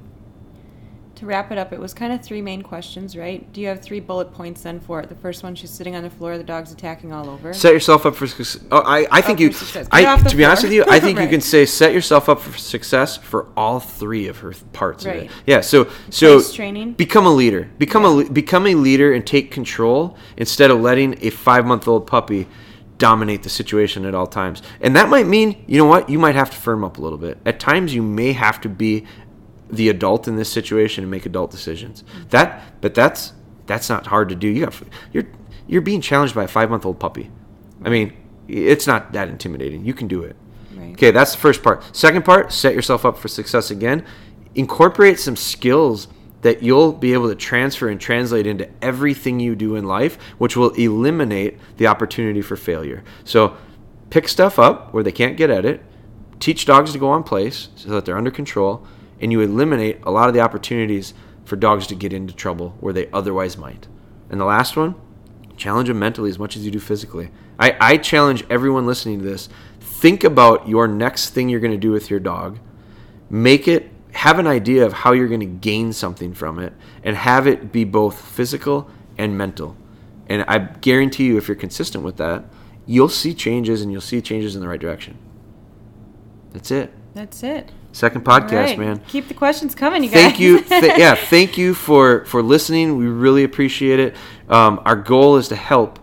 to 1.17 1.25
wrap 1.25 1.51
it 1.51 1.57
up, 1.57 1.71
it 1.73 1.79
was 1.79 1.93
kind 1.93 2.11
of 2.13 2.21
three 2.21 2.41
main 2.41 2.61
questions, 2.61 3.15
right? 3.15 3.51
Do 3.53 3.61
you 3.61 3.67
have 3.67 3.81
three 3.81 3.99
bullet 3.99 4.33
points 4.33 4.61
then 4.63 4.79
for 4.79 4.99
it? 4.99 5.09
The 5.09 5.15
first 5.15 5.43
one, 5.43 5.55
she's 5.55 5.69
sitting 5.71 5.95
on 5.95 6.03
the 6.03 6.09
floor, 6.09 6.37
the 6.37 6.43
dog's 6.43 6.71
attacking 6.71 7.13
all 7.13 7.29
over. 7.29 7.53
Set 7.53 7.73
yourself 7.73 8.05
up 8.05 8.15
for 8.15 8.27
success. 8.27 8.63
Oh, 8.71 8.81
I, 8.85 9.07
I 9.11 9.21
think 9.21 9.39
Oh, 9.39 9.43
you. 9.43 9.51
for 9.51 9.65
success. 9.65 9.87
Get 9.87 10.07
I, 10.07 10.17
to 10.29 10.35
be 10.35 10.45
honest 10.45 10.63
with 10.63 10.73
you, 10.73 10.83
I 10.87 10.99
think 10.99 11.19
you 11.21 11.27
can 11.27 11.41
say 11.41 11.65
set 11.65 11.93
yourself 11.93 12.27
up 12.29 12.39
for 12.41 12.57
success 12.57 13.17
for 13.17 13.47
all 13.57 13.79
three 13.79 14.27
of 14.27 14.39
her 14.39 14.53
parts 14.73 15.05
of 15.05 15.13
it. 15.13 15.31
Yeah. 15.45 15.61
So 15.61 15.89
so 16.09 16.35
Place 16.39 16.53
training. 16.53 16.93
become 16.93 17.25
a 17.25 17.33
leader. 17.33 17.69
Become 17.77 18.05
a 18.05 18.29
become 18.29 18.67
a 18.67 18.75
leader 18.75 19.13
and 19.13 19.25
take 19.25 19.51
control 19.51 20.17
instead 20.37 20.71
of 20.71 20.79
letting 20.81 21.17
a 21.25 21.29
five 21.29 21.65
month 21.65 21.87
old 21.87 22.07
puppy 22.07 22.47
dominate 22.97 23.43
the 23.43 23.49
situation 23.49 24.05
at 24.05 24.15
all 24.15 24.25
times. 24.27 24.61
And 24.79 24.95
that 24.95 25.09
might 25.09 25.27
mean 25.27 25.63
you 25.67 25.77
know 25.77 25.85
what 25.85 26.09
you 26.09 26.17
might 26.17 26.35
have 26.35 26.49
to 26.51 26.55
firm 26.57 26.83
up 26.83 26.97
a 26.97 27.01
little 27.01 27.17
bit. 27.17 27.37
At 27.45 27.59
times 27.59 27.93
you 27.93 28.01
may 28.01 28.31
have 28.31 28.61
to 28.61 28.69
be 28.69 29.05
the 29.69 29.89
adult 29.89 30.27
in 30.27 30.35
this 30.35 30.51
situation 30.51 31.03
and 31.03 31.11
make 31.11 31.25
adult 31.25 31.51
decisions. 31.51 32.03
That 32.29 32.61
but 32.81 32.93
that's 32.93 33.33
that's 33.65 33.89
not 33.89 34.07
hard 34.07 34.29
to 34.29 34.35
do. 34.35 34.47
You 34.47 34.65
got 34.65 34.81
you're 35.11 35.25
you're 35.67 35.81
being 35.81 36.01
challenged 36.01 36.35
by 36.35 36.43
a 36.43 36.47
five 36.47 36.69
month 36.69 36.85
old 36.85 36.99
puppy. 36.99 37.31
I 37.83 37.89
mean, 37.89 38.13
it's 38.47 38.87
not 38.87 39.13
that 39.13 39.29
intimidating. 39.29 39.85
You 39.85 39.93
can 39.93 40.07
do 40.07 40.23
it. 40.23 40.35
Right. 40.75 40.91
Okay, 40.91 41.11
that's 41.11 41.31
the 41.33 41.39
first 41.39 41.63
part. 41.63 41.95
Second 41.95 42.25
part, 42.25 42.51
set 42.51 42.73
yourself 42.73 43.05
up 43.05 43.17
for 43.17 43.27
success 43.27 43.71
again. 43.71 44.05
Incorporate 44.55 45.19
some 45.19 45.35
skills 45.35 46.07
that 46.41 46.61
you'll 46.61 46.93
be 46.93 47.13
able 47.13 47.27
to 47.27 47.35
transfer 47.35 47.89
and 47.89 47.99
translate 47.99 48.45
into 48.45 48.69
everything 48.81 49.39
you 49.39 49.55
do 49.55 49.75
in 49.75 49.85
life, 49.85 50.21
which 50.37 50.55
will 50.55 50.69
eliminate 50.71 51.57
the 51.77 51.87
opportunity 51.87 52.41
for 52.41 52.55
failure. 52.55 53.03
So, 53.23 53.57
pick 54.11 54.27
stuff 54.27 54.59
up 54.59 54.93
where 54.93 55.03
they 55.03 55.11
can't 55.11 55.37
get 55.37 55.49
at 55.49 55.65
it. 55.65 55.81
Teach 56.39 56.65
dogs 56.65 56.91
to 56.91 56.99
go 56.99 57.09
on 57.09 57.23
place 57.23 57.69
so 57.75 57.89
that 57.89 58.05
they're 58.05 58.17
under 58.17 58.29
control, 58.29 58.85
and 59.19 59.31
you 59.31 59.41
eliminate 59.41 59.99
a 60.03 60.11
lot 60.11 60.27
of 60.27 60.33
the 60.33 60.41
opportunities 60.41 61.13
for 61.45 61.55
dogs 61.55 61.87
to 61.87 61.95
get 61.95 62.13
into 62.13 62.33
trouble 62.33 62.75
where 62.79 62.93
they 62.93 63.09
otherwise 63.11 63.57
might. 63.57 63.87
And 64.29 64.39
the 64.39 64.45
last 64.45 64.75
one, 64.75 64.95
challenge 65.57 65.87
them 65.87 65.99
mentally 65.99 66.29
as 66.29 66.39
much 66.39 66.55
as 66.55 66.65
you 66.65 66.71
do 66.71 66.79
physically. 66.79 67.29
I, 67.59 67.77
I 67.79 67.97
challenge 67.97 68.43
everyone 68.49 68.85
listening 68.85 69.19
to 69.19 69.25
this 69.25 69.49
think 69.79 70.23
about 70.23 70.67
your 70.67 70.87
next 70.87 71.29
thing 71.29 71.47
you're 71.47 71.59
going 71.59 71.71
to 71.71 71.77
do 71.77 71.91
with 71.91 72.09
your 72.09 72.19
dog. 72.19 72.59
Make 73.29 73.67
it, 73.67 73.89
have 74.11 74.39
an 74.39 74.45
idea 74.45 74.85
of 74.85 74.93
how 74.93 75.13
you're 75.13 75.27
going 75.27 75.39
to 75.39 75.45
gain 75.45 75.93
something 75.93 76.33
from 76.33 76.59
it, 76.59 76.73
and 77.03 77.15
have 77.15 77.47
it 77.47 77.71
be 77.71 77.85
both 77.85 78.19
physical 78.19 78.89
and 79.17 79.37
mental. 79.37 79.75
And 80.27 80.43
I 80.47 80.59
guarantee 80.59 81.25
you, 81.25 81.37
if 81.37 81.47
you're 81.47 81.55
consistent 81.55 82.03
with 82.03 82.17
that, 82.17 82.45
you'll 82.85 83.09
see 83.09 83.33
changes 83.33 83.81
and 83.81 83.91
you'll 83.91 84.01
see 84.01 84.21
changes 84.21 84.55
in 84.55 84.61
the 84.61 84.67
right 84.67 84.79
direction. 84.79 85.17
That's 86.51 86.71
it. 86.71 86.93
That's 87.13 87.41
it. 87.43 87.71
Second 87.95 88.25
podcast, 88.25 88.51
right. 88.51 88.77
man. 88.79 89.01
Keep 89.07 89.29
the 89.29 89.33
questions 89.33 89.73
coming, 89.73 90.03
you 90.03 90.09
guys. 90.09 90.19
thank 90.19 90.37
you. 90.37 90.61
th- 90.61 90.97
yeah 90.97 91.15
thank 91.29 91.57
you 91.57 91.73
for 91.73 92.25
for 92.25 92.43
listening. 92.43 92.97
We 92.97 93.05
really 93.05 93.45
appreciate 93.45 94.01
it. 94.01 94.17
Um, 94.49 94.81
our 94.83 94.97
goal 94.97 95.37
is 95.37 95.47
to 95.47 95.55
help 95.55 95.99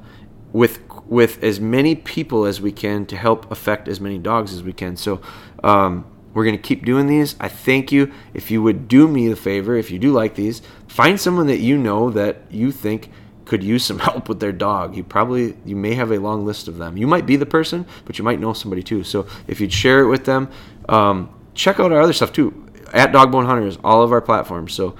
with 0.55 0.81
with 1.05 1.45
as 1.45 1.61
many 1.61 1.95
people 1.95 2.47
as 2.47 2.63
we 2.63 2.73
can 2.73 3.05
to 3.05 3.17
help 3.19 3.53
affect 3.53 3.89
as 3.89 4.01
many 4.01 4.17
dogs 4.17 4.55
as 4.55 4.63
we 4.63 4.73
can. 4.73 4.97
So 4.97 5.21
um, 5.63 6.07
we're 6.33 6.45
going 6.45 6.57
to 6.57 6.63
keep 6.63 6.87
doing 6.87 7.09
these. 7.09 7.37
I 7.39 7.49
thank 7.49 7.93
you. 7.93 8.11
If 8.33 8.51
you 8.51 8.63
would 8.63 8.89
do 8.89 9.07
me 9.07 9.29
the 9.29 9.37
favor 9.37 9.77
if 9.77 9.91
you 9.91 9.99
do 9.99 10.13
like 10.13 10.35
these 10.35 10.63
find 10.89 11.21
someone 11.21 11.47
that 11.49 11.59
you 11.59 11.77
know 11.77 12.09
that 12.09 12.39
you 12.51 12.73
think 12.73 13.11
could 13.45 13.63
use 13.63 13.85
some 13.85 13.99
help 14.09 14.31
with 14.31 14.41
their 14.41 14.51
dog. 14.51 14.97
You 14.97 15.05
probably 15.05 15.59
you 15.67 15.77
may 15.77 15.93
have 15.93 16.11
a 16.11 16.19
long 16.19 16.47
list 16.47 16.69
of 16.69 16.79
them. 16.79 16.97
You 16.97 17.07
might 17.07 17.27
be 17.27 17.37
the 17.37 17.45
person 17.45 17.85
but 18.07 18.17
you 18.17 18.25
might 18.25 18.41
know 18.41 18.55
somebody 18.55 18.83
too. 18.83 19.05
So 19.05 19.27
if 19.47 19.61
you'd 19.61 19.75
share 19.75 20.01
it 20.01 20.09
with 20.09 20.25
them 20.25 20.49
um, 20.89 21.29
check 21.55 21.79
out 21.81 21.93
our 21.93 22.01
other 22.01 22.13
stuff 22.13 22.33
too 22.33 22.67
at 22.93 23.13
Dogbone 23.13 23.47
Hunters, 23.47 23.79
all 23.83 24.03
of 24.03 24.13
our 24.13 24.21
platforms. 24.21 24.73
So 24.75 24.95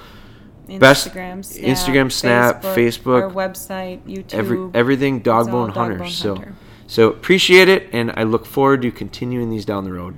Best- 0.79 1.09
Instagram, 1.09 1.45
Snap, 1.45 1.65
Instagram, 1.65 2.13
Snap, 2.13 2.63
Facebook, 2.63 3.23
our 3.23 3.31
website, 3.31 4.01
YouTube. 4.07 4.35
Every, 4.35 4.71
everything 4.75 5.21
Dogbone 5.23 5.69
all 5.77 5.83
Hunter. 5.85 5.99
Dogbone 5.99 6.11
So, 6.11 6.35
Hunter. 6.37 6.55
so 6.87 7.09
appreciate 7.09 7.69
it, 7.69 7.89
and 7.93 8.13
I 8.17 8.23
look 8.23 8.47
forward 8.47 8.81
to 8.83 8.91
continuing 8.91 9.51
these 9.51 9.65
down 9.67 9.85
the 9.85 9.93
road. 9.93 10.15